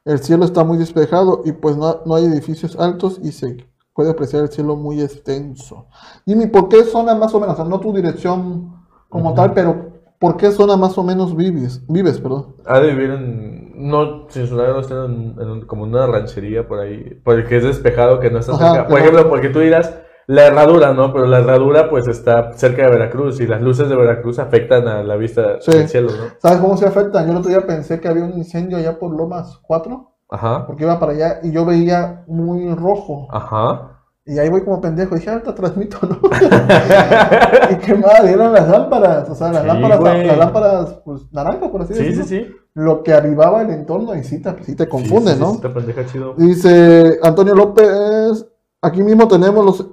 el 0.04 0.20
cielo 0.20 0.44
está 0.44 0.64
muy 0.64 0.78
despejado 0.78 1.42
y 1.44 1.52
pues 1.52 1.76
no, 1.76 2.00
no 2.04 2.14
hay 2.14 2.26
edificios 2.26 2.76
altos 2.76 3.18
y 3.22 3.32
se 3.32 3.56
puede 3.92 4.10
apreciar 4.10 4.42
el 4.42 4.50
cielo 4.50 4.76
muy 4.76 5.00
extenso. 5.00 5.86
Jimmy, 6.26 6.46
¿por 6.46 6.68
qué 6.68 6.84
zona 6.84 7.14
más 7.14 7.34
o 7.34 7.40
menos? 7.40 7.54
O 7.54 7.56
sea, 7.56 7.64
no 7.64 7.80
tu 7.80 7.92
dirección 7.92 8.84
como 9.08 9.34
tal, 9.34 9.54
pero 9.54 10.02
¿por 10.18 10.36
qué 10.36 10.52
zona 10.52 10.76
más 10.76 10.96
o 10.98 11.02
menos 11.02 11.34
vives? 11.34 11.80
Vives, 11.88 12.20
perdón. 12.20 12.56
Ha 12.66 12.78
de 12.80 12.94
vivir 12.94 13.10
en. 13.10 13.65
No, 13.76 14.26
sin 14.28 14.46
sonar 14.46 14.70
no 14.70 14.80
estar 14.80 15.04
en, 15.04 15.34
en 15.38 15.66
como 15.66 15.82
una 15.84 16.06
ranchería 16.06 16.66
por 16.66 16.80
ahí. 16.80 17.20
Porque 17.24 17.58
es 17.58 17.64
despejado, 17.64 18.18
que 18.20 18.30
no 18.30 18.38
está 18.38 18.56
cerca. 18.56 18.86
Por 18.86 18.98
ejemplo, 18.98 19.28
porque 19.28 19.50
tú 19.50 19.60
dirás 19.60 19.94
la 20.26 20.46
herradura, 20.46 20.92
¿no? 20.92 21.12
Pero 21.12 21.26
la 21.26 21.38
herradura, 21.38 21.88
pues 21.88 22.08
está 22.08 22.52
cerca 22.54 22.82
de 22.84 22.90
Veracruz 22.90 23.38
y 23.40 23.46
las 23.46 23.60
luces 23.60 23.88
de 23.88 23.94
Veracruz 23.96 24.38
afectan 24.38 24.88
a 24.88 25.02
la 25.02 25.16
vista 25.16 25.60
Sí. 25.60 25.70
del 25.72 25.88
cielo, 25.88 26.08
¿no? 26.08 26.24
¿Sabes 26.38 26.58
cómo 26.58 26.76
se 26.76 26.86
afectan? 26.86 27.26
Yo 27.26 27.32
el 27.32 27.38
otro 27.38 27.50
día 27.50 27.66
pensé 27.66 28.00
que 28.00 28.08
había 28.08 28.24
un 28.24 28.32
incendio 28.32 28.78
allá 28.78 28.98
por 28.98 29.14
Lomas 29.16 29.60
4, 29.62 30.10
Ajá. 30.30 30.66
porque 30.66 30.82
iba 30.84 30.98
para 30.98 31.12
allá 31.12 31.38
y 31.44 31.52
yo 31.52 31.64
veía 31.64 32.24
muy 32.26 32.74
rojo. 32.74 33.28
Ajá. 33.30 33.95
Y 34.28 34.38
ahí 34.40 34.48
voy 34.48 34.62
como 34.64 34.80
pendejo, 34.80 35.14
dije, 35.14 35.30
ahorita 35.30 35.54
transmito, 35.54 35.98
¿no? 36.02 36.18
y 37.70 37.76
qué 37.76 37.94
mal, 37.94 38.26
eran 38.28 38.52
las 38.52 38.68
lámparas, 38.68 39.30
o 39.30 39.34
sea, 39.36 39.52
las 39.52 39.62
Sí, 39.62 39.68
lámparas, 39.68 40.00
güey. 40.00 40.26
las 40.26 40.38
lámparas, 40.38 40.94
pues, 41.04 41.32
naranjas, 41.32 41.70
por 41.70 41.82
así 41.82 41.94
Sí, 41.94 42.00
sí, 42.12 42.16
decirlo. 42.16 42.24
sí. 42.24 42.56
Lo 42.74 43.02
que 43.04 43.12
avivaba 43.14 43.62
el 43.62 43.70
entorno 43.70 44.14
y 44.16 44.24
sí 44.24 44.42
te, 44.42 44.52
sí 44.64 44.74
te 44.74 44.88
confunde, 44.88 45.30
Sí, 45.30 45.36
sí, 45.36 45.42
¿no? 45.42 45.54
sí, 45.54 45.60
pendeja 45.68 46.06
chido. 46.06 46.34
Dice 46.36 47.18
Antonio 47.22 47.54
López, 47.54 48.46
aquí 48.82 49.02
mismo 49.02 49.28
tenemos 49.28 49.64
los 49.64 49.86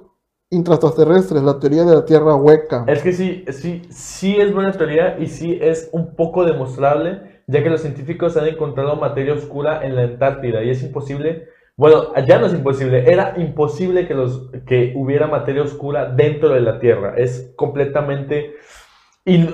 intraterrestres, 0.50 1.42
la 1.42 1.58
teoría 1.58 1.84
de 1.84 1.94
la 1.94 2.04
Tierra 2.04 2.34
hueca. 2.34 2.84
Es 2.88 3.02
que 3.02 3.12
sí, 3.12 3.44
sí, 3.52 3.82
sí 3.90 4.36
es 4.40 4.52
buena 4.52 4.72
teoría 4.72 5.16
y 5.18 5.26
sí 5.28 5.58
es 5.60 5.88
un 5.92 6.14
poco 6.14 6.44
demostrable, 6.44 7.42
ya 7.46 7.62
que 7.62 7.70
los 7.70 7.80
científicos 7.80 8.36
han 8.36 8.46
encontrado 8.48 8.96
materia 8.96 9.34
oscura 9.34 9.84
en 9.86 9.96
la 9.96 10.02
Antártida 10.02 10.62
y 10.62 10.70
es 10.70 10.82
imposible, 10.82 11.48
bueno, 11.76 12.14
ya 12.26 12.38
no 12.38 12.46
es 12.46 12.54
imposible, 12.54 13.10
era 13.10 13.34
imposible 13.36 14.06
que, 14.06 14.14
los, 14.14 14.50
que 14.66 14.92
hubiera 14.96 15.26
materia 15.26 15.62
oscura 15.62 16.06
dentro 16.06 16.50
de 16.50 16.60
la 16.60 16.78
Tierra, 16.78 17.14
es 17.16 17.52
completamente, 17.56 18.54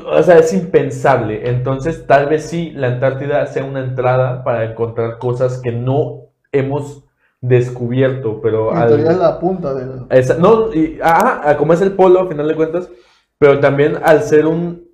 o 0.07 0.23
sea, 0.23 0.39
es 0.39 0.53
impensable, 0.53 1.49
entonces 1.49 2.07
tal 2.07 2.27
vez 2.27 2.45
sí 2.45 2.73
la 2.73 2.89
Antártida 2.89 3.47
sea 3.47 3.65
una 3.65 3.81
entrada 3.81 4.45
para 4.45 4.65
encontrar 4.65 5.19
cosas 5.19 5.59
que 5.61 5.73
no 5.73 6.27
hemos 6.53 7.05
descubierto, 7.41 8.41
pero 8.43 8.71
En 8.73 8.79
al- 8.79 8.89
teoría 8.89 9.13
es 9.13 9.19
la 9.19 9.39
punta. 9.39 9.75
Esa- 10.11 10.37
no, 10.37 10.75
y, 10.75 10.99
ajá, 11.03 11.57
como 11.57 11.73
es 11.73 11.81
el 11.81 11.93
polo, 11.93 12.21
a 12.21 12.27
final 12.29 12.49
de 12.49 12.55
cuentas, 12.55 12.91
pero 13.39 13.61
también 13.61 13.97
al 14.03 14.23
ser 14.23 14.47
un, 14.47 14.87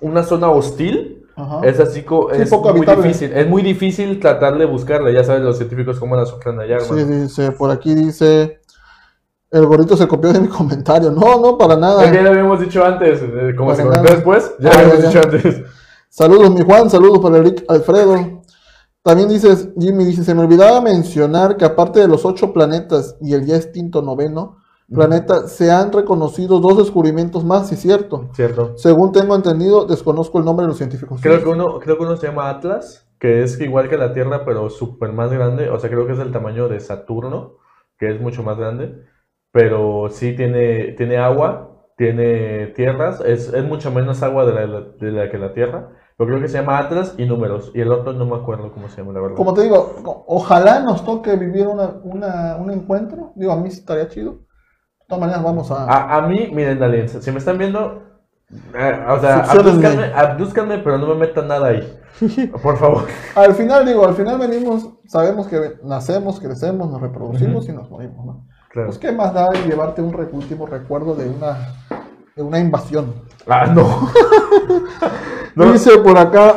una 0.00 0.22
zona 0.22 0.48
hostil, 0.50 1.19
Ajá. 1.40 1.60
es 1.66 1.80
así, 1.80 2.00
Sí, 2.00 2.06
es 2.32 2.50
muy 2.50 2.68
habitable. 2.68 3.02
difícil, 3.08 3.32
es 3.32 3.48
muy 3.48 3.62
difícil 3.62 4.20
tratar 4.20 4.58
de 4.58 4.64
buscarla, 4.66 5.10
ya 5.10 5.24
sabes 5.24 5.42
los 5.42 5.56
científicos 5.56 5.98
cómo 5.98 6.16
la 6.16 6.26
sufren 6.26 6.58
allá, 6.60 6.80
Sí, 6.80 7.04
dice, 7.04 7.52
por 7.52 7.70
aquí 7.70 7.94
dice, 7.94 8.60
el 9.50 9.66
gorrito 9.66 9.96
se 9.96 10.06
copió 10.06 10.32
de 10.32 10.40
mi 10.40 10.48
comentario. 10.60 11.10
No, 11.10 11.40
no, 11.40 11.58
para 11.58 11.76
nada. 11.76 12.10
Ya 12.12 12.22
lo 12.22 12.30
habíamos 12.30 12.60
dicho 12.60 12.84
antes, 12.84 13.20
eh, 13.22 13.54
como 13.56 13.74
se 13.74 13.82
comentó 13.82 14.12
después, 14.12 14.52
ya 14.60 14.70
Ah, 14.70 14.82
lo 14.82 14.92
habíamos 14.92 15.00
ya, 15.14 15.20
dicho 15.20 15.20
antes. 15.36 15.62
Saludos, 16.08 16.50
mi 16.50 16.62
Juan, 16.62 16.90
saludos 16.90 17.18
para 17.20 17.38
Eric 17.38 17.64
Alfredo. 17.68 18.42
También 19.02 19.28
dices, 19.28 19.68
Jimmy 19.78 20.04
dice, 20.04 20.24
se 20.24 20.34
me 20.34 20.42
olvidaba 20.42 20.80
mencionar 20.82 21.56
que 21.56 21.64
aparte 21.64 22.00
de 22.00 22.08
los 22.08 22.24
ocho 22.26 22.52
planetas 22.52 23.16
y 23.20 23.32
el 23.32 23.46
ya 23.46 23.56
extinto 23.56 24.02
noveno 24.02 24.58
planeta, 24.92 25.46
se 25.48 25.70
han 25.70 25.92
reconocido 25.92 26.60
dos 26.60 26.76
descubrimientos 26.78 27.44
más, 27.44 27.68
sí 27.68 27.74
es 27.74 27.80
cierto. 27.80 28.28
Cierto. 28.34 28.76
Según 28.76 29.12
tengo 29.12 29.34
entendido, 29.36 29.86
desconozco 29.86 30.38
el 30.38 30.44
nombre 30.44 30.64
de 30.64 30.68
los 30.68 30.78
científicos. 30.78 31.20
Creo 31.22 31.42
que 31.42 31.48
uno, 31.48 31.78
creo 31.78 31.96
que 31.96 32.02
uno 32.04 32.16
se 32.16 32.26
llama 32.26 32.48
Atlas, 32.50 33.08
que 33.18 33.42
es 33.42 33.60
igual 33.60 33.88
que 33.88 33.96
la 33.96 34.12
Tierra, 34.12 34.44
pero 34.44 34.70
súper 34.70 35.12
más 35.12 35.30
grande. 35.30 35.70
O 35.70 35.78
sea, 35.78 35.90
creo 35.90 36.06
que 36.06 36.12
es 36.12 36.18
del 36.18 36.32
tamaño 36.32 36.68
de 36.68 36.80
Saturno, 36.80 37.56
que 37.98 38.10
es 38.10 38.20
mucho 38.20 38.42
más 38.42 38.56
grande. 38.58 39.04
Pero 39.52 40.08
sí 40.10 40.34
tiene, 40.36 40.92
tiene 40.92 41.18
agua, 41.18 41.92
tiene 41.96 42.68
tierras, 42.68 43.20
es, 43.20 43.52
es 43.52 43.64
mucho 43.64 43.90
menos 43.90 44.22
agua 44.22 44.46
de 44.46 44.52
la, 44.54 44.80
de 44.80 45.12
la 45.12 45.28
que 45.30 45.38
la 45.38 45.52
Tierra. 45.52 45.90
Pero 46.16 46.28
creo 46.28 46.40
que 46.40 46.48
se 46.48 46.58
llama 46.58 46.78
Atlas 46.78 47.14
y 47.18 47.24
números. 47.26 47.72
Y 47.74 47.80
el 47.80 47.90
otro 47.92 48.12
no 48.12 48.26
me 48.26 48.36
acuerdo 48.36 48.72
cómo 48.72 48.88
se 48.88 48.98
llama, 48.98 49.12
la 49.12 49.20
verdad. 49.20 49.36
Como 49.36 49.54
te 49.54 49.62
digo, 49.62 50.24
ojalá 50.26 50.80
nos 50.80 51.04
toque 51.04 51.34
vivir 51.36 51.66
una, 51.66 52.00
una- 52.04 52.56
un 52.56 52.70
encuentro. 52.70 53.32
Digo, 53.34 53.52
a 53.52 53.56
mí 53.56 53.68
estaría 53.68 54.08
chido. 54.08 54.40
De 55.10 55.16
todas 55.16 55.20
maneras, 55.22 55.42
vamos 55.42 55.70
a... 55.72 55.84
A, 55.86 56.18
a 56.18 56.22
mí, 56.22 56.50
miren, 56.54 56.80
aliens, 56.80 57.18
si 57.20 57.32
me 57.32 57.38
están 57.38 57.58
viendo, 57.58 58.00
eh, 58.74 59.04
o 59.08 59.20
sea, 59.20 59.40
abdúzcanme, 59.40 60.04
abdúzcanme, 60.14 60.78
pero 60.78 60.98
no 60.98 61.08
me 61.08 61.14
metan 61.16 61.48
nada 61.48 61.66
ahí. 61.66 62.00
Por 62.62 62.78
favor. 62.78 63.06
Al 63.34 63.52
final, 63.56 63.84
digo, 63.84 64.06
al 64.06 64.14
final 64.14 64.38
venimos, 64.38 64.88
sabemos 65.08 65.48
que 65.48 65.78
nacemos, 65.82 66.38
crecemos, 66.38 66.88
nos 66.92 67.00
reproducimos 67.00 67.68
y 67.68 67.72
nos 67.72 67.90
morimos, 67.90 68.24
¿no? 68.24 68.46
Claro. 68.70 68.86
Pues 68.86 68.98
qué 68.98 69.10
más 69.10 69.34
da 69.34 69.50
llevarte 69.50 70.00
un 70.00 70.14
último 70.14 70.66
recuerdo 70.66 71.16
de 71.16 71.28
una, 71.28 71.74
de 72.36 72.42
una 72.44 72.60
invasión. 72.60 73.12
Ah, 73.48 73.66
no. 73.66 73.86
No. 75.56 75.72
Dice 75.72 75.98
por 75.98 76.16
acá, 76.16 76.54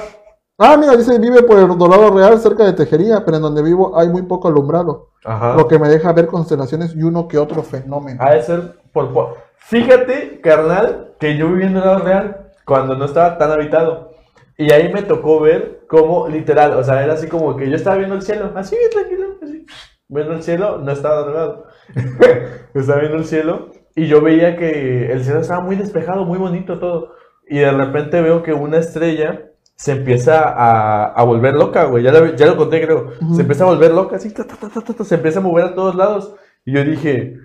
ah, 0.58 0.78
mira, 0.78 0.96
dice, 0.96 1.18
vive 1.20 1.44
por 1.44 1.60
el 1.60 1.68
Dorado 1.78 2.12
Real, 2.12 2.40
cerca 2.40 2.66
de 2.66 2.74
Tejería, 2.74 3.24
pero 3.26 3.38
en 3.38 3.44
donde 3.44 3.62
vivo 3.64 3.98
hay 4.00 4.10
muy 4.10 4.24
poco 4.24 4.48
alumbrado, 4.48 5.10
Ajá. 5.26 5.56
lo 5.56 5.68
que 5.68 5.80
me 5.80 5.90
deja 5.90 6.14
ver 6.14 6.28
constelaciones 6.28 6.96
y 6.96 7.04
uno 7.04 7.28
que 7.28 7.38
otro 7.38 7.64
fenómeno. 7.64 8.22
Ha 8.24 8.34
de 8.34 8.44
ser 8.44 8.76
por, 8.92 9.12
por- 9.14 9.38
Fíjate, 9.58 10.42
carnal, 10.42 11.14
que 11.20 11.38
yo 11.38 11.48
viví 11.48 11.64
en 11.64 11.78
el 11.78 11.84
lado 11.86 12.00
real 12.00 12.52
cuando 12.66 12.96
no 12.96 13.06
estaba 13.06 13.38
tan 13.38 13.52
habitado. 13.52 14.12
Y 14.58 14.72
ahí 14.72 14.92
me 14.94 15.02
tocó 15.02 15.40
ver 15.40 15.86
cómo, 15.88 16.28
literal, 16.28 16.74
o 16.74 16.84
sea, 16.84 17.04
era 17.04 17.14
así 17.14 17.28
como 17.28 17.56
que 17.56 17.70
yo 17.70 17.76
estaba 17.76 17.96
viendo 17.96 18.16
el 18.16 18.22
cielo, 18.22 18.52
así, 18.56 18.76
tranquilo, 18.92 19.38
así. 19.42 19.66
Viendo 20.10 20.34
el 20.34 20.44
cielo, 20.44 20.78
no 20.80 20.92
estaba 20.92 21.22
drogado. 21.24 21.66
estaba 22.74 23.00
viendo 23.00 23.18
el 23.18 23.26
cielo 23.26 23.70
y 23.96 24.08
yo 24.08 24.22
veía 24.22 24.56
que 24.58 25.12
el 25.12 25.24
cielo 25.24 25.40
estaba 25.40 25.62
muy 25.62 25.76
despejado, 25.76 26.26
muy 26.26 26.38
bonito 26.38 26.78
todo. 26.80 27.14
Y 27.48 27.60
de 27.60 27.72
repente 27.72 28.22
veo 28.22 28.44
que 28.44 28.54
una 28.54 28.78
estrella 28.78 29.50
se 29.76 29.92
empieza 29.94 30.44
a, 30.50 31.06
a 31.14 31.24
volver 31.24 31.56
loca, 31.56 31.86
güey. 31.86 32.04
Ya, 32.04 32.12
lo- 32.12 32.36
ya 32.36 32.46
lo 32.46 32.56
conté, 32.58 32.82
creo. 32.86 33.14
Se 33.36 33.42
empieza 33.42 33.64
a 33.64 33.68
volver 33.68 33.92
loca, 33.92 34.16
así, 34.18 34.32
ta, 34.32 34.46
ta, 34.46 34.56
ta, 34.56 34.70
ta, 34.70 34.82
ta, 34.82 34.94
ta, 34.94 35.04
se 35.04 35.16
empieza 35.16 35.40
a 35.40 35.44
mover 35.44 35.66
a 35.66 35.76
todos 35.76 35.96
lados. 35.96 36.36
Y 36.66 36.74
yo 36.74 36.84
dije, 36.84 37.38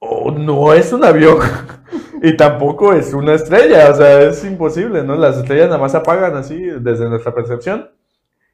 oh, 0.00 0.30
no 0.32 0.72
es 0.74 0.92
un 0.92 1.04
avión. 1.04 1.38
y 2.22 2.36
tampoco 2.36 2.92
es 2.92 3.14
una 3.14 3.34
estrella, 3.34 3.90
o 3.90 3.94
sea, 3.94 4.20
es 4.22 4.44
imposible, 4.44 5.02
¿no? 5.04 5.14
Las 5.16 5.38
estrellas 5.38 5.66
nada 5.68 5.78
más 5.80 5.94
apagan 5.94 6.36
así 6.36 6.56
desde 6.80 7.08
nuestra 7.08 7.34
percepción. 7.34 7.88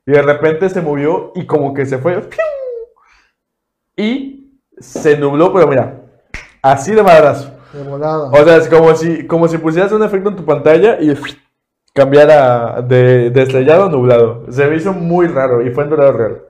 Y 0.06 0.12
de 0.12 0.22
repente 0.22 0.68
se 0.70 0.80
movió 0.80 1.32
y 1.34 1.44
como 1.46 1.74
que 1.74 1.84
se 1.86 1.98
fue. 1.98 2.28
Y 3.96 4.60
se 4.78 5.18
nubló, 5.18 5.52
pero 5.52 5.66
mira, 5.66 6.00
así 6.62 6.92
de 6.94 7.02
madrazo. 7.02 7.50
De 7.72 7.82
volada. 7.82 8.30
O 8.30 8.44
sea, 8.44 8.56
es 8.56 8.68
como 8.68 8.94
si, 8.94 9.26
como 9.26 9.48
si 9.48 9.58
pusieras 9.58 9.92
un 9.92 10.02
efecto 10.02 10.30
en 10.30 10.36
tu 10.36 10.44
pantalla 10.44 10.98
y 11.00 11.10
cambiara 11.98 12.80
de, 12.82 13.30
de 13.30 13.42
estrellado 13.42 13.84
a 13.86 13.88
nublado. 13.90 14.46
Se 14.50 14.66
me 14.66 14.76
hizo 14.76 14.92
muy 14.92 15.26
raro 15.26 15.60
y 15.66 15.70
fue 15.70 15.84
en 15.84 15.90
dorado 15.90 16.12
real. 16.12 16.42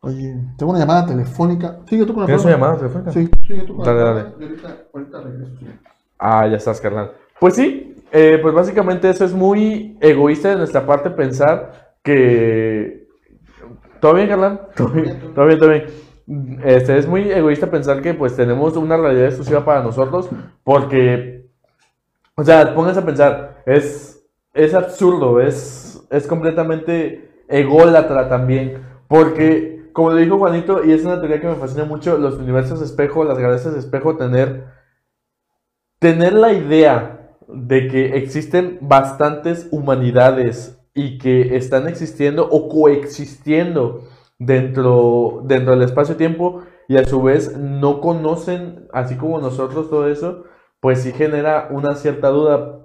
Oye, 0.00 0.34
tengo 0.58 0.72
una 0.72 0.80
llamada 0.80 1.06
telefónica. 1.06 1.78
Sigue 1.88 2.04
tú 2.04 2.12
con 2.12 2.22
la 2.22 2.26
¿Tienes 2.26 2.44
una 2.44 2.54
llamada 2.54 2.76
telefónica? 2.76 3.12
Sí, 3.12 3.30
sigue 3.46 3.62
tú 3.62 3.76
con 3.76 3.84
Dale, 3.86 4.00
la 4.00 4.04
dale. 4.12 4.28
y 4.38 4.42
ahorita, 4.42 4.76
ahorita 4.92 5.20
regreso. 5.20 5.52
sí. 5.58 5.66
Ah, 6.18 6.46
ya 6.48 6.56
estás, 6.56 6.80
carnal. 6.80 7.12
Pues 7.40 7.54
sí, 7.54 7.96
eh, 8.12 8.38
pues 8.42 8.54
básicamente 8.54 9.08
eso 9.08 9.24
es 9.24 9.32
muy 9.32 9.96
egoísta 10.00 10.50
de 10.50 10.56
nuestra 10.56 10.84
parte 10.84 11.10
pensar 11.10 11.94
que... 12.02 13.06
¿Todo 14.00 14.14
bien, 14.14 14.28
carnal? 14.28 14.68
¿Todo 14.76 14.88
bien? 14.88 15.32
¿Todo 15.34 15.46
bien? 15.46 15.58
¿Todo 15.58 15.70
bien? 15.70 15.84
Este, 16.64 16.98
es 16.98 17.06
muy 17.06 17.30
egoísta 17.30 17.70
pensar 17.70 18.02
que 18.02 18.14
pues 18.14 18.36
tenemos 18.36 18.76
una 18.76 18.96
realidad 18.96 19.26
exclusiva 19.26 19.64
para 19.64 19.82
nosotros 19.82 20.28
porque, 20.64 21.46
o 22.34 22.44
sea, 22.44 22.74
pónganse 22.74 23.00
a 23.00 23.04
pensar, 23.04 23.62
es, 23.66 24.11
es 24.52 24.74
absurdo, 24.74 25.40
es, 25.40 26.06
es 26.10 26.26
completamente 26.26 27.44
ególatra 27.48 28.28
también, 28.28 28.82
porque, 29.08 29.90
como 29.92 30.10
lo 30.10 30.16
dijo 30.16 30.38
Juanito, 30.38 30.84
y 30.84 30.92
es 30.92 31.04
una 31.04 31.20
teoría 31.20 31.40
que 31.40 31.48
me 31.48 31.56
fascina 31.56 31.84
mucho, 31.84 32.18
los 32.18 32.34
universos 32.34 32.80
espejo, 32.82 33.24
las 33.24 33.38
galaxias 33.38 33.74
espejo, 33.74 34.16
tener 34.16 34.64
tener 36.02 36.32
la 36.32 36.52
idea 36.52 37.36
de 37.46 37.86
que 37.86 38.16
existen 38.16 38.78
bastantes 38.80 39.68
humanidades 39.70 40.76
y 40.94 41.16
que 41.18 41.56
están 41.56 41.86
existiendo 41.86 42.48
o 42.50 42.68
coexistiendo 42.68 44.08
dentro, 44.36 45.42
dentro 45.44 45.74
del 45.74 45.82
espacio-tiempo 45.82 46.62
y 46.88 46.96
a 46.96 47.04
su 47.04 47.22
vez 47.22 47.56
no 47.56 48.00
conocen, 48.00 48.88
así 48.92 49.14
como 49.14 49.38
nosotros, 49.38 49.88
todo 49.88 50.08
eso, 50.08 50.42
pues 50.80 51.02
sí 51.02 51.12
genera 51.12 51.68
una 51.70 51.94
cierta 51.94 52.30
duda, 52.30 52.81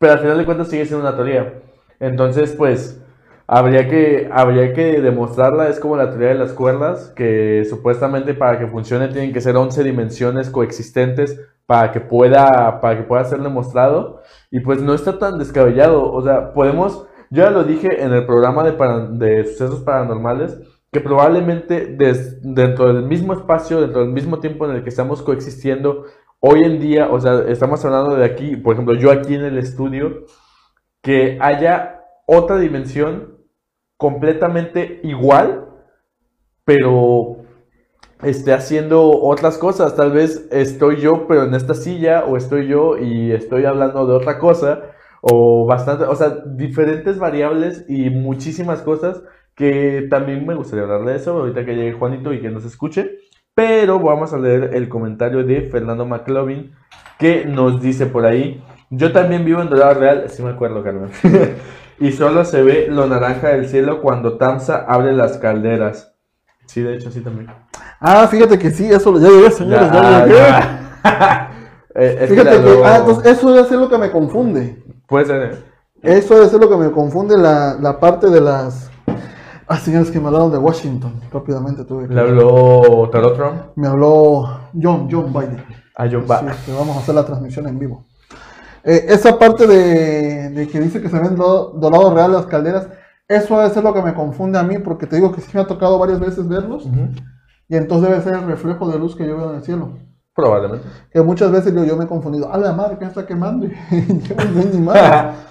pero 0.00 0.14
al 0.14 0.20
final 0.20 0.38
de 0.38 0.46
cuentas 0.46 0.68
sigue 0.68 0.86
siendo 0.86 1.06
una 1.06 1.16
teoría. 1.16 1.54
Entonces, 2.00 2.54
pues, 2.58 3.02
habría 3.46 3.88
que, 3.88 4.28
habría 4.32 4.72
que 4.74 5.00
demostrarla, 5.00 5.68
es 5.68 5.80
como 5.80 5.96
la 5.96 6.10
teoría 6.10 6.30
de 6.30 6.34
las 6.36 6.52
cuerdas, 6.54 7.12
que 7.16 7.64
supuestamente 7.68 8.34
para 8.34 8.58
que 8.58 8.66
funcione 8.66 9.08
tienen 9.08 9.32
que 9.34 9.42
ser 9.42 9.56
11 9.56 9.84
dimensiones 9.84 10.50
coexistentes 10.50 11.38
para 11.66 11.92
que 11.92 12.00
pueda, 12.00 12.80
para 12.80 12.96
que 12.96 13.04
pueda 13.04 13.24
ser 13.24 13.40
demostrado, 13.42 14.22
y 14.50 14.60
pues 14.60 14.82
no 14.82 14.94
está 14.94 15.18
tan 15.18 15.38
descabellado, 15.38 16.10
o 16.12 16.22
sea, 16.22 16.52
podemos, 16.52 17.06
yo 17.30 17.44
ya 17.44 17.50
lo 17.50 17.64
dije 17.64 18.02
en 18.02 18.12
el 18.12 18.26
programa 18.26 18.64
de, 18.64 18.72
para- 18.72 19.06
de 19.06 19.44
sucesos 19.44 19.80
paranormales, 19.82 20.58
que 20.92 21.00
probablemente 21.00 21.96
dentro 22.42 22.92
del 22.92 23.04
mismo 23.04 23.32
espacio, 23.34 23.80
dentro 23.80 24.00
del 24.00 24.10
mismo 24.10 24.40
tiempo 24.40 24.64
en 24.66 24.72
el 24.76 24.82
que 24.82 24.88
estamos 24.88 25.22
coexistiendo, 25.22 26.06
hoy 26.40 26.64
en 26.64 26.80
día, 26.80 27.08
o 27.10 27.20
sea, 27.20 27.44
estamos 27.48 27.84
hablando 27.84 28.16
de 28.16 28.24
aquí, 28.24 28.56
por 28.56 28.74
ejemplo, 28.74 28.94
yo 28.94 29.10
aquí 29.10 29.34
en 29.34 29.44
el 29.44 29.58
estudio, 29.58 30.24
que 31.02 31.38
haya 31.40 32.02
otra 32.26 32.58
dimensión 32.58 33.38
completamente 33.96 35.00
igual, 35.02 35.66
pero 36.64 37.36
esté 38.22 38.52
haciendo 38.52 39.10
otras 39.10 39.58
cosas. 39.58 39.96
Tal 39.96 40.12
vez 40.12 40.48
estoy 40.50 40.96
yo, 40.96 41.26
pero 41.26 41.44
en 41.44 41.54
esta 41.54 41.74
silla, 41.74 42.24
o 42.24 42.36
estoy 42.36 42.66
yo 42.66 42.96
y 42.98 43.32
estoy 43.32 43.64
hablando 43.64 44.06
de 44.06 44.14
otra 44.14 44.38
cosa, 44.38 44.82
o 45.22 45.66
bastante, 45.66 46.04
o 46.04 46.14
sea, 46.14 46.30
diferentes 46.46 47.18
variables 47.18 47.84
y 47.88 48.10
muchísimas 48.10 48.82
cosas 48.82 49.22
que 49.54 50.06
también 50.08 50.46
me 50.46 50.54
gustaría 50.54 50.84
hablar 50.84 51.04
de 51.04 51.16
eso 51.16 51.32
ahorita 51.32 51.66
que 51.66 51.74
llegue 51.74 51.92
Juanito 51.92 52.32
y 52.32 52.40
que 52.40 52.50
nos 52.50 52.64
escuche. 52.64 53.18
Pero 53.54 53.98
vamos 53.98 54.32
a 54.32 54.38
leer 54.38 54.70
el 54.74 54.88
comentario 54.88 55.44
de 55.44 55.62
Fernando 55.62 56.06
McLovin 56.06 56.72
que 57.18 57.44
nos 57.44 57.80
dice 57.80 58.06
por 58.06 58.24
ahí. 58.24 58.62
Yo 58.90 59.12
también 59.12 59.44
vivo 59.44 59.60
en 59.60 59.68
Dorado 59.68 59.94
Real, 60.00 60.24
sí 60.28 60.42
me 60.42 60.50
acuerdo, 60.50 60.82
Carmen. 60.82 61.10
y 62.00 62.12
solo 62.12 62.44
se 62.44 62.62
ve 62.62 62.86
lo 62.88 63.06
naranja 63.06 63.48
del 63.48 63.68
cielo 63.68 64.00
cuando 64.00 64.38
Tamsa 64.38 64.84
abre 64.88 65.12
las 65.12 65.38
calderas. 65.38 66.12
Sí, 66.66 66.82
de 66.82 66.94
hecho, 66.94 67.10
sí 67.10 67.20
también. 67.20 67.48
Ah, 68.00 68.26
fíjate 68.28 68.58
que 68.58 68.70
sí, 68.70 68.90
eso 68.90 69.18
ya 69.18 69.28
llegué, 69.28 69.50
señores, 69.50 69.90
ya, 69.92 70.02
Ya, 70.02 70.24
llegué. 70.26 70.38
ya. 70.38 71.46
Eh, 71.92 72.18
es 72.20 72.30
Fíjate 72.30 72.50
que, 72.62 72.82
ah, 72.84 72.98
entonces 72.98 73.32
eso 73.32 73.52
debe 73.52 73.68
ser 73.68 73.78
lo 73.78 73.90
que 73.90 73.98
me 73.98 74.12
confunde. 74.12 74.80
Puede 75.08 75.26
ser. 75.26 75.64
Eso 76.00 76.36
debe 76.36 76.48
ser 76.48 76.60
lo 76.60 76.70
que 76.70 76.76
me 76.76 76.92
confunde 76.92 77.36
la, 77.36 77.76
la 77.80 77.98
parte 77.98 78.30
de 78.30 78.40
las. 78.40 78.88
Ah, 79.72 79.78
señores, 79.78 80.10
que 80.10 80.18
me 80.18 80.26
hablaron 80.26 80.50
de 80.50 80.58
Washington. 80.58 81.12
Rápidamente 81.32 81.84
tuve 81.84 82.08
que. 82.08 82.14
Le 82.14 82.20
habló 82.20 83.08
Tarot 83.12 83.36
Trump 83.36 83.54
Me 83.76 83.86
habló 83.86 84.42
John, 84.74 85.06
John 85.08 85.32
Biden. 85.32 85.62
a 85.96 86.02
John 86.10 86.22
Sí, 86.22 86.26
Ba- 86.26 86.42
que 86.66 86.72
vamos 86.72 86.96
a 86.96 86.98
hacer 87.00 87.14
la 87.14 87.24
transmisión 87.24 87.68
en 87.68 87.78
vivo. 87.78 88.04
Eh, 88.82 89.04
esa 89.10 89.38
parte 89.38 89.66
de, 89.68 90.50
de 90.50 90.66
que 90.68 90.80
dice 90.80 91.00
que 91.00 91.08
se 91.08 91.18
ven 91.20 91.36
do- 91.36 91.74
dorado 91.78 92.12
real 92.14 92.32
las 92.32 92.46
calderas, 92.46 92.88
eso 93.28 93.58
debe 93.58 93.70
ser 93.70 93.84
lo 93.84 93.94
que 93.94 94.02
me 94.02 94.12
confunde 94.14 94.58
a 94.58 94.62
mí, 94.64 94.78
porque 94.78 95.06
te 95.06 95.16
digo 95.16 95.30
que 95.30 95.40
sí 95.40 95.50
me 95.54 95.60
ha 95.60 95.66
tocado 95.66 95.98
varias 96.00 96.18
veces 96.18 96.48
verlos, 96.48 96.88
y 97.68 97.76
entonces 97.76 98.08
debe 98.10 98.22
ser 98.22 98.34
el 98.34 98.46
reflejo 98.46 98.88
de 98.90 98.98
luz 98.98 99.14
que 99.14 99.24
yo 99.28 99.36
veo 99.36 99.50
en 99.50 99.56
el 99.56 99.62
cielo. 99.62 99.90
Probablemente. 100.34 100.86
Que 101.12 101.20
muchas 101.22 101.52
veces 101.52 101.72
yo, 101.74 101.84
yo 101.84 101.96
me 101.96 102.04
he 102.04 102.08
confundido, 102.08 102.52
a 102.52 102.56
la 102.58 102.72
madre, 102.72 102.98
que 102.98 103.04
está 103.04 103.24
quemando? 103.26 103.66
Y 103.92 104.18
yo 104.20 104.34
no 104.34 104.64
ni 104.72 104.80
madre. 104.80 105.36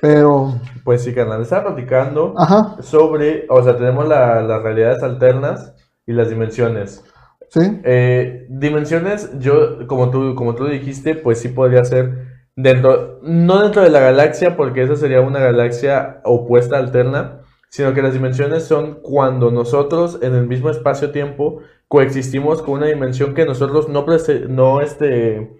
Pero, 0.00 0.54
Pues 0.84 1.02
sí, 1.02 1.12
carnal. 1.14 1.42
Estaba 1.42 1.74
platicando 1.74 2.34
ajá, 2.36 2.76
sobre, 2.82 3.46
o 3.48 3.62
sea, 3.62 3.76
tenemos 3.76 4.08
la- 4.08 4.40
las 4.42 4.62
realidades 4.62 5.02
alternas 5.02 5.74
y 6.06 6.12
las 6.12 6.28
dimensiones. 6.30 7.04
sí, 7.50 7.80
Eh, 7.84 8.46
dimensiones, 8.48 9.30
yo, 9.40 9.86
como 9.88 10.10
tú, 10.10 10.34
como 10.36 10.54
tú 10.54 10.66
dijiste, 10.66 11.14
pues 11.16 11.40
sí 11.40 11.48
podría 11.48 11.84
ser 11.84 12.28
dentro, 12.56 13.18
no 13.22 13.62
dentro 13.62 13.82
de 13.82 13.90
la 13.90 14.00
galaxia, 14.00 14.56
porque 14.56 14.82
esa 14.82 14.96
sería 14.96 15.20
una 15.20 15.40
galaxia 15.40 16.20
opuesta 16.24 16.78
alterna, 16.78 17.40
sino 17.68 17.92
que 17.94 18.02
las 18.02 18.12
dimensiones 18.14 18.64
son 18.64 19.00
cuando 19.02 19.50
nosotros 19.50 20.18
en 20.22 20.34
el 20.34 20.46
mismo 20.46 20.70
espacio-tiempo 20.70 21.60
coexistimos 21.88 22.62
con 22.62 22.74
una 22.74 22.86
dimensión 22.86 23.34
que 23.34 23.44
nosotros 23.44 23.88
no, 23.88 24.06
no, 24.48 24.80
este, 24.80 25.50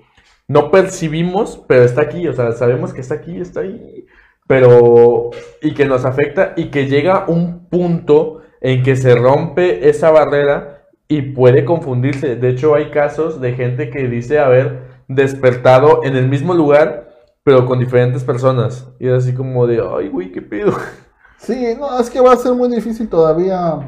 no 0.48 0.70
percibimos, 0.70 1.62
pero 1.68 1.82
está 1.84 2.02
aquí, 2.02 2.26
o 2.28 2.32
sea, 2.32 2.52
sabemos 2.52 2.92
que 2.92 3.00
está 3.00 3.14
aquí, 3.16 3.40
está 3.40 3.60
ahí, 3.60 4.06
pero, 4.50 5.30
y 5.62 5.74
que 5.74 5.84
nos 5.84 6.04
afecta 6.04 6.54
y 6.56 6.72
que 6.72 6.88
llega 6.88 7.26
un 7.28 7.68
punto 7.68 8.40
en 8.60 8.82
que 8.82 8.96
se 8.96 9.14
rompe 9.14 9.88
esa 9.88 10.10
barrera 10.10 10.88
y 11.06 11.22
puede 11.22 11.64
confundirse. 11.64 12.34
De 12.34 12.48
hecho, 12.48 12.74
hay 12.74 12.90
casos 12.90 13.40
de 13.40 13.52
gente 13.52 13.90
que 13.90 14.08
dice 14.08 14.40
haber 14.40 15.04
despertado 15.06 16.00
en 16.02 16.16
el 16.16 16.28
mismo 16.28 16.52
lugar, 16.52 17.10
pero 17.44 17.64
con 17.64 17.78
diferentes 17.78 18.24
personas. 18.24 18.88
Y 18.98 19.06
es 19.06 19.22
así 19.22 19.34
como 19.34 19.68
de, 19.68 19.88
ay, 19.88 20.08
güey, 20.08 20.32
qué 20.32 20.42
pedo. 20.42 20.72
sí, 21.38 21.76
no, 21.78 22.00
es 22.00 22.10
que 22.10 22.20
va 22.20 22.32
a 22.32 22.36
ser 22.36 22.52
muy 22.52 22.68
difícil 22.74 23.08
todavía, 23.08 23.78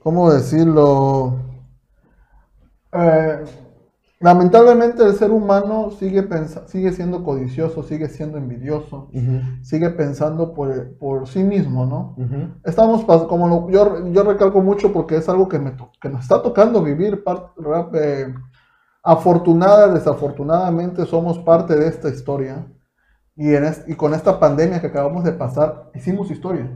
¿cómo 0.00 0.30
decirlo? 0.30 1.38
Eh, 2.92 3.42
lamentablemente 4.22 5.02
el 5.04 5.14
ser 5.14 5.30
humano 5.30 5.90
sigue, 5.98 6.26
sigue 6.66 6.92
siendo 6.92 7.24
codicioso, 7.24 7.82
sigue 7.82 8.08
siendo 8.08 8.38
envidioso, 8.38 9.08
sigue 9.62 9.90
pensando 9.90 10.54
por, 10.54 10.96
por 10.98 11.26
sí 11.28 11.42
mismo, 11.42 11.84
¿no? 11.86 12.14
Estamos, 12.64 13.06
pas- 13.06 13.26
como 13.26 13.48
lo- 13.48 13.70
yo, 13.70 14.06
yo 14.12 14.22
recalco 14.22 14.60
mucho 14.62 14.92
porque 14.92 15.16
es 15.16 15.28
algo 15.28 15.48
que, 15.48 15.58
me 15.58 15.72
que 16.00 16.08
nos 16.08 16.22
está 16.22 16.40
tocando 16.42 16.82
vivir. 16.82 17.22
rap- 17.26 17.94
eh, 17.94 18.32
afortunada, 19.04 19.92
desafortunadamente 19.92 21.06
somos 21.06 21.38
parte 21.40 21.74
de 21.76 21.88
esta 21.88 22.08
historia. 22.08 22.66
Y, 23.34 23.54
en 23.54 23.64
es- 23.64 23.84
y 23.88 23.94
con 23.96 24.14
esta 24.14 24.38
pandemia 24.38 24.80
que 24.80 24.88
acabamos 24.88 25.24
de 25.24 25.32
pasar, 25.32 25.90
hicimos 25.94 26.30
historia. 26.30 26.72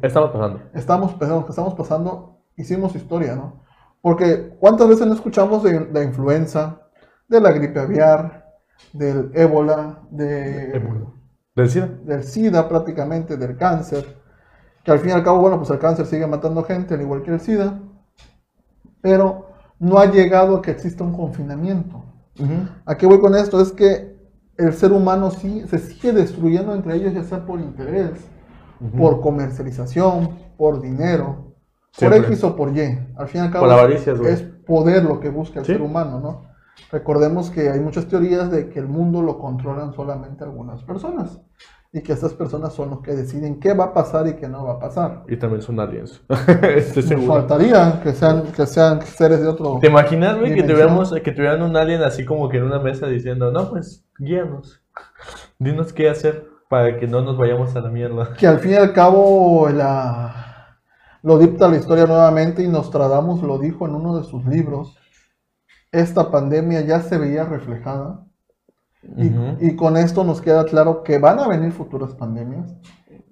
Estamos 0.75 1.13
pasando. 1.13 1.15
Estamos, 1.23 1.45
que 1.45 1.51
estamos 1.51 1.75
pasando, 1.75 2.39
hicimos 2.57 2.95
historia, 2.97 3.37
¿no? 3.37 3.63
Porque 4.01 4.57
¿cuántas 4.59 4.89
veces 4.89 5.07
no 5.07 5.15
escuchamos 5.15 5.63
de 5.63 5.89
la 5.93 6.03
influenza, 6.03 6.81
de 7.29 7.41
la 7.41 7.53
gripe 7.53 7.81
aviar, 7.81 8.47
del 8.93 9.31
ébola, 9.35 10.01
de... 10.11 10.77
Ébola. 10.77 11.07
Del 11.55 11.71
SIDA. 11.71 11.87
del 12.05 12.23
SIDA 12.25 12.69
prácticamente, 12.69 13.37
del 13.37 13.57
cáncer, 13.57 14.05
que 14.85 14.91
al 14.93 14.99
fin 14.99 15.11
y 15.11 15.13
al 15.13 15.25
cabo, 15.25 15.41
bueno, 15.41 15.57
pues 15.59 15.71
el 15.71 15.79
cáncer 15.79 16.05
sigue 16.07 16.27
matando 16.27 16.63
gente, 16.63 16.95
al 16.95 17.01
igual 17.01 17.23
que 17.23 17.31
el 17.33 17.41
SIDA, 17.41 17.81
pero 19.01 19.47
no 19.79 19.99
ha 19.99 20.07
llegado 20.07 20.57
a 20.57 20.63
que 20.63 20.71
exista 20.71 21.05
un 21.05 21.13
confinamiento. 21.15 22.05
¿A 22.85 22.97
qué 22.97 23.07
voy 23.07 23.19
con 23.21 23.35
esto? 23.35 23.61
Es 23.61 23.73
que 23.73 24.15
el 24.59 24.73
ser 24.75 24.93
humano 24.93 25.31
sí 25.31 25.65
se 25.69 25.79
sigue 25.79 26.13
destruyendo 26.13 26.75
entre 26.75 26.97
ellos, 26.97 27.15
ya 27.15 27.25
sea 27.25 27.45
por 27.47 27.61
interés, 27.61 28.11
por 28.97 29.21
comercialización, 29.23 30.31
por 30.59 30.83
dinero, 30.83 31.55
Siempre. 31.93 32.21
por 32.21 32.29
X 32.29 32.45
o 32.45 32.57
por 32.57 32.77
Y. 32.77 32.99
Al 33.17 33.29
fin 33.29 33.41
y 33.41 33.45
al 33.45 33.51
cabo 33.51 33.65
Por 33.67 33.73
es 34.29 34.43
poder 34.67 35.05
lo 35.05 35.21
que 35.21 35.31
busca 35.31 35.61
el 35.61 35.67
Sí. 35.67 35.73
ser 35.73 35.81
humano, 35.83 36.21
¿no? 36.21 36.56
Recordemos 36.91 37.51
que 37.51 37.69
hay 37.71 37.81
muchas 37.81 38.07
teorías 38.07 38.51
de 38.51 38.69
que 38.69 38.79
el 38.79 38.87
mundo 38.87 39.23
lo 39.23 39.39
controlan 39.39 39.93
solamente 39.93 40.45
algunas 40.45 40.83
personas 40.85 41.41
y 41.93 42.03
que 42.03 42.13
estas 42.13 42.35
personas 42.35 42.75
son 42.75 42.91
los 42.91 43.01
que 43.01 43.13
deciden 43.13 43.59
qué 43.59 43.73
va 43.73 43.85
a 43.85 43.95
pasar 43.95 44.27
y 44.29 44.35
qué 44.35 44.49
no 44.49 44.65
va 44.65 44.75
a 44.75 44.79
pasar. 44.79 45.25
Y 45.29 45.37
también 45.37 45.63
son 45.63 45.81
aliens. 45.81 46.21
Estoy 46.29 47.03
Nos 47.03 47.09
seguro. 47.09 47.33
faltaría 47.35 48.01
que 48.03 48.13
sean, 48.13 48.43
que 48.53 48.67
sean 48.67 49.01
seres 49.03 49.41
de 49.41 49.49
otro... 49.49 49.79
¿Te 49.81 49.87
imaginas, 49.87 50.39
güey, 50.39 50.55
que 50.55 50.63
tuviéramos, 50.63 51.13
que 51.13 51.33
tuvieran 51.33 51.63
un 51.63 51.77
alien 51.77 52.03
así 52.03 52.25
como 52.25 52.49
que 52.49 52.59
en 52.59 52.65
una 52.65 52.81
mesa 52.81 53.07
diciendo, 53.07 53.51
no, 53.51 53.71
pues, 53.71 54.05
guíanos. 54.19 54.83
Dinos 55.59 55.93
qué 55.93 56.11
hacer 56.11 56.47
para 56.69 56.99
que 56.99 57.07
no 57.07 57.23
nos 57.23 57.39
vayamos 57.39 57.75
a 57.77 57.81
la 57.81 57.89
mierda. 57.89 58.35
Que 58.35 58.47
al 58.47 58.59
fin 58.59 58.73
y 58.73 58.77
al 58.77 58.93
cabo 58.93 59.69
la, 59.71 60.79
lo 61.23 61.39
dicta 61.39 61.69
la 61.69 61.77
historia 61.77 62.07
nuevamente 62.07 62.63
y 62.63 62.69
Nostradamus 62.69 63.43
lo 63.43 63.59
dijo 63.59 63.87
en 63.87 63.95
uno 63.95 64.19
de 64.19 64.25
sus 64.25 64.45
libros. 64.45 64.99
Esta 65.97 66.31
pandemia 66.31 66.83
ya 66.83 67.01
se 67.01 67.17
veía 67.17 67.45
reflejada 67.45 68.27
y, 69.03 69.77
con 69.77 69.97
esto 69.97 70.25
nos 70.25 70.43
queda 70.43 70.67
claro 70.67 71.03
que 71.03 71.17
van 71.17 71.39
a 71.39 71.49
venir 71.49 71.73
futuras 71.73 72.15
pandemias, 72.15 72.77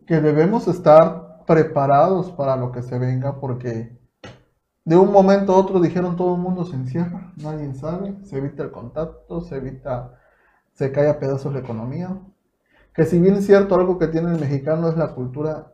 que 0.07 0.19
debemos 0.23 0.67
estar 0.67 1.45
preparados 1.47 2.31
para 2.31 2.57
lo 2.57 2.73
que 2.73 2.81
se 2.81 2.99
venga 2.99 3.39
porque 3.39 4.01
de 4.83 4.97
un 4.97 5.13
momento 5.13 5.53
a 5.53 5.59
otro 5.59 5.79
dijeron 5.79 6.17
todo 6.17 6.37
el 6.37 6.41
mundo 6.41 6.65
se 6.65 6.77
encierra, 6.77 7.35
nadie 7.37 7.75
sabe, 7.75 8.17
se 8.25 8.39
evita 8.39 8.63
el 8.63 8.71
contacto, 8.71 9.43
se 9.43 9.57
evita, 9.57 10.19
se 10.73 10.91
cae 10.91 11.11
a 11.11 11.19
pedazos 11.19 11.53
la 11.53 11.59
economía. 11.59 12.19
Que 12.95 13.05
si 13.05 13.21
bien 13.21 13.35
es 13.35 13.45
cierto, 13.45 13.75
algo 13.75 13.99
que 13.99 14.09
tiene 14.09 14.33
el 14.33 14.41
mexicano 14.41 14.89
es 14.89 14.97
la 14.97 15.15
cultura 15.15 15.74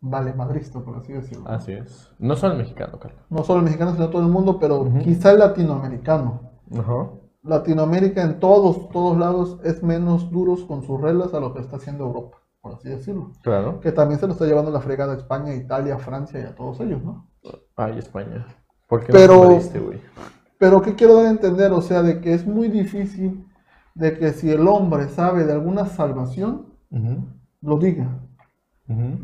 vale 0.00 0.32
madrista, 0.32 0.80
por 0.80 0.96
así 0.96 1.12
decirlo. 1.12 1.48
Así 1.48 1.72
es. 1.72 2.10
No 2.18 2.36
solo 2.36 2.52
el 2.54 2.58
mexicano, 2.60 2.98
Carlos. 2.98 3.20
No 3.28 3.42
solo 3.44 3.58
el 3.60 3.64
mexicano, 3.64 3.92
sino 3.92 4.08
todo 4.10 4.22
el 4.22 4.28
mundo, 4.28 4.58
pero 4.58 4.80
Ujú. 4.82 4.98
quizá 5.00 5.30
el 5.32 5.38
latinoamericano. 5.40 6.40
Ajá. 6.78 7.10
Latinoamérica 7.42 8.22
en 8.22 8.38
todos, 8.38 8.88
todos 8.90 9.16
lados 9.18 9.58
es 9.64 9.82
menos 9.82 10.30
duros 10.30 10.64
con 10.64 10.82
sus 10.82 11.00
reglas 11.00 11.32
a 11.34 11.40
lo 11.40 11.54
que 11.54 11.60
está 11.60 11.76
haciendo 11.76 12.04
Europa, 12.04 12.36
por 12.60 12.74
así 12.74 12.88
decirlo. 12.88 13.32
Claro. 13.42 13.80
Que 13.80 13.92
también 13.92 14.20
se 14.20 14.26
lo 14.26 14.34
está 14.34 14.44
llevando 14.44 14.70
la 14.70 14.80
fregada 14.80 15.14
a 15.14 15.16
España, 15.16 15.54
Italia, 15.54 15.98
Francia 15.98 16.38
y 16.40 16.44
a 16.44 16.54
todos 16.54 16.80
ellos, 16.80 17.02
¿no? 17.02 17.26
Ay, 17.76 17.98
España. 17.98 18.46
¿Por 18.88 19.04
qué 19.04 19.12
Pero- 19.12 19.44
no 19.44 19.48
güey? 19.84 20.00
Pero 20.58 20.82
¿qué 20.82 20.94
quiero 20.94 21.14
dar 21.16 21.26
a 21.26 21.30
entender? 21.30 21.72
O 21.72 21.80
sea, 21.80 22.02
de 22.02 22.20
que 22.20 22.34
es 22.34 22.46
muy 22.46 22.68
difícil 22.68 23.46
de 23.94 24.18
que 24.18 24.32
si 24.32 24.50
el 24.50 24.68
hombre 24.68 25.08
sabe 25.08 25.44
de 25.44 25.52
alguna 25.52 25.86
salvación, 25.86 26.66
lo 27.62 27.78
diga. 27.78 28.18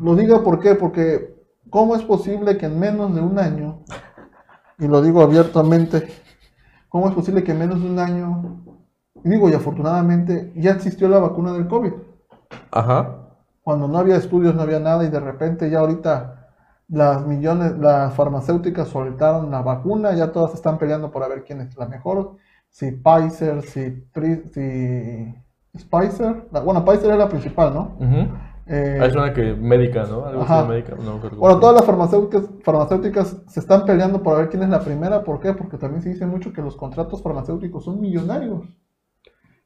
Lo 0.00 0.14
diga 0.14 0.42
¿por 0.42 0.60
qué? 0.60 0.74
Porque 0.76 1.34
¿cómo 1.70 1.96
es 1.96 2.02
posible 2.02 2.56
que 2.56 2.66
en 2.66 2.78
menos 2.78 3.14
de 3.14 3.20
un 3.20 3.38
año, 3.38 3.80
y 4.78 4.86
lo 4.86 5.02
digo 5.02 5.22
abiertamente, 5.22 6.06
¿cómo 6.88 7.08
es 7.08 7.14
posible 7.14 7.42
que 7.42 7.52
en 7.52 7.58
menos 7.58 7.82
de 7.82 7.90
un 7.90 7.98
año, 7.98 8.62
y 9.24 9.28
digo 9.30 9.48
y 9.48 9.54
afortunadamente, 9.54 10.52
ya 10.56 10.70
existió 10.72 11.08
la 11.08 11.18
vacuna 11.18 11.52
del 11.52 11.66
COVID? 11.66 11.92
Ajá. 12.70 13.16
Cuando 13.62 13.88
no 13.88 13.98
había 13.98 14.16
estudios, 14.16 14.54
no 14.54 14.62
había 14.62 14.78
nada, 14.78 15.04
y 15.04 15.08
de 15.10 15.18
repente 15.18 15.68
ya 15.68 15.80
ahorita 15.80 16.46
las 16.88 17.26
millones, 17.26 17.76
las 17.78 18.14
farmacéuticas 18.14 18.86
soltaron 18.86 19.50
la 19.50 19.62
vacuna, 19.62 20.14
ya 20.14 20.30
todas 20.30 20.54
están 20.54 20.78
peleando 20.78 21.10
por 21.10 21.24
a 21.24 21.28
ver 21.28 21.42
quién 21.42 21.60
es 21.60 21.76
la 21.76 21.86
mejor, 21.88 22.36
si 22.70 22.92
Pfizer, 22.92 23.62
si, 23.62 24.04
si 24.52 25.34
Spicer, 25.76 26.46
la- 26.52 26.60
bueno, 26.60 26.84
Pfizer 26.84 27.10
es 27.10 27.18
la 27.18 27.28
principal, 27.28 27.74
¿no? 27.74 27.96
Ujú. 27.98 28.28
Eh, 28.68 28.98
Ah, 29.00 29.06
es 29.06 29.14
una 29.14 29.32
que 29.32 29.54
médica, 29.54 30.04
¿no? 30.06 30.24
Algo 30.26 30.42
Ajá. 30.42 30.64
médica. 30.64 30.96
No, 30.96 31.18
Bueno, 31.36 31.60
todas 31.60 31.76
las 31.76 31.84
farmacéuticas, 31.84 32.48
farmacéuticas 32.64 33.36
se 33.46 33.60
están 33.60 33.84
peleando 33.84 34.22
por 34.22 34.36
ver 34.38 34.48
quién 34.48 34.62
es 34.64 34.68
la 34.68 34.80
primera. 34.80 35.22
¿Por 35.22 35.38
qué? 35.40 35.52
Porque 35.52 35.78
también 35.78 36.02
se 36.02 36.08
dice 36.08 36.26
mucho 36.26 36.52
que 36.52 36.62
los 36.62 36.76
contratos 36.76 37.22
farmacéuticos 37.22 37.84
son 37.84 38.00
millonarios. 38.00 38.64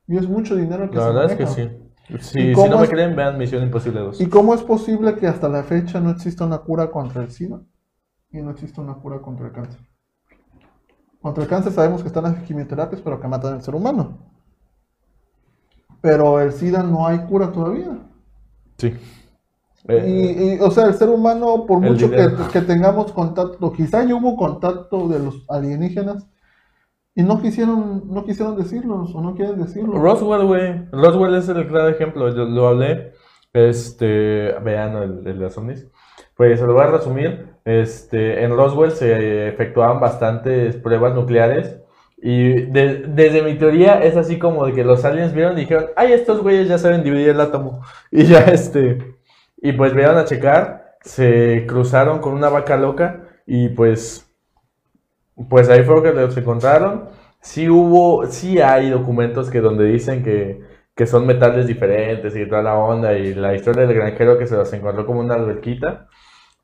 Y 0.07 0.17
es 0.19 0.29
mucho 0.29 0.55
dinero 0.57 0.91
que 0.91 0.97
La 0.97 1.03
se 1.05 1.13
verdad 1.13 1.31
es 1.31 1.37
que 1.37 1.47
sí. 1.47 1.69
Si, 2.21 2.41
¿Y 2.41 2.49
si 2.49 2.53
cómo 2.55 2.69
no 2.69 2.77
me 2.79 2.85
es- 2.85 2.91
creen, 2.91 3.15
vean 3.17 3.39
Misión 3.39 3.63
Imposible 3.63 4.01
2. 4.01 4.21
¿Y 4.21 4.29
cómo 4.29 4.53
es 4.55 4.63
posible 4.63 5.15
que 5.15 5.29
hasta 5.29 5.49
la 5.49 5.63
fecha 5.63 6.01
no 6.01 6.11
exista 6.11 6.45
una 6.45 6.59
cura 6.59 6.91
contra 6.91 7.23
el 7.23 7.31
SIDA 7.31 7.61
y 8.33 8.43
no 8.43 8.51
exista 8.51 8.83
una 8.83 8.95
cura 8.95 9.21
contra 9.23 9.47
el 9.47 9.53
cáncer? 9.53 9.81
Contra 11.23 11.45
el 11.45 11.49
cáncer 11.49 11.73
sabemos 11.73 12.03
que 12.03 12.09
están 12.09 12.25
las 12.25 12.43
quimioterapias, 12.43 13.01
pero 13.01 13.21
que 13.21 13.29
matan 13.29 13.55
al 13.55 13.63
ser 13.63 13.75
humano. 13.77 14.19
Pero 16.01 16.41
el 16.41 16.53
SIDA 16.53 16.83
no 16.83 17.07
hay 17.07 17.19
cura 17.27 17.53
todavía. 17.53 17.99
Sí. 18.81 18.95
Y, 19.89 19.93
Eh, 19.93 20.59
y, 20.59 20.63
o 20.63 20.71
sea, 20.71 20.87
el 20.87 20.95
ser 20.95 21.09
humano, 21.09 21.65
por 21.67 21.81
mucho 21.81 22.11
que, 22.11 22.61
tengamos 22.61 23.13
contacto, 23.13 23.73
quizá 23.73 24.05
ya 24.05 24.15
hubo 24.15 24.37
contacto 24.37 25.09
de 25.09 25.19
los 25.19 25.45
alienígenas 25.49 26.27
y 27.15 27.23
no 27.23 27.41
quisieron, 27.41 28.03
no 28.07 28.25
quisieron 28.25 28.57
decirlo 28.57 29.05
o 29.13 29.21
no 29.21 29.35
quieren 29.35 29.61
decirlo. 29.61 29.99
Roswell, 29.99 30.47
güey. 30.47 30.89
Roswell 30.93 31.35
es 31.35 31.49
el 31.49 31.67
claro 31.67 31.89
ejemplo. 31.89 32.29
Yo 32.35 32.45
lo 32.45 32.69
hablé. 32.69 33.13
Este. 33.53 34.55
Vean 34.63 34.97
el, 34.97 35.27
el 35.27 35.39
de 35.39 35.47
ovnis. 35.47 35.89
Pues 36.37 36.61
se 36.61 36.67
lo 36.67 36.75
voy 36.75 36.85
a 36.85 36.87
resumir. 36.87 37.51
Este, 37.65 38.45
en 38.45 38.57
Roswell 38.57 38.93
se 38.93 39.49
efectuaban 39.49 40.01
bastantes 40.01 40.77
pruebas 40.77 41.15
nucleares. 41.15 41.80
Y 42.23 42.63
de- 42.67 43.05
desde 43.09 43.43
mi 43.43 43.55
teoría 43.59 44.03
es 44.03 44.17
así 44.17 44.39
como 44.39 44.67
de 44.67 44.73
que 44.75 44.85
los 44.85 45.05
aliens 45.05 45.33
vieron 45.35 45.57
y 45.59 45.63
dijeron, 45.63 45.87
ay, 45.97 46.13
estos 46.13 46.43
güeyes 46.43 46.69
ya 46.69 46.79
saben 46.79 47.03
dividir 47.03 47.31
el 47.31 47.41
átomo. 47.41 47.83
Y 48.11 48.25
ya 48.25 48.41
este. 48.45 49.17
Y 49.59 49.73
pues 49.73 49.95
vieron 49.95 50.19
a 50.19 50.25
checar. 50.25 50.97
Se 51.03 51.65
cruzaron 51.67 52.21
con 52.21 52.35
una 52.35 52.49
vaca 52.51 52.77
loca. 52.77 53.23
Y 53.47 53.71
pues. 53.71 54.27
Pues 55.49 55.69
ahí 55.69 55.83
fue 55.85 56.03
que 56.03 56.13
los 56.13 56.37
encontraron. 56.37 57.09
Sí 57.41 57.69
hubo, 57.69 58.27
sí 58.27 58.61
hay 58.61 58.91
documentos 58.91 59.51
que 59.51 59.61
donde 59.61 59.85
dicen 59.87 60.23
que, 60.23 60.61
que 60.95 61.07
son 61.07 61.27
metales 61.27 61.67
diferentes 61.67 62.37
y 62.37 62.47
toda 62.47 62.63
la 62.63 62.75
onda 62.77 63.15
y 63.17 63.35
la 63.35 63.55
historia 63.55 63.87
del 63.87 63.97
granjero 63.97 64.37
que 64.39 64.47
se 64.47 64.57
los 64.57 64.71
encontró 64.75 65.07
como 65.07 65.21
una 65.21 65.35
alberquita. 65.35 66.09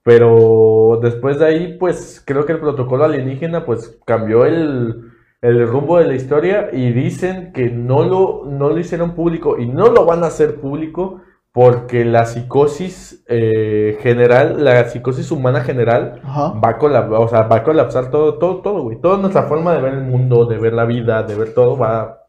Pero 0.04 1.00
después 1.02 1.38
de 1.38 1.46
ahí, 1.46 1.78
pues 1.78 2.22
creo 2.26 2.46
que 2.46 2.52
el 2.52 2.60
protocolo 2.60 3.04
alienígena 3.04 3.64
pues 3.66 3.98
cambió 4.06 4.44
el, 4.46 5.12
el 5.46 5.68
rumbo 5.68 5.98
de 5.98 6.06
la 6.06 6.14
historia 6.14 6.70
y 6.72 6.92
dicen 6.92 7.52
que 7.52 7.70
no 7.70 8.02
lo, 8.02 8.44
no 8.46 8.70
lo 8.70 8.78
hicieron 8.78 9.12
público 9.14 9.58
y 9.58 9.66
no 9.66 9.88
lo 9.88 10.04
van 10.04 10.24
a 10.24 10.28
hacer 10.28 10.60
público 10.60 11.20
porque 11.52 12.04
la 12.04 12.26
psicosis 12.26 13.24
eh, 13.28 13.96
general, 14.02 14.62
la 14.62 14.84
psicosis 14.88 15.30
humana 15.30 15.62
general 15.62 16.20
Ajá. 16.22 16.52
va 16.62 16.70
a 16.70 16.78
colapsar, 16.78 17.18
o 17.18 17.28
sea, 17.28 17.42
va 17.42 17.56
a 17.56 17.62
colapsar 17.62 18.10
todo, 18.10 18.38
todo, 18.38 18.60
todo, 18.60 18.82
güey. 18.82 19.00
Toda 19.00 19.16
nuestra 19.18 19.44
forma 19.44 19.72
de 19.72 19.80
ver 19.80 19.94
el 19.94 20.02
mundo, 20.04 20.44
de 20.44 20.58
ver 20.58 20.74
la 20.74 20.84
vida, 20.84 21.22
de 21.22 21.34
ver 21.34 21.54
todo, 21.54 21.78
va. 21.78 22.24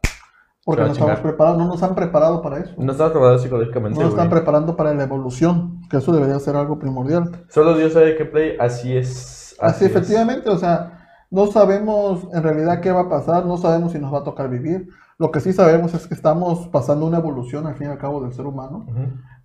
Porque 0.64 0.82
se 0.82 0.84
va 0.84 0.86
no 0.86 0.90
a 0.90 0.92
estamos 0.92 1.20
preparados, 1.20 1.58
no 1.58 1.66
nos 1.66 1.82
han 1.82 1.94
preparado 1.94 2.40
para 2.40 2.58
eso. 2.60 2.72
No 2.78 2.92
estamos 2.92 3.12
preparados 3.12 3.42
psicológicamente, 3.42 3.98
No 3.98 4.04
nos 4.04 4.14
están 4.14 4.28
güey. 4.28 4.38
preparando 4.40 4.76
para 4.76 4.94
la 4.94 5.02
evolución, 5.02 5.82
que 5.90 5.98
eso 5.98 6.12
debería 6.12 6.38
ser 6.38 6.56
algo 6.56 6.78
primordial. 6.78 7.30
Solo 7.48 7.76
Dios 7.76 7.92
sabe 7.92 8.16
qué 8.16 8.24
play, 8.24 8.56
así 8.58 8.96
es. 8.96 9.56
Así, 9.60 9.84
es. 9.84 9.90
efectivamente, 9.90 10.48
o 10.48 10.56
sea, 10.56 10.97
no 11.30 11.46
sabemos 11.48 12.26
en 12.32 12.42
realidad 12.42 12.80
qué 12.80 12.90
va 12.92 13.02
a 13.02 13.08
pasar, 13.08 13.44
no 13.46 13.56
sabemos 13.58 13.92
si 13.92 13.98
nos 13.98 14.12
va 14.12 14.18
a 14.20 14.24
tocar 14.24 14.48
vivir. 14.48 14.88
Lo 15.18 15.30
que 15.32 15.40
sí 15.40 15.52
sabemos 15.52 15.92
es 15.94 16.06
que 16.06 16.14
estamos 16.14 16.68
pasando 16.68 17.04
una 17.06 17.18
evolución 17.18 17.66
al 17.66 17.74
fin 17.74 17.88
y 17.88 17.90
al 17.90 17.98
cabo 17.98 18.22
del 18.22 18.32
ser 18.32 18.46
humano. 18.46 18.86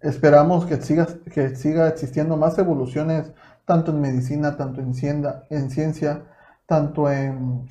Esperamos 0.01 0.65
que 0.65 0.81
siga, 0.81 1.07
que 1.33 1.55
siga 1.55 1.87
existiendo 1.87 2.37
más 2.37 2.57
evoluciones, 2.59 3.31
tanto 3.65 3.91
en 3.91 4.01
medicina, 4.01 4.55
tanto 4.55 4.81
en, 4.81 4.93
cienda- 4.93 5.43
en 5.49 5.69
ciencia, 5.71 6.23
tanto 6.67 7.09
en 7.09 7.65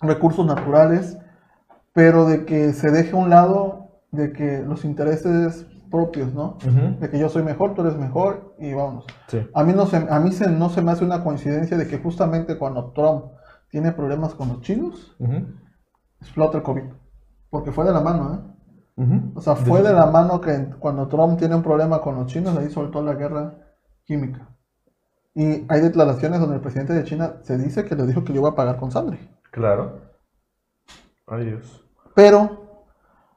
recursos 0.00 0.44
naturales, 0.46 1.16
pero 1.92 2.24
de 2.26 2.44
que 2.44 2.72
se 2.72 2.90
deje 2.90 3.12
a 3.12 3.16
un 3.16 3.30
lado 3.30 3.88
de 4.10 4.32
que 4.32 4.62
los 4.62 4.84
intereses 4.84 5.66
propios, 5.90 6.34
¿no? 6.34 6.58
De 7.00 7.08
que 7.08 7.18
yo 7.18 7.28
soy 7.28 7.42
mejor, 7.42 7.74
tú 7.74 7.80
eres 7.82 7.96
mejor 7.96 8.54
y 8.58 8.74
vámonos. 8.74 9.06
Sí. 9.28 9.46
A 9.54 9.64
mí, 9.64 9.72
no 9.72 9.86
se, 9.86 9.96
a 9.96 10.18
mí 10.20 10.32
se, 10.32 10.50
no 10.50 10.68
se 10.70 10.82
me 10.82 10.90
hace 10.92 11.04
una 11.04 11.22
coincidencia 11.24 11.76
de 11.78 11.86
que 11.86 11.98
justamente 11.98 12.58
cuando 12.58 12.92
Trump 12.92 13.24
tiene 13.70 13.92
problemas 13.92 14.34
con 14.34 14.48
los 14.48 14.60
chinos, 14.60 15.14
explota 16.20 16.58
el 16.58 16.62
COVID. 16.62 16.84
Porque 17.50 17.72
fue 17.72 17.84
de 17.84 17.92
la 17.92 18.00
mano, 18.00 18.34
¿eh? 18.34 18.38
O 19.36 19.40
sea, 19.40 19.54
fue 19.56 19.80
de 19.82 19.92
la 19.92 20.06
mano 20.06 20.40
que 20.40 20.70
cuando 20.78 21.06
Trump 21.08 21.38
tiene 21.38 21.54
un 21.54 21.62
problema 21.62 22.00
con 22.00 22.16
los 22.16 22.26
chinos, 22.26 22.56
ahí 22.56 22.68
soltó 22.70 23.00
la 23.02 23.14
guerra 23.14 23.54
química. 24.04 24.48
Y 25.34 25.64
hay 25.68 25.80
declaraciones 25.80 26.40
donde 26.40 26.56
el 26.56 26.60
presidente 26.60 26.92
de 26.94 27.04
China 27.04 27.34
se 27.42 27.56
dice 27.56 27.84
que 27.84 27.94
le 27.94 28.06
dijo 28.06 28.24
que 28.24 28.32
yo 28.32 28.40
iba 28.40 28.48
a 28.50 28.54
pagar 28.56 28.76
con 28.76 28.90
sangre. 28.90 29.18
Claro. 29.52 30.00
Ay, 31.26 31.44
Dios. 31.46 31.84
Pero 32.14 32.66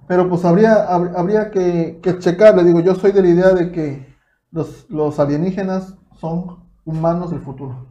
Pero 0.07 0.27
pues 0.27 0.43
habría, 0.45 0.89
hab- 0.89 1.13
habría 1.15 1.51
que, 1.51 1.99
que 2.01 2.17
checar, 2.19 2.55
le 2.55 2.63
digo, 2.63 2.79
yo 2.81 2.95
soy 2.95 3.11
de 3.11 3.21
la 3.21 3.27
idea 3.29 3.49
de 3.53 3.71
que 3.71 4.13
los, 4.51 4.89
los 4.89 5.19
alienígenas 5.19 5.95
son 6.19 6.65
humanos 6.83 7.29
del 7.31 7.39
futuro. 7.41 7.90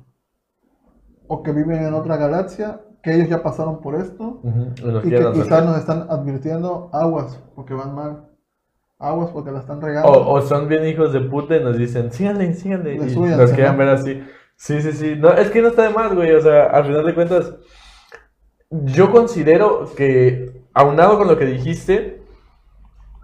O 1.33 1.45
que 1.45 1.53
viven 1.53 1.85
en 1.85 1.95
otra 1.95 2.17
galaxia, 2.17 2.81
que 3.05 3.15
ellos 3.15 3.29
ya 3.29 3.41
pasaron 3.41 3.81
por 3.81 3.95
esto 3.95 4.41
y 5.05 5.11
que 5.11 5.31
quizás 5.33 5.65
nos 5.65 5.79
están 5.79 6.07
advirtiendo 6.11 6.91
aguas 6.93 7.41
porque 7.55 7.73
van 7.73 7.95
mal. 7.95 8.29
Aguas 8.99 9.31
porque 9.31 9.53
la 9.53 9.61
están 9.61 9.81
regando. 9.81 10.11
O, 10.11 10.35
o 10.35 10.41
son 10.43 10.67
bien 10.67 10.85
hijos 10.85 11.13
de 11.13 11.21
puta 11.21 11.57
y 11.57 11.63
nos 11.63 11.79
dicen, 11.79 12.11
síganle, 12.11 12.53
síganle. 12.55 12.99
Le 12.99 13.13
Y 13.13 13.17
nos 13.17 13.53
quieran 13.53 13.75
¿no? 13.75 13.79
ver 13.79 13.89
así. 13.91 14.25
Sí, 14.57 14.83
sí, 14.83 14.93
sí. 14.93 15.15
No, 15.17 15.31
es 15.33 15.51
que 15.51 15.63
no 15.63 15.69
está 15.69 15.85
de 15.85 15.95
más, 15.95 16.13
güey. 16.13 16.33
O 16.33 16.41
sea, 16.41 16.65
al 16.65 16.85
final 16.85 17.07
de 17.07 17.15
cuentas, 17.15 17.55
yo 18.69 19.13
considero 19.13 19.87
que, 19.97 20.65
aunado 20.75 21.17
con 21.17 21.29
lo 21.29 21.39
que 21.39 21.47
dijiste, 21.47 22.20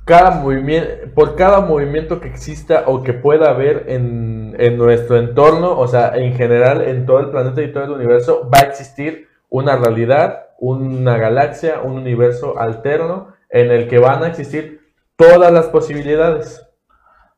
cada 0.07 0.31
movimiento, 0.41 0.89
por 1.15 1.35
cada 1.37 1.61
movimiento 1.61 2.21
que 2.21 2.29
exista 2.29 2.85
o 2.87 3.03
que 3.03 3.13
pueda 3.13 3.51
haber 3.51 3.85
en, 3.89 4.55
en 4.59 4.79
nuestro 4.79 5.19
entorno, 5.19 5.79
o 5.79 5.87
sea, 5.89 6.17
en 6.17 6.35
general, 6.35 6.81
en 6.83 7.05
todo 7.05 7.19
el 7.21 7.31
planeta 7.31 7.61
y 7.61 7.73
todo 7.73 7.85
el 7.85 7.91
universo, 7.91 8.49
va 8.49 8.61
a 8.61 8.69
existir 8.71 9.27
una 9.51 9.77
realidad, 9.77 10.47
una 10.59 11.19
galaxia, 11.19 11.81
un 11.83 11.93
universo 11.99 12.59
alterno 12.59 13.29
en 13.51 13.71
el 13.71 13.89
que 13.89 13.99
van 13.99 14.23
a 14.23 14.29
existir 14.29 14.81
todas 15.17 15.53
las 15.53 15.67
posibilidades. 15.67 16.63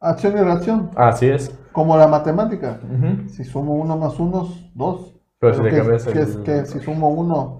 Acción 0.00 0.34
y 0.38 0.40
reacción, 0.42 0.90
Así 0.94 1.28
es. 1.28 1.50
como 1.72 1.96
la 1.96 2.06
matemática. 2.06 2.78
Si 3.28 3.44
sumo 3.44 3.74
uno 3.76 3.96
más 3.96 4.20
uno, 4.20 4.46
dos. 4.74 5.14
Pero 5.40 5.54
si 5.54 5.62
que, 5.62 5.70
que 6.12 6.18
el- 6.20 6.42
que 6.42 6.66
si 6.66 6.80
sumo 6.80 7.08
uno, 7.10 7.58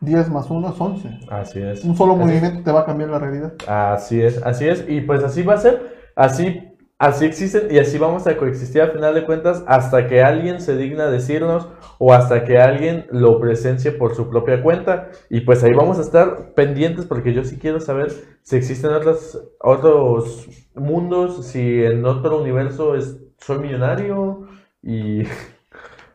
10 0.00 0.30
más 0.30 0.50
uno 0.50 0.68
es 0.70 0.80
11. 0.80 1.20
Así 1.30 1.60
es. 1.60 1.84
Un 1.84 1.96
solo 1.96 2.12
Así- 2.14 2.22
movimiento 2.22 2.62
te 2.62 2.72
va 2.72 2.80
a 2.80 2.84
cambiar 2.86 3.10
la 3.10 3.18
realidad. 3.18 3.54
Así 3.66 4.20
es, 4.22 4.42
así 4.44 4.68
es. 4.68 4.84
Y 4.88 5.00
pues 5.02 5.22
así 5.24 5.42
va 5.42 5.54
a 5.54 5.58
ser. 5.58 5.96
Así, 6.14 6.62
así 6.98 7.24
existen 7.26 7.68
y 7.70 7.78
así 7.78 7.98
vamos 7.98 8.26
a 8.26 8.36
coexistir 8.36 8.80
a 8.82 8.88
final 8.88 9.14
de 9.14 9.24
cuentas 9.26 9.62
hasta 9.66 10.06
que 10.06 10.22
alguien 10.22 10.60
se 10.60 10.76
digna 10.76 11.06
decirnos 11.06 11.68
o 11.98 12.12
hasta 12.14 12.44
que 12.44 12.58
alguien 12.58 13.06
lo 13.10 13.38
presencie 13.40 13.92
por 13.92 14.14
su 14.14 14.28
propia 14.30 14.62
cuenta. 14.62 15.08
Y 15.30 15.40
pues 15.40 15.62
ahí 15.64 15.72
vamos 15.74 15.98
a 15.98 16.02
estar 16.02 16.52
pendientes 16.54 17.04
porque 17.06 17.32
yo 17.34 17.44
sí 17.44 17.58
quiero 17.58 17.80
saber 17.80 18.12
si 18.42 18.56
existen 18.56 18.92
otros, 18.92 19.42
otros 19.60 20.48
mundos, 20.74 21.46
si 21.46 21.84
en 21.84 22.04
otro 22.04 22.40
universo 22.40 22.94
es, 22.96 23.18
soy 23.38 23.58
millonario 23.58 24.46
y, 24.82 25.22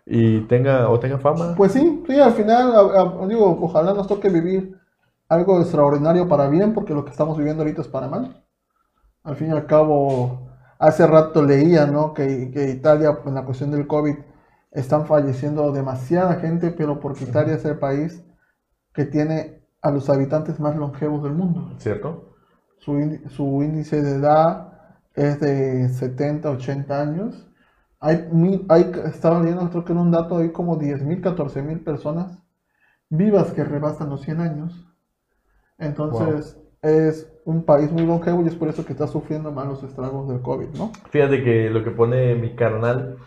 y 0.06 0.42
tenga 0.42 0.90
o 0.90 1.00
tenga 1.00 1.18
fama. 1.20 1.54
Pues 1.56 1.72
sí, 1.74 2.04
sí, 2.08 2.20
al 2.20 2.34
final, 2.34 2.76
a- 2.76 3.02
a- 3.24 3.28
digo, 3.28 3.58
ojalá 3.62 3.94
nos 3.94 4.08
toque 4.08 4.30
vivir 4.30 4.78
algo 5.30 5.60
extraordinario 5.62 6.28
para 6.28 6.50
bien, 6.50 6.74
porque 6.74 6.94
lo 6.94 7.06
que 7.06 7.12
estamos 7.12 7.38
viviendo 7.38 7.64
ahorita 7.64 7.82
es 7.82 7.88
para 7.88 8.08
mal. 8.08 8.44
Al 9.24 9.36
fin 9.36 9.50
y 9.50 9.52
al 9.52 9.66
cabo, 9.68 10.50
hace 10.80 11.06
rato 11.08 11.44
leía, 11.44 11.86
¿no? 11.86 12.14
Que, 12.14 12.52
que 12.52 12.70
Italia, 12.70 13.20
en 13.26 13.36
la 13.36 13.46
cuestión 13.46 13.72
del 13.72 13.88
COVID, 13.88 14.16
están 14.72 15.06
falleciendo 15.06 15.72
demasiada 15.72 16.36
gente, 16.36 16.72
pero 16.72 17.00
porque 17.00 17.26
Italia 17.26 17.56
es 17.56 17.66
el 17.66 17.78
país 17.78 18.24
que 18.94 19.06
tiene 19.06 19.62
a 19.82 19.92
los 19.92 20.10
habitantes 20.10 20.60
más 20.60 20.76
longevos 20.76 21.24
del 21.24 21.34
mundo. 21.34 21.76
¿Cierto? 21.80 22.36
Su, 22.80 22.94
su 23.30 23.64
índice 23.64 24.02
de 24.02 24.16
edad 24.16 24.74
es 25.16 25.40
de 25.40 25.90
70, 25.90 26.50
80 26.50 27.02
años. 27.02 27.48
Hay, 28.02 28.28
mil- 28.32 28.66
hay, 28.70 28.92
estaba 29.06 29.40
leyendo, 29.40 29.70
creo 29.70 29.86
que 29.86 29.94
era 29.94 30.02
un 30.02 30.12
dato, 30.12 30.38
hay 30.38 30.52
como 30.52 30.76
10.000, 30.78 31.22
14.000 31.22 31.82
personas 31.84 32.44
vivas 33.10 33.52
que 33.52 33.64
rebasan 33.64 34.10
los 34.10 34.22
100 34.22 34.42
años. 34.42 34.86
Entonces, 35.78 36.58
es 36.82 37.28
un 37.46 37.66
país 37.66 37.92
muy 37.92 38.06
longevo 38.06 38.44
y 38.44 38.48
es 38.48 38.56
por 38.56 38.70
eso 38.70 38.86
que 38.86 38.94
está 38.94 39.08
sufriendo 39.08 39.52
más 39.52 39.68
los 39.68 39.84
estragos 39.84 40.28
del 40.30 40.42
COVID, 40.42 40.70
¿no? 40.78 40.92
Fíjate 41.12 41.44
que 41.44 41.70
lo 41.70 41.84
que 41.84 41.92
pone 41.92 42.36
mi 42.36 42.56
carnal 42.56 43.18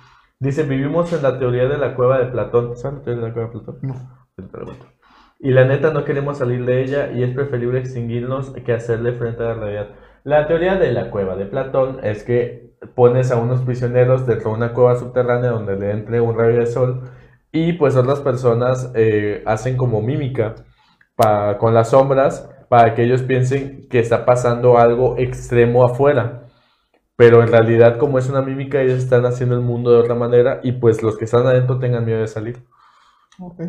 dice: 0.41 0.65
Vivimos 0.65 1.13
en 1.13 1.23
la 1.23 1.39
teoría 1.39 1.67
de 1.67 1.79
la 1.79 1.95
cueva 1.95 2.19
de 2.19 2.27
Platón. 2.27 2.77
¿Sabes 2.77 2.99
la 2.99 3.05
teoría 3.05 3.23
de 3.23 3.29
la 3.29 3.35
cueva 3.35 3.49
de 3.49 3.53
Platón? 3.61 3.79
No. 3.83 3.95
Y 5.39 5.51
la 5.51 5.65
neta 5.65 5.91
no 5.93 6.05
queremos 6.05 6.39
salir 6.39 6.65
de 6.65 6.83
ella 6.83 7.11
y 7.13 7.23
es 7.23 7.33
preferible 7.35 7.79
extinguirnos 7.81 8.53
que 8.53 8.73
hacerle 8.73 9.13
frente 9.13 9.43
a 9.43 9.47
la 9.49 9.55
realidad. 9.55 9.91
La 10.23 10.47
teoría 10.47 10.77
de 10.77 10.93
la 10.93 11.11
cueva 11.11 11.37
de 11.37 11.47
Platón 11.47 12.01
es 12.03 12.25
que 12.25 12.64
pones 12.95 13.31
a 13.31 13.37
unos 13.37 13.63
prisioneros 13.63 14.27
dentro 14.27 14.51
de 14.51 14.57
una 14.57 14.73
cueva 14.73 14.97
subterránea 14.97 15.51
donde 15.51 15.77
le 15.77 15.91
entre 15.91 16.21
un 16.21 16.37
rayo 16.37 16.59
de 16.59 16.67
sol 16.67 17.03
y 17.53 17.75
pues 17.75 17.97
otras 17.97 18.21
personas 18.21 18.91
eh, 18.95 19.43
hacen 19.47 19.77
como 19.77 20.03
mímica 20.03 20.55
con 21.59 21.75
las 21.75 21.91
sombras 21.91 22.51
para 22.69 22.95
que 22.95 23.05
ellos 23.05 23.23
piensen 23.23 23.89
que 23.89 24.01
está 24.01 24.25
pasando 24.25 24.79
algo 24.79 25.17
extremo 25.19 25.85
afuera. 25.85 26.49
Pero 27.17 27.43
en 27.43 27.49
realidad 27.49 27.99
como 27.99 28.19
es 28.19 28.29
una 28.29 28.43
mímica 28.43 28.81
ellos 28.81 28.99
están 28.99 29.25
haciendo 29.25 29.55
el 29.55 29.61
mundo 29.61 29.93
de 29.93 29.99
otra 29.99 30.17
manera 30.17 30.61
y 30.63 30.73
pues 30.73 31.03
los 31.03 31.17
que 31.17 31.27
están 31.27 31.47
adentro 31.47 31.79
tengan 31.79 32.05
miedo 32.05 32.21
de 32.21 32.27
salir. 32.27 32.65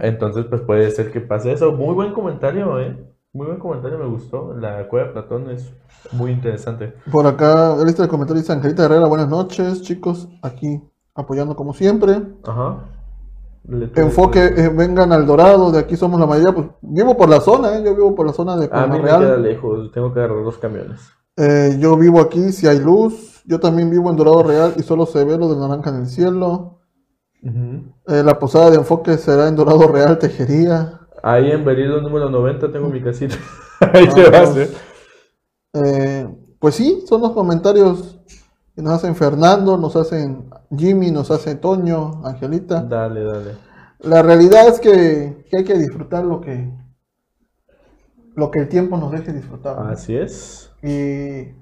Entonces, 0.02 0.46
pues 0.46 0.62
puede 0.62 0.92
ser 0.92 1.12
que 1.12 1.22
pase 1.22 1.52
eso. 1.52 1.72
Muy 1.72 1.94
buen 1.96 2.14
comentario, 2.14 2.80
¿eh? 2.80 2.96
Muy 3.36 3.48
buen 3.48 3.60
comentario, 3.60 4.00
me 4.00 4.08
gustó. 4.08 4.54
La 4.58 4.88
cueva 4.88 5.08
de 5.08 5.12
Platón 5.14 5.50
es 5.50 5.70
muy 6.14 6.32
interesante. 6.32 6.94
Por 7.12 7.28
acá, 7.28 7.76
lista 7.84 8.04
el 8.04 8.08
comentario 8.08 8.42
dice 8.42 8.54
Angelita 8.54 8.86
Herrera, 8.86 9.08
buenas 9.08 9.28
noches, 9.28 9.82
chicos, 9.82 10.30
aquí 10.42 10.82
apoyando 11.14 11.54
como 11.54 11.74
siempre. 11.74 12.22
Ajá. 12.46 12.78
Le- 13.68 13.92
Enfoque, 13.96 14.40
eh, 14.56 14.70
vengan 14.70 15.12
al 15.12 15.26
Dorado, 15.26 15.70
de 15.74 15.80
aquí 15.80 15.98
somos 15.98 16.18
la 16.18 16.26
mayoría. 16.28 16.54
Pues 16.56 16.68
vivo 16.82 17.18
por 17.18 17.28
la 17.28 17.42
zona, 17.42 17.78
¿eh? 17.78 17.84
yo 17.84 17.94
vivo 17.94 18.16
por 18.16 18.26
la 18.26 18.32
zona 18.32 18.56
de 18.56 18.68
A 18.68 18.70
Palma 18.70 18.96
mí 18.96 19.02
me 19.02 19.06
Real. 19.10 19.20
queda 19.20 19.38
lejos, 19.38 19.92
tengo 19.92 20.14
que 20.14 20.20
agarrar 20.22 20.42
dos 20.42 20.58
camiones. 20.58 21.02
Eh, 21.36 21.76
yo 21.78 21.98
vivo 21.98 22.22
aquí 22.22 22.54
si 22.54 22.68
hay 22.68 22.80
luz. 22.80 23.42
Yo 23.46 23.60
también 23.60 23.90
vivo 23.92 24.10
en 24.10 24.16
Dorado 24.16 24.44
Real 24.44 24.76
y 24.78 24.82
solo 24.82 25.06
se 25.06 25.26
ve 25.26 25.38
lo 25.38 25.54
de 25.54 25.60
naranja 25.60 25.90
en 25.90 25.98
el 25.98 26.08
cielo. 26.08 26.80
Eh, 27.44 28.24
la 28.24 28.40
posada 28.40 28.70
de 28.72 28.78
enfoque 28.78 29.18
será 29.18 29.50
en 29.50 29.58
Dorado 29.58 29.88
Real, 29.90 30.18
Tejería. 30.20 31.02
Ahí 31.28 31.52
en 31.52 31.66
Berilo 31.66 32.02
número 32.02 32.30
90 32.30 32.72
tengo 32.72 32.90
mi 32.90 33.02
casita. 33.02 33.36
Ahí 33.94 34.08
te 34.14 34.28
Ah, 34.32 34.32
vas, 34.32 34.56
no. 34.56 34.62
¿eh? 34.62 34.70
Eh, 35.74 36.28
pues 36.60 36.76
sí, 36.76 37.04
son 37.08 37.22
los 37.22 37.32
comentarios 37.32 38.20
que 38.76 38.82
nos 38.82 38.94
hacen 38.94 39.16
Fernando, 39.16 39.78
nos 39.78 39.96
hacen 39.96 40.50
Jimmy, 40.76 41.12
nos 41.12 41.32
hace 41.32 41.56
Toño, 41.56 42.22
Angelita. 42.26 42.92
Dale, 42.92 43.24
dale. 43.24 43.58
La 44.00 44.22
realidad 44.22 44.68
es 44.68 44.80
que, 44.80 45.46
que 45.50 45.58
hay 45.58 45.64
que 45.66 45.78
disfrutar 45.78 46.24
lo 46.24 46.42
que, 46.42 46.72
lo 48.36 48.52
que 48.52 48.60
el 48.60 48.70
tiempo 48.70 48.98
nos 48.98 49.12
deje 49.12 49.34
disfrutar. 49.34 49.78
¿no? 49.78 49.90
Así 49.90 50.16
es. 50.16 50.72
y, 50.84 51.54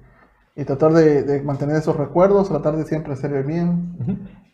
y 0.56 0.64
tratar 0.66 0.92
de, 0.92 1.22
de 1.22 1.42
mantener 1.42 1.76
esos 1.76 1.96
recuerdos, 1.96 2.48
tratar 2.48 2.76
de 2.76 2.84
siempre 2.84 3.12
hacer 3.14 3.32
el 3.32 3.44
bien, 3.44 3.96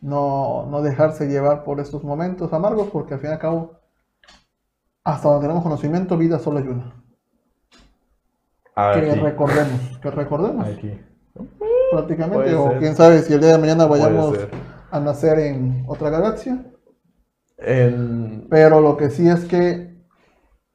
no, 0.00 0.66
no 0.70 0.82
dejarse 0.82 1.28
llevar 1.28 1.64
por 1.64 1.80
estos 1.80 2.04
momentos 2.04 2.52
amargos, 2.52 2.88
porque 2.92 3.14
al 3.14 3.20
fin 3.20 3.30
y 3.30 3.32
al 3.34 3.38
cabo, 3.38 3.79
hasta 5.04 5.28
donde 5.28 5.42
tenemos 5.42 5.62
conocimiento, 5.62 6.16
vida 6.16 6.38
solo 6.38 6.58
hay 6.58 6.68
una. 6.68 6.94
Que 8.94 9.14
recordemos, 9.14 9.98
que 10.00 10.10
recordemos 10.10 10.66
Aquí. 10.66 10.98
prácticamente, 11.90 12.36
Puede 12.44 12.54
o 12.54 12.68
ser. 12.70 12.78
quién 12.78 12.96
sabe 12.96 13.18
si 13.20 13.34
el 13.34 13.40
día 13.40 13.52
de 13.52 13.58
mañana 13.58 13.84
vayamos 13.86 14.36
ser. 14.36 14.50
a 14.90 15.00
nacer 15.00 15.38
en 15.38 15.84
otra 15.86 16.08
galaxia, 16.08 16.64
En... 17.58 18.46
pero 18.48 18.80
lo 18.80 18.96
que 18.96 19.10
sí 19.10 19.28
es 19.28 19.44
que 19.44 20.00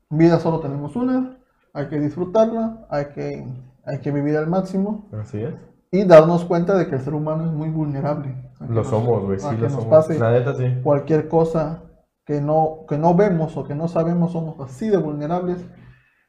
vida 0.10 0.40
solo 0.40 0.60
tenemos 0.60 0.96
una, 0.96 1.40
hay 1.74 1.88
que 1.88 2.00
disfrutarla, 2.00 2.86
hay 2.90 3.06
que, 3.06 3.44
hay 3.86 4.00
que 4.02 4.12
vivir 4.12 4.38
al 4.38 4.48
máximo. 4.48 5.10
Así 5.20 5.42
es. 5.42 5.56
Y 5.92 6.04
darnos 6.06 6.46
cuenta 6.46 6.78
de 6.78 6.88
que 6.88 6.96
el 6.96 7.02
ser 7.02 7.14
humano 7.16 7.46
es 7.46 7.52
muy 7.52 7.70
vulnerable. 7.70 8.36
Lo 8.70 8.84
somos, 8.84 9.24
güey. 9.24 9.40
Sí, 9.40 9.48
lo 9.52 9.64
nos 9.64 9.72
somos. 9.72 9.88
pase 9.88 10.20
La 10.20 10.32
neta, 10.32 10.54
sí. 10.56 10.66
cualquier 10.84 11.28
cosa 11.28 11.82
que 12.26 12.42
no, 12.42 12.86
que 12.88 12.98
no 12.98 13.14
vemos 13.16 13.56
o 13.58 13.64
que 13.64 13.76
no 13.76 13.88
sabemos, 13.88 14.32
somos 14.32 14.60
así 14.60 14.90
de 14.90 14.98
vulnerables. 14.98 15.58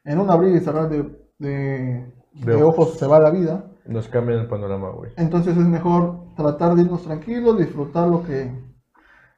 En 0.03 0.19
un 0.19 0.29
abrir 0.29 0.55
y 0.55 0.59
cerrar 0.59 0.89
de, 0.89 1.03
de- 1.39 2.13
De 2.33 2.55
de 2.55 2.63
ojos. 2.63 2.77
ojos 2.89 2.99
se 2.99 3.07
va 3.07 3.19
la 3.19 3.31
vida. 3.31 3.65
Nos 3.85 4.07
cambian 4.07 4.39
el 4.39 4.47
panorama, 4.47 4.89
güey. 4.91 5.11
Entonces 5.17 5.57
es 5.57 5.65
mejor 5.65 6.33
tratar 6.35 6.75
de 6.75 6.83
irnos 6.83 7.03
tranquilos, 7.03 7.57
disfrutar 7.57 8.07
lo 8.07 8.21
que, 8.23 8.51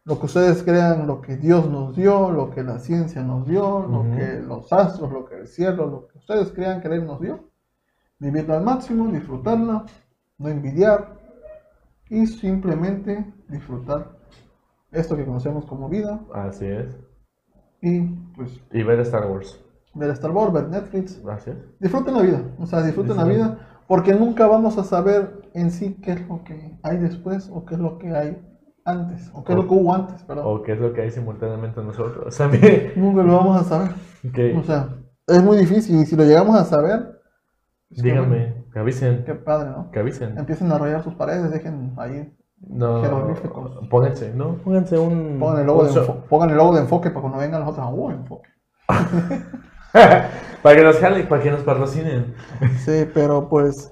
lo 0.05 0.20
que 0.20 0.26
ustedes 0.26 0.62
crean, 0.64 1.07
lo 1.07 1.22
que 1.22 1.38
Dios 1.38 1.70
nos 1.70 1.95
dio, 1.95 2.32
lo 2.32 2.49
que 2.49 2.64
la 2.64 2.80
ciencia 2.80 3.22
nos 3.24 3.47
dio, 3.47 3.82
lo 3.88 4.03
que 4.16 4.41
los 4.41 4.72
astros, 4.74 5.12
lo 5.12 5.26
que 5.26 5.36
el 5.39 5.47
cielo, 5.47 5.86
lo 5.88 6.07
que 6.07 6.18
ustedes 6.18 6.51
crean 6.51 6.82
que 6.82 6.88
Él 6.89 7.05
nos 7.05 7.22
dio. 7.22 7.49
Vivirla 8.20 8.57
al 8.57 8.64
máximo, 8.64 9.07
disfrutarla, 9.07 9.86
no 10.39 10.49
envidiar 10.49 11.16
y 12.10 12.26
simplemente 12.28 13.34
disfrutar 13.47 14.18
esto 14.91 15.15
que 15.15 15.25
conocemos 15.25 15.65
como 15.65 15.89
vida 15.89 16.19
Así 16.33 16.65
es. 16.65 16.97
y 17.81 18.01
pues 18.35 18.61
Y 18.71 18.83
ver 18.83 18.99
Star 19.01 19.27
Wars. 19.29 19.59
ver 19.93 20.09
Star 20.11 20.31
Wars, 20.31 20.51
ver 20.53 20.67
Netflix. 20.69 21.21
Así 21.29 21.51
es. 21.51 21.57
Disfruten 21.79 22.13
la 22.15 22.21
vida, 22.21 22.41
o 22.59 22.65
sea, 22.65 22.81
disfruten 22.81 23.17
la 23.17 23.23
vida 23.25 23.59
porque 23.87 24.13
nunca 24.13 24.45
vamos 24.47 24.77
a 24.77 24.83
saber 24.83 25.41
en 25.53 25.71
sí 25.71 25.95
qué 26.03 26.11
es 26.13 26.27
lo 26.27 26.43
que 26.43 26.77
hay 26.83 26.97
después 26.97 27.49
o 27.53 27.65
qué 27.65 27.75
es 27.75 27.81
lo 27.81 27.97
que 27.97 28.15
hay 28.15 28.37
antes 28.85 29.29
o 29.33 29.43
qué 29.43 29.53
es 29.53 29.57
lo 29.57 29.67
que 29.67 29.73
hubo 29.73 29.93
antes, 29.93 30.23
perdón. 30.23 30.45
O 30.47 30.61
qué 30.61 30.73
es 30.73 30.79
lo 30.79 30.93
que 30.93 31.01
hay 31.01 31.11
simultáneamente 31.11 31.81
nosotros. 31.83 32.35
También. 32.37 32.93
Nunca 32.95 33.23
lo 33.23 33.35
vamos 33.37 33.61
a 33.61 33.63
saber. 33.63 33.91
Que- 34.33 34.55
O 34.55 34.63
sea, 34.63 34.89
es 35.27 35.43
muy 35.43 35.57
difícil 35.57 35.99
y 36.01 36.05
si 36.05 36.15
lo 36.15 36.23
llegamos 36.23 36.55
a 36.55 36.65
saber, 36.65 37.19
Es 37.89 38.01
que, 38.01 38.09
bueno, 38.13 38.25
Díganme, 38.33 38.65
que 38.71 38.79
avisen, 38.79 39.23
Qué 39.25 39.33
padre, 39.35 39.71
¿no? 39.71 39.89
que 39.91 39.99
avisen. 39.99 40.37
Empiecen 40.37 40.71
a 40.71 40.77
rayar 40.77 41.03
sus 41.03 41.15
paredes, 41.15 41.49
dejen 41.51 41.93
ahí. 41.97 42.31
No, 42.68 43.01
jeroglíficos. 43.01 43.88
pónganse, 43.89 44.34
¿no? 44.34 44.55
Pónganse 44.57 44.97
un... 44.97 45.38
Pongan 45.39 45.62
el 45.62 45.68
logo, 45.68 45.84
de, 45.86 45.91
enfo- 45.91 46.24
pongan 46.30 46.49
el 46.51 46.57
logo 46.57 46.76
de 46.76 46.82
enfoque 46.82 47.10
para 47.10 47.22
cuando 47.22 47.39
vengan 47.39 47.62
los 47.62 47.70
otros. 47.70 47.88
¡Uh, 47.91 48.10
enfoque! 48.12 48.49
para 50.62 50.76
que 50.76 50.84
nos 50.84 50.97
jalen, 50.97 51.28
para 51.28 51.41
que 51.41 51.51
nos 51.51 51.62
patrocinen. 51.62 52.34
Sí, 52.86 53.05
pero 53.14 53.47
pues. 53.49 53.91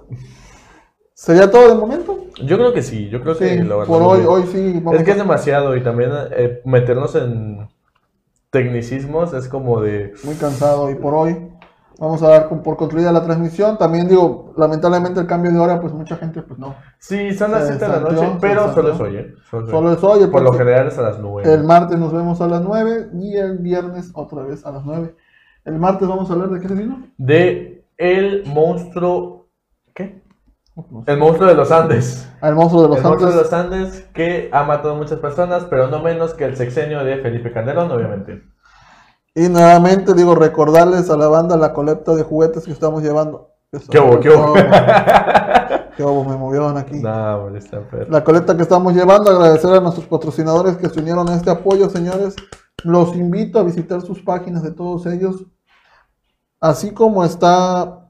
¿Sería 1.13 1.49
todo 1.49 1.69
de 1.69 1.75
momento? 1.75 2.25
Yo 2.43 2.57
creo 2.57 2.73
que 2.73 2.83
sí, 2.83 3.09
yo 3.09 3.21
creo 3.21 3.33
Sí, 3.33 3.45
que 3.45 3.63
lo 3.63 3.83
por 3.85 4.01
hoy, 4.03 4.23
hoy 4.27 4.43
sí. 4.51 4.73
Vamos 4.83 4.99
Es 4.99 5.03
que 5.03 5.11
a- 5.11 5.13
es 5.13 5.19
demasiado 5.19 5.75
y 5.75 5.81
también 5.83 6.11
eh, 6.31 6.61
meternos 6.65 7.15
en 7.15 7.67
tecnicismos 8.51 9.33
es 9.33 9.47
como 9.47 9.81
de... 9.81 10.13
muy 10.23 10.35
cansado 10.35 10.89
y 10.91 10.95
por 10.95 11.13
hoy 11.15 11.51
vamos 11.99 12.21
a 12.21 12.29
dar 12.29 12.49
por 12.61 12.77
concluida 12.77 13.11
la 13.11 13.23
transmisión. 13.23 13.77
También 13.77 14.07
digo, 14.07 14.53
lamentablemente 14.57 15.19
el 15.19 15.27
cambio 15.27 15.51
de 15.51 15.59
hora, 15.59 15.79
pues 15.79 15.93
mucha 15.93 16.15
gente 16.17 16.41
pues 16.41 16.59
no. 16.59 16.75
Sí, 16.99 17.33
son 17.33 17.51
las 17.51 17.67
Se 17.67 17.77
7 17.77 17.85
de 17.85 17.91
la 17.91 17.99
noche, 17.99 18.37
pero 18.39 18.73
solo 18.73 18.93
es 18.93 18.99
hoy, 18.99 19.17
¿eh? 19.17 19.33
Solo 19.49 19.91
es 19.91 20.03
hoy. 20.03 20.27
Por 20.27 20.41
lo 20.41 20.53
general 20.53 20.87
es 20.87 20.97
a 20.97 21.01
las 21.01 21.19
9. 21.19 21.53
el 21.53 21.63
martes 21.63 21.97
nos 21.97 22.13
vemos 22.13 22.41
a 22.41 22.47
las 22.47 22.61
9 22.61 23.09
y 23.13 23.35
el 23.35 23.57
viernes 23.59 24.11
otra 24.13 24.43
vez 24.43 24.65
a 24.65 24.71
las 24.71 24.85
9. 24.85 25.15
El 25.65 25.79
martes 25.79 26.07
vamos 26.07 26.29
a 26.29 26.33
hablar 26.33 26.49
de 26.49 26.65
qué 26.65 26.73
vino. 26.73 27.07
De 27.17 27.85
el 27.97 28.43
monstruo... 28.45 29.47
¿Qué? 29.93 30.21
El 31.07 31.17
monstruo 31.17 31.49
de 31.49 31.55
los 31.55 31.71
Andes. 31.71 32.31
El 32.41 32.53
monstruo 32.53 32.83
de 32.83 32.89
los 32.89 32.97
el 32.99 33.03
monstruo 33.03 33.31
de 33.31 33.37
Andes. 33.37 33.51
los 33.51 33.53
Andes 33.53 34.09
que 34.13 34.49
ha 34.53 34.63
matado 34.63 34.93
a 34.93 34.97
muchas 34.97 35.19
personas, 35.19 35.65
pero 35.65 35.87
no 35.87 36.03
menos 36.03 36.35
que 36.35 36.45
el 36.45 36.55
sexenio 36.55 37.03
de 37.03 37.17
Felipe 37.17 37.51
Calderón, 37.51 37.91
obviamente. 37.91 38.43
Y 39.37 39.49
nuevamente 39.49 40.15
digo, 40.15 40.33
recordarles 40.33 41.11
a 41.11 41.15
la 41.15 41.27
banda 41.27 41.55
la 41.57 41.71
colecta 41.71 42.15
de 42.15 42.23
juguetes 42.23 42.63
que 42.63 42.71
estamos 42.71 43.03
llevando. 43.03 43.51
¿Qué 43.87 43.99
hubo, 43.99 44.19
qué 44.19 44.31
hubo? 44.31 44.55
¿Qué 45.95 46.03
hubo? 46.03 46.25
Me 46.25 46.35
movieron 46.35 46.75
aquí. 46.75 46.95
No, 46.99 47.41
molesta, 47.41 47.81
pero... 47.91 48.09
La 48.09 48.23
colecta 48.23 48.57
que 48.57 48.63
estamos 48.63 48.95
llevando, 48.95 49.29
agradecer 49.29 49.71
a 49.75 49.79
nuestros 49.79 50.07
patrocinadores 50.07 50.77
que 50.77 50.89
se 50.89 50.99
unieron 51.01 51.29
a 51.29 51.35
este 51.35 51.51
apoyo, 51.51 51.87
señores. 51.87 52.35
Los 52.83 53.15
invito 53.15 53.59
a 53.59 53.63
visitar 53.63 54.01
sus 54.01 54.23
páginas 54.23 54.63
de 54.63 54.71
todos 54.71 55.05
ellos. 55.05 55.45
Así 56.59 56.89
como 56.89 57.23
está, 57.23 58.07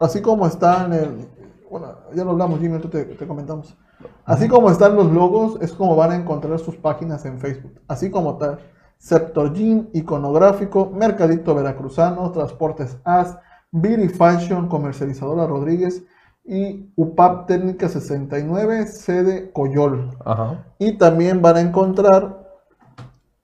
así 0.00 0.20
como 0.20 0.48
está 0.48 0.86
en 0.86 0.92
el, 0.94 1.28
bueno, 1.70 1.94
ya 2.12 2.24
lo 2.24 2.32
hablamos, 2.32 2.58
Jimmy, 2.58 2.80
te, 2.80 3.04
te 3.04 3.26
comentamos. 3.28 3.78
Así 4.24 4.48
como 4.48 4.68
están 4.68 4.96
los 4.96 5.12
logos, 5.12 5.58
es 5.60 5.72
como 5.72 5.94
van 5.94 6.10
a 6.10 6.16
encontrar 6.16 6.58
sus 6.58 6.74
páginas 6.74 7.24
en 7.24 7.38
Facebook. 7.38 7.80
Así 7.86 8.10
como 8.10 8.36
tal, 8.36 8.58
Sector 9.04 9.52
Gym, 9.52 9.88
Iconográfico, 9.92 10.90
Mercadito 10.90 11.54
Veracruzano, 11.54 12.30
Transportes 12.32 12.96
AS, 13.04 13.36
Beauty 13.70 14.08
Fashion, 14.08 14.66
Comercializadora 14.66 15.46
Rodríguez 15.46 16.04
y 16.42 16.90
UPAP 16.96 17.46
Técnica 17.46 17.90
69, 17.90 18.86
sede 18.86 19.52
Coyol. 19.52 20.16
Ajá. 20.24 20.64
Y 20.78 20.96
también 20.96 21.42
van 21.42 21.56
a 21.56 21.60
encontrar 21.60 22.48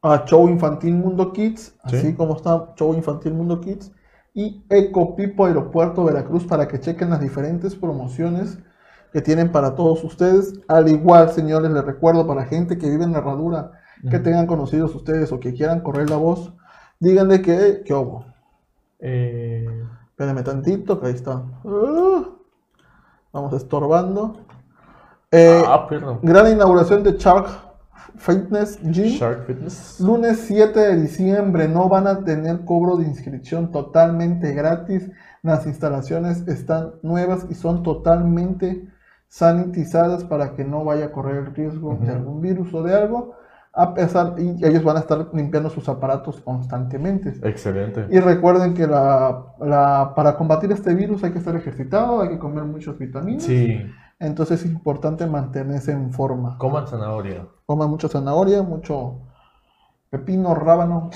a 0.00 0.24
Show 0.24 0.48
Infantil 0.48 0.94
Mundo 0.94 1.30
Kids, 1.30 1.74
Sí. 1.88 1.96
así 1.96 2.14
como 2.14 2.36
está 2.36 2.72
Show 2.76 2.94
Infantil 2.94 3.34
Mundo 3.34 3.60
Kids, 3.60 3.92
y 4.32 4.64
Eco 4.70 5.14
Pipo 5.14 5.44
Aeropuerto 5.44 6.04
Veracruz 6.04 6.46
para 6.46 6.68
que 6.68 6.80
chequen 6.80 7.10
las 7.10 7.20
diferentes 7.20 7.74
promociones 7.74 8.58
que 9.12 9.20
tienen 9.20 9.52
para 9.52 9.74
todos 9.74 10.02
ustedes. 10.04 10.54
Al 10.68 10.88
igual, 10.88 11.28
señores, 11.32 11.70
les 11.70 11.84
recuerdo 11.84 12.26
para 12.26 12.46
gente 12.46 12.78
que 12.78 12.88
vive 12.88 13.04
en 13.04 13.12
la 13.12 13.18
herradura, 13.18 13.72
que 14.08 14.18
tengan 14.18 14.46
conocidos 14.46 14.94
ustedes 14.94 15.32
o 15.32 15.40
que 15.40 15.52
quieran 15.52 15.80
correr 15.80 16.08
la 16.08 16.16
voz, 16.16 16.52
díganle 16.98 17.42
que, 17.42 17.82
que 17.84 17.92
hubo. 17.92 18.24
Eh, 18.98 19.66
Espérenme 20.20 20.42
tantito, 20.42 21.00
que 21.00 21.06
ahí 21.06 21.14
está. 21.14 21.42
Ah, 21.64 22.28
vamos 23.32 23.54
estorbando. 23.54 24.36
Eh, 25.30 25.62
ah. 25.66 25.88
Gran 26.20 26.52
inauguración 26.52 27.02
de 27.02 27.12
Shark 27.12 27.48
Fitness 28.16 28.78
Gym. 28.82 29.16
Shark 29.16 29.46
Fitness. 29.46 29.98
Lunes 29.98 30.44
7 30.46 30.78
de 30.78 30.96
diciembre 31.00 31.68
no 31.68 31.88
van 31.88 32.06
a 32.06 32.22
tener 32.22 32.66
cobro 32.66 32.98
de 32.98 33.06
inscripción 33.06 33.72
totalmente 33.72 34.52
gratis. 34.52 35.10
Las 35.42 35.66
instalaciones 35.66 36.46
están 36.46 36.96
nuevas 37.02 37.46
y 37.48 37.54
son 37.54 37.82
totalmente 37.82 38.92
sanitizadas 39.28 40.24
para 40.24 40.54
que 40.54 40.66
no 40.66 40.84
vaya 40.84 41.06
a 41.06 41.12
correr 41.12 41.46
el 41.46 41.54
riesgo 41.54 41.96
de 41.98 42.10
algún 42.10 42.42
virus 42.42 42.74
o 42.74 42.82
de 42.82 42.94
algo. 42.94 43.36
A 43.72 43.94
pesar, 43.94 44.34
y 44.38 44.64
ellos 44.64 44.82
van 44.82 44.96
a 44.96 45.00
estar 45.00 45.28
limpiando 45.32 45.70
sus 45.70 45.88
aparatos 45.88 46.40
constantemente. 46.40 47.34
Excelente. 47.48 48.06
Y 48.10 48.18
recuerden 48.18 48.74
que 48.74 48.86
la, 48.86 49.44
la- 49.60 50.12
para 50.16 50.36
combatir 50.36 50.72
este 50.72 50.92
virus 50.94 51.22
hay 51.22 51.30
que 51.32 51.38
estar 51.38 51.54
ejercitado, 51.54 52.20
hay 52.20 52.30
que 52.30 52.38
comer 52.38 52.64
muchas 52.64 52.98
vitaminas. 52.98 53.44
Sí, 53.44 53.80
Entonces 54.18 54.60
es 54.64 54.70
importante 54.70 55.24
mantenerse 55.26 55.92
en 55.92 56.10
forma. 56.12 56.58
coman 56.58 56.88
zanahoria. 56.88 57.46
Coman 57.66 57.88
mucha 57.88 58.08
zanahoria, 58.08 58.62
mucho 58.62 59.20
pepino, 60.10 60.54
rábano, 60.56 61.10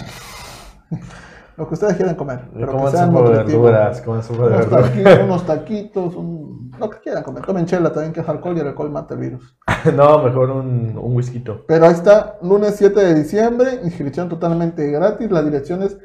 lo 1.57 1.69
que 1.69 1.75
ustedes 1.75 1.95
quieran 1.95 2.15
comer. 2.17 2.41
Pero 2.53 2.67
que 2.67 2.73
coman 2.73 2.91
sean 2.93 3.15
de 3.15 3.23
verduras, 3.23 4.01
coman 4.01 4.23
sopa 4.23 4.43
de 4.49 4.49
Unos, 4.57 4.59
verduras. 4.71 4.93
taqui- 4.95 5.25
unos 5.25 5.47
taquitos, 5.47 6.15
un- 6.17 6.71
lo 6.79 6.91
que 6.91 6.99
quieran 7.01 7.23
comer. 7.23 7.45
Tomen 7.47 7.67
chela 7.67 7.93
también, 7.93 8.13
que 8.13 8.21
es 8.21 8.29
alcohol 8.29 8.57
y 8.57 8.61
el 8.61 8.67
alcohol 8.69 8.91
mata 8.91 9.15
el 9.15 9.21
virus. 9.21 9.57
no, 9.97 10.19
mejor 10.23 10.51
un, 10.51 10.97
un 10.99 11.17
whisky. 11.17 11.45
Pero 11.69 11.87
ahí 11.87 11.93
está, 11.93 12.37
lunes 12.43 12.75
7 12.77 12.99
de 13.01 13.15
diciembre, 13.15 13.81
inscripción 13.85 14.29
totalmente 14.29 14.87
gratis. 14.91 15.31
La 15.31 15.43
dirección 15.43 15.83
es 15.83 15.97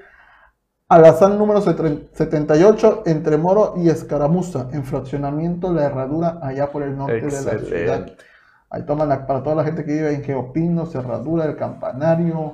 Alazán 0.87 1.37
número 1.37 1.61
78, 1.61 3.03
entre 3.05 3.37
Moro 3.37 3.73
y 3.77 3.89
Escaramuza, 3.89 4.67
en 4.71 4.83
fraccionamiento 4.83 5.71
La 5.71 5.83
Herradura, 5.85 6.39
allá 6.41 6.71
por 6.71 6.81
el 6.83 6.97
norte 6.97 7.21
de 7.21 7.31
la 7.43 7.59
ciudad. 7.59 8.05
Ahí 8.71 8.83
toman 8.85 9.09
la- 9.09 9.25
para 9.27 9.41
toda 9.43 9.55
la 9.55 9.63
gente 9.63 9.83
que 9.85 9.93
vive 9.93 10.13
en 10.13 10.23
Geopino, 10.23 10.85
Cerradura, 10.85 11.45
El 11.45 11.55
Campanario, 11.55 12.53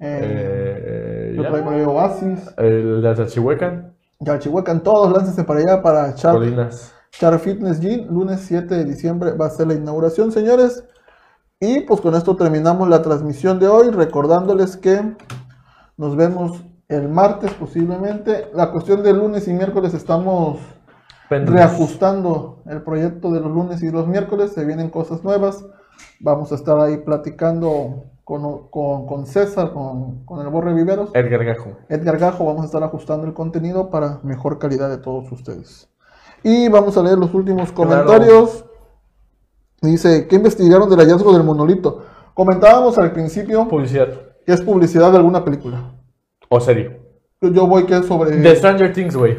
eh, 0.00 1.30
Eh, 1.30 1.34
yo 1.36 1.42
traigo 1.42 1.70
ahí 1.70 1.82
Oasis, 1.82 2.54
El 2.56 3.02
de 3.02 3.16
Salchihuecan, 3.16 3.94
Yalchihuecan, 4.20 4.82
todos 4.82 5.12
láncense 5.12 5.44
para 5.44 5.60
allá 5.60 5.82
para 5.82 6.14
Char, 6.14 6.34
Colinas. 6.34 6.92
Char 7.12 7.38
Fitness 7.38 7.80
Gym, 7.80 8.08
lunes 8.08 8.40
7 8.40 8.74
de 8.74 8.84
diciembre 8.84 9.32
va 9.32 9.46
a 9.46 9.50
ser 9.50 9.68
la 9.68 9.74
inauguración, 9.74 10.32
señores. 10.32 10.84
Y 11.58 11.80
pues 11.82 12.00
con 12.00 12.14
esto 12.14 12.36
terminamos 12.36 12.88
la 12.88 13.02
transmisión 13.02 13.58
de 13.58 13.68
hoy, 13.68 13.90
recordándoles 13.90 14.76
que 14.76 15.14
nos 15.96 16.16
vemos 16.16 16.64
el 16.88 17.08
martes 17.08 17.52
posiblemente. 17.52 18.48
La 18.54 18.72
cuestión 18.72 19.02
de 19.02 19.12
lunes 19.12 19.46
y 19.48 19.52
miércoles 19.52 19.94
estamos 19.94 20.58
reajustando 21.28 22.62
el 22.66 22.82
proyecto 22.82 23.30
de 23.30 23.40
los 23.40 23.50
lunes 23.50 23.82
y 23.82 23.90
los 23.90 24.08
miércoles, 24.08 24.52
se 24.52 24.64
vienen 24.64 24.90
cosas 24.90 25.22
nuevas. 25.22 25.64
Vamos 26.18 26.50
a 26.52 26.56
estar 26.56 26.80
ahí 26.80 26.96
platicando 26.98 28.09
con, 28.30 28.68
con- 28.68 29.06
con 29.08 29.26
César, 29.26 29.72
con, 29.72 30.24
con 30.24 30.40
el 30.40 30.46
Borre 30.52 30.72
Viveros. 30.72 31.10
Edgar 31.14 31.44
Gajo. 31.44 31.70
Edgar 31.88 32.16
Gajo, 32.16 32.44
vamos 32.44 32.62
a 32.62 32.66
estar 32.66 32.80
ajustando 32.84 33.26
el 33.26 33.34
contenido 33.34 33.90
para 33.90 34.20
mejor 34.22 34.60
calidad 34.60 34.88
de 34.88 34.98
todos 34.98 35.32
ustedes. 35.32 35.88
Y 36.44 36.68
vamos 36.68 36.96
a 36.96 37.02
leer 37.02 37.18
los 37.18 37.34
últimos 37.34 37.72
comentarios. 37.72 38.64
Dice, 39.82 40.28
¿qué 40.28 40.36
investigaron 40.36 40.88
del 40.88 41.00
hallazgo 41.00 41.32
del 41.32 41.42
monolito? 41.42 42.04
Comentábamos 42.34 42.96
al 42.98 43.10
principio 43.10 43.66
Publicidad. 43.66 44.06
que 44.46 44.52
es 44.52 44.60
publicidad 44.60 45.10
de 45.10 45.16
alguna 45.16 45.44
película. 45.44 45.92
O 46.48 46.60
serie. 46.60 47.00
Yo, 47.40 47.66
voy 47.66 47.84
que 47.84 47.96
es 47.96 48.06
sobre... 48.06 48.30
De 48.36 48.54
Stranger 48.54 48.92
Things, 48.92 49.16
güey. 49.16 49.38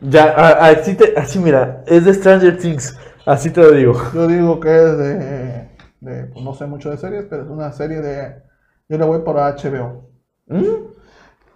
Ya, 0.00 0.24
así, 0.64 0.94
te, 0.94 1.12
así 1.18 1.38
mira, 1.38 1.84
es 1.86 2.06
de 2.06 2.14
Stranger 2.14 2.56
Things. 2.56 2.96
Así 3.26 3.50
te 3.50 3.60
lo 3.60 3.72
digo. 3.72 3.94
Yo 4.14 4.26
digo 4.26 4.58
que 4.60 4.74
es 4.74 4.96
de, 4.98 5.69
de- 6.00 6.24
pues, 6.26 6.44
no 6.44 6.54
sé 6.54 6.66
mucho 6.66 6.90
de 6.90 6.98
series, 6.98 7.26
pero 7.28 7.42
es 7.44 7.48
una 7.50 7.72
serie 7.72 8.00
de, 8.00 8.42
yo 8.88 8.98
le 8.98 9.04
voy 9.04 9.20
por 9.20 9.38
HBO. 9.38 10.08
¿Mm? 10.46 10.64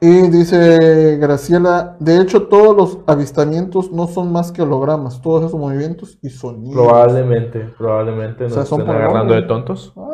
Y 0.00 0.28
dice 0.28 1.16
Graciela, 1.16 1.96
de 1.98 2.20
hecho 2.20 2.46
todos 2.48 2.76
los 2.76 2.98
avistamientos 3.06 3.90
no 3.90 4.06
son 4.06 4.32
más 4.32 4.52
que 4.52 4.60
hologramas, 4.60 5.22
todos 5.22 5.44
esos 5.46 5.58
movimientos 5.58 6.18
y 6.20 6.28
sonidos. 6.28 6.74
Probablemente, 6.74 7.60
probablemente 7.78 8.44
nos 8.44 8.52
sea, 8.52 8.66
son 8.66 8.80
estén 8.80 8.94
por 8.94 9.02
agarrando 9.02 9.34
de 9.34 9.42
tontos. 9.42 9.94
Ah, 9.96 10.10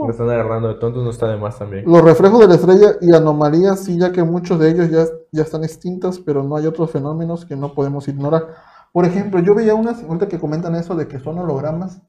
Nos 0.00 0.10
están 0.10 0.30
agarrando 0.30 0.68
de 0.68 0.74
tontos, 0.76 1.04
no 1.04 1.10
está 1.10 1.28
de 1.28 1.36
más 1.36 1.58
también. 1.58 1.84
Los 1.84 2.02
reflejos 2.02 2.40
de 2.40 2.48
la 2.48 2.54
estrella 2.54 2.92
y 3.02 3.14
anomalías, 3.14 3.80
sí, 3.80 3.98
ya 3.98 4.10
que 4.10 4.22
muchos 4.22 4.58
de 4.58 4.70
ellos 4.70 4.88
ya, 4.90 5.04
ya 5.32 5.42
están 5.42 5.64
extintas, 5.64 6.18
pero 6.18 6.42
no 6.42 6.56
hay 6.56 6.66
otros 6.66 6.90
fenómenos 6.90 7.44
que 7.44 7.56
no 7.56 7.74
podemos 7.74 8.08
ignorar. 8.08 8.46
Por 8.92 9.04
ejemplo, 9.04 9.40
yo 9.40 9.54
veía 9.54 9.74
unas, 9.74 10.02
ahorita 10.02 10.28
que 10.28 10.38
comentan 10.38 10.74
eso 10.76 10.94
de 10.94 11.08
que 11.08 11.18
son 11.18 11.38
hologramas, 11.38 12.00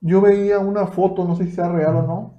yo 0.00 0.20
veía 0.20 0.58
una 0.58 0.86
foto, 0.86 1.24
no 1.24 1.36
sé 1.36 1.44
si 1.44 1.52
sea 1.52 1.68
real 1.68 1.96
o 1.96 2.02
no, 2.02 2.34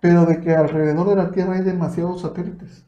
pero 0.00 0.24
de 0.26 0.40
que 0.40 0.54
alrededor 0.54 1.08
de 1.08 1.16
la 1.16 1.30
Tierra 1.30 1.54
hay 1.54 1.62
demasiados 1.62 2.20
satélites. 2.22 2.86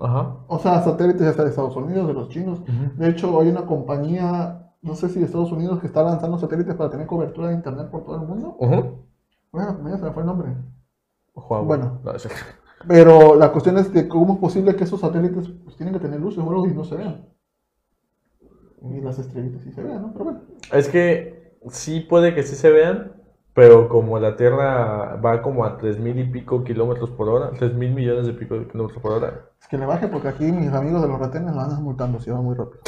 Ajá. 0.00 0.36
O 0.46 0.58
sea, 0.58 0.82
satélites 0.82 1.22
ya 1.22 1.32
sea 1.32 1.44
de 1.44 1.50
Estados 1.50 1.76
Unidos, 1.76 2.06
de 2.06 2.14
los 2.14 2.28
chinos. 2.28 2.60
De 2.96 3.08
hecho, 3.08 3.40
hay 3.40 3.48
una 3.48 3.66
compañía, 3.66 4.72
no 4.82 4.94
sé 4.94 5.08
si 5.08 5.18
de 5.18 5.24
Estados 5.26 5.50
Unidos, 5.52 5.80
que 5.80 5.86
está 5.88 6.02
lanzando 6.02 6.38
satélites 6.38 6.74
para 6.76 6.90
tener 6.90 7.06
cobertura 7.06 7.48
de 7.48 7.54
internet 7.54 7.88
por 7.90 8.04
todo 8.04 8.16
el 8.22 8.28
mundo. 8.28 8.56
Ujú. 8.58 8.98
Bueno, 9.50 9.76
se 9.76 10.02
me 10.04 10.12
fue 10.12 10.22
el 10.22 10.26
nombre. 10.26 10.54
Huawei. 11.34 11.66
Bueno. 11.66 12.00
No, 12.04 12.12
es- 12.12 12.28
Pero 12.86 13.34
la 13.34 13.50
cuestión 13.50 13.76
es 13.78 13.88
que 13.88 14.06
cómo 14.08 14.34
es 14.34 14.38
posible 14.38 14.76
que 14.76 14.84
esos 14.84 15.00
satélites 15.00 15.48
pues, 15.64 15.76
tienen 15.76 15.94
que 15.94 16.00
tener 16.00 16.20
luces 16.20 16.38
o 16.44 16.48
algo 16.48 16.66
y 16.66 16.74
no 16.74 16.84
se 16.84 16.94
vean. 16.96 17.26
Y 18.82 19.00
las 19.00 19.18
estrellitas 19.18 19.62
sí 19.62 19.72
se 19.72 19.82
vean, 19.82 20.02
¿no? 20.02 20.12
Pero 20.12 20.24
bueno. 20.24 20.40
Es 20.72 20.88
que 20.88 21.37
sí 21.70 22.00
puede 22.00 22.34
que 22.34 22.42
sí 22.42 22.56
se 22.56 22.70
vean, 22.70 23.12
pero 23.54 23.88
como 23.88 24.18
la 24.18 24.36
Tierra 24.36 25.16
va 25.16 25.42
como 25.42 25.64
a 25.64 25.78
tres 25.78 25.98
mil 25.98 26.18
y 26.18 26.24
pico 26.24 26.62
kilómetros 26.62 27.10
por 27.10 27.28
hora, 27.28 27.50
tres 27.58 27.74
mil 27.74 27.92
millones 27.92 28.26
de 28.26 28.32
pico 28.32 28.58
de 28.58 28.66
kilómetros 28.68 29.02
por 29.02 29.12
hora. 29.12 29.48
Es 29.60 29.66
que 29.66 29.76
le 29.76 29.86
baje 29.86 30.08
porque 30.08 30.28
aquí 30.28 30.44
mis 30.52 30.72
amigos 30.72 31.02
de 31.02 31.08
los 31.08 31.18
retenes 31.18 31.54
lo 31.54 31.60
andan 31.60 31.82
multando 31.82 32.20
si 32.20 32.30
va 32.30 32.40
muy 32.40 32.54
rápido. 32.54 32.80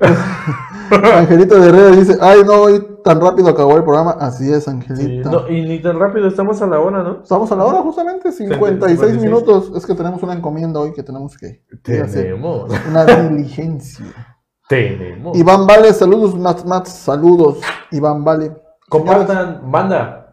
Angelito 1.16 1.58
de 1.58 1.68
Herrera 1.68 1.96
dice, 1.96 2.18
ay, 2.20 2.42
no 2.44 2.58
voy 2.58 2.92
tan 3.02 3.20
rápido 3.20 3.48
acabó 3.48 3.76
el 3.76 3.84
programa. 3.84 4.12
Así 4.12 4.52
es, 4.52 4.64
Sí, 4.64 5.22
no, 5.24 5.48
y 5.48 5.62
ni 5.62 5.80
tan 5.80 5.98
rápido, 5.98 6.28
estamos 6.28 6.60
a 6.62 6.66
la 6.66 6.80
hora, 6.80 7.02
¿no? 7.02 7.22
Estamos 7.22 7.50
a 7.52 7.56
la 7.56 7.64
hora 7.64 7.78
justamente, 7.78 8.32
56 8.32 8.98
56. 8.98 9.22
minutos. 9.22 9.72
Es 9.76 9.86
que 9.86 9.94
tenemos 9.94 10.22
una 10.22 10.34
encomienda 10.34 10.80
hoy 10.80 10.92
que 10.92 11.02
tenemos 11.02 11.36
que 11.36 11.62
que 11.82 12.00
hacer. 12.00 12.24
Tenemos, 12.24 12.70
Una 12.88 13.04
diligencia. 13.04 14.06
Tenemos. 14.68 15.36
Iván 15.36 15.66
Vale, 15.66 15.92
saludos, 15.92 16.34
Mats, 16.34 16.64
Mats, 16.64 16.90
saludos. 16.90 17.60
Iván 17.90 18.24
Vale. 18.24 18.52
Compartan, 18.88 19.60
ya. 19.70 20.26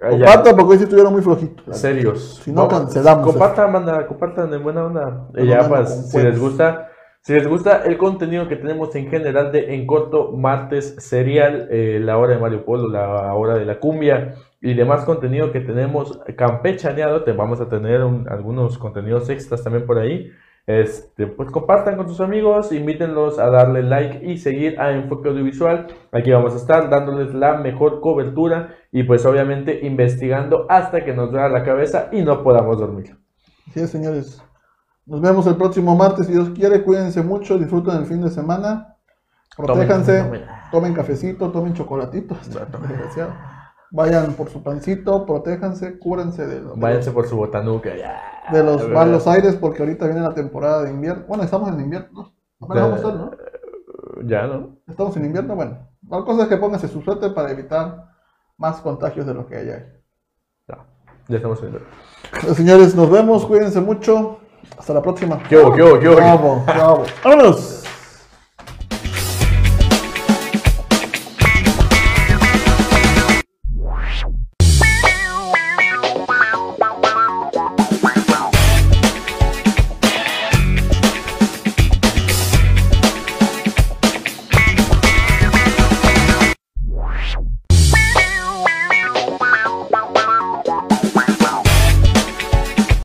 Compartan 0.00 0.56
porque 0.56 0.72
hoy 0.72 0.76
sí 0.78 0.84
estuvieron 0.84 1.12
muy 1.12 1.22
flojitos. 1.22 1.76
Serios. 1.78 2.40
Si 2.44 2.52
no, 2.52 2.68
cancelamos. 2.68 3.26
Compartan, 3.26 3.72
banda, 3.72 4.06
compartan 4.06 4.52
en 4.52 4.62
buena 4.62 4.84
onda. 4.86 5.28
Ya, 5.34 5.68
pues, 5.68 6.10
si 6.10 6.18
les 6.18 6.32
juegos. 6.34 6.38
gusta, 6.40 6.88
si 7.22 7.32
les 7.32 7.46
gusta 7.48 7.82
el 7.84 7.96
contenido 7.96 8.46
que 8.48 8.56
tenemos 8.56 8.94
en 8.96 9.08
general 9.08 9.50
de 9.50 9.74
En 9.74 9.86
Corto, 9.86 10.32
Martes, 10.32 10.96
Serial, 10.98 11.68
eh, 11.70 11.98
la 12.02 12.18
hora 12.18 12.34
de 12.34 12.40
Mario 12.40 12.64
Polo, 12.64 12.88
la 12.88 13.32
hora 13.34 13.54
de 13.54 13.64
la 13.64 13.78
cumbia 13.80 14.34
y 14.60 14.74
demás 14.74 15.04
contenido 15.04 15.52
que 15.52 15.60
tenemos 15.60 16.20
campechaneado, 16.36 17.22
te 17.24 17.32
vamos 17.32 17.60
a 17.60 17.68
tener 17.68 18.02
un- 18.02 18.28
algunos 18.28 18.78
contenidos 18.78 19.28
extras 19.30 19.62
también 19.62 19.86
por 19.86 19.98
ahí. 19.98 20.30
Este, 20.66 21.26
pues 21.26 21.50
compartan 21.50 21.96
con 21.96 22.08
sus 22.08 22.20
amigos, 22.20 22.72
invítenlos 22.72 23.38
a 23.38 23.50
darle 23.50 23.82
like 23.82 24.24
y 24.24 24.38
seguir 24.38 24.80
a 24.80 24.92
Enfoque 24.92 25.28
Audiovisual. 25.28 25.88
Aquí 26.10 26.30
vamos 26.30 26.54
a 26.54 26.56
estar 26.56 26.88
dándoles 26.88 27.34
la 27.34 27.58
mejor 27.58 28.00
cobertura 28.00 28.74
y 28.90 29.02
pues 29.02 29.26
obviamente 29.26 29.80
investigando 29.86 30.64
hasta 30.70 31.04
que 31.04 31.12
nos 31.12 31.30
vea 31.32 31.50
la 31.50 31.64
cabeza 31.64 32.08
y 32.12 32.22
no 32.22 32.42
podamos 32.42 32.78
dormir. 32.78 33.14
Así 33.68 33.80
es, 33.80 33.90
señores. 33.90 34.42
Nos 35.04 35.20
vemos 35.20 35.46
el 35.46 35.56
próximo 35.56 35.94
martes, 35.96 36.26
si 36.26 36.32
Dios 36.32 36.48
quiere. 36.50 36.82
Cuídense 36.82 37.22
mucho, 37.22 37.58
disfruten 37.58 37.96
el 37.96 38.06
fin 38.06 38.22
de 38.22 38.30
semana. 38.30 38.96
Protéjanse, 39.56 40.22
Tomen, 40.22 40.40
tomen, 40.40 40.70
tomen. 40.70 40.94
cafecito, 40.94 41.50
tomen 41.50 41.74
chocolatito. 41.74 42.34
desgraciado. 42.48 43.53
Vayan 43.96 44.32
por 44.32 44.50
su 44.50 44.60
pancito, 44.60 45.24
protéjanse, 45.24 46.00
cúrense 46.00 46.44
de, 46.48 46.60
lo- 46.60 46.74
de 46.74 46.80
Váyanse 46.80 47.06
los, 47.10 47.14
por 47.14 47.28
su 47.28 47.36
botanuca 47.36 47.94
ya. 47.96 48.20
de 48.52 48.64
los 48.64 48.88
malos 48.88 49.24
aires 49.28 49.54
porque 49.54 49.82
ahorita 49.82 50.06
viene 50.06 50.20
la 50.20 50.34
temporada 50.34 50.82
de 50.82 50.90
invierno. 50.90 51.22
Bueno, 51.28 51.44
estamos 51.44 51.68
en 51.68 51.80
invierno. 51.80 52.34
¿no? 52.58 52.66
Apenas 52.66 52.82
vamos 52.90 52.94
a 52.94 53.08
estar, 53.08 53.14
¿no? 53.14 53.30
Ya, 54.26 54.46
¿no? 54.48 54.78
Estamos 54.88 55.16
en 55.16 55.26
invierno, 55.26 55.54
bueno. 55.54 55.78
La 56.10 56.24
cosa 56.24 56.42
es 56.42 56.48
que 56.48 56.56
pónganse 56.56 56.88
su 56.88 57.02
suerte 57.02 57.30
para 57.30 57.52
evitar 57.52 58.08
más 58.58 58.80
contagios 58.80 59.26
de 59.26 59.34
lo 59.34 59.46
que 59.46 59.56
hay 59.58 59.70
ahí. 59.70 59.84
Ya, 60.66 60.78
ya 61.28 61.36
estamos 61.36 61.62
en 61.62 61.70
Bueno, 61.70 62.54
Señores, 62.56 62.96
nos 62.96 63.08
vemos, 63.08 63.46
cuídense 63.46 63.80
mucho. 63.80 64.38
Hasta 64.76 64.92
la 64.92 65.02
próxima. 65.02 65.40
¿Qué 65.48 65.56
hubo, 65.56 65.72
qué 65.72 65.82
hubo, 65.84 66.00
qué 66.00 66.08
hubo? 66.08 66.16
Bravo, 66.16 66.64
bravo. 66.66 67.04
¡Vámonos! 67.24 67.83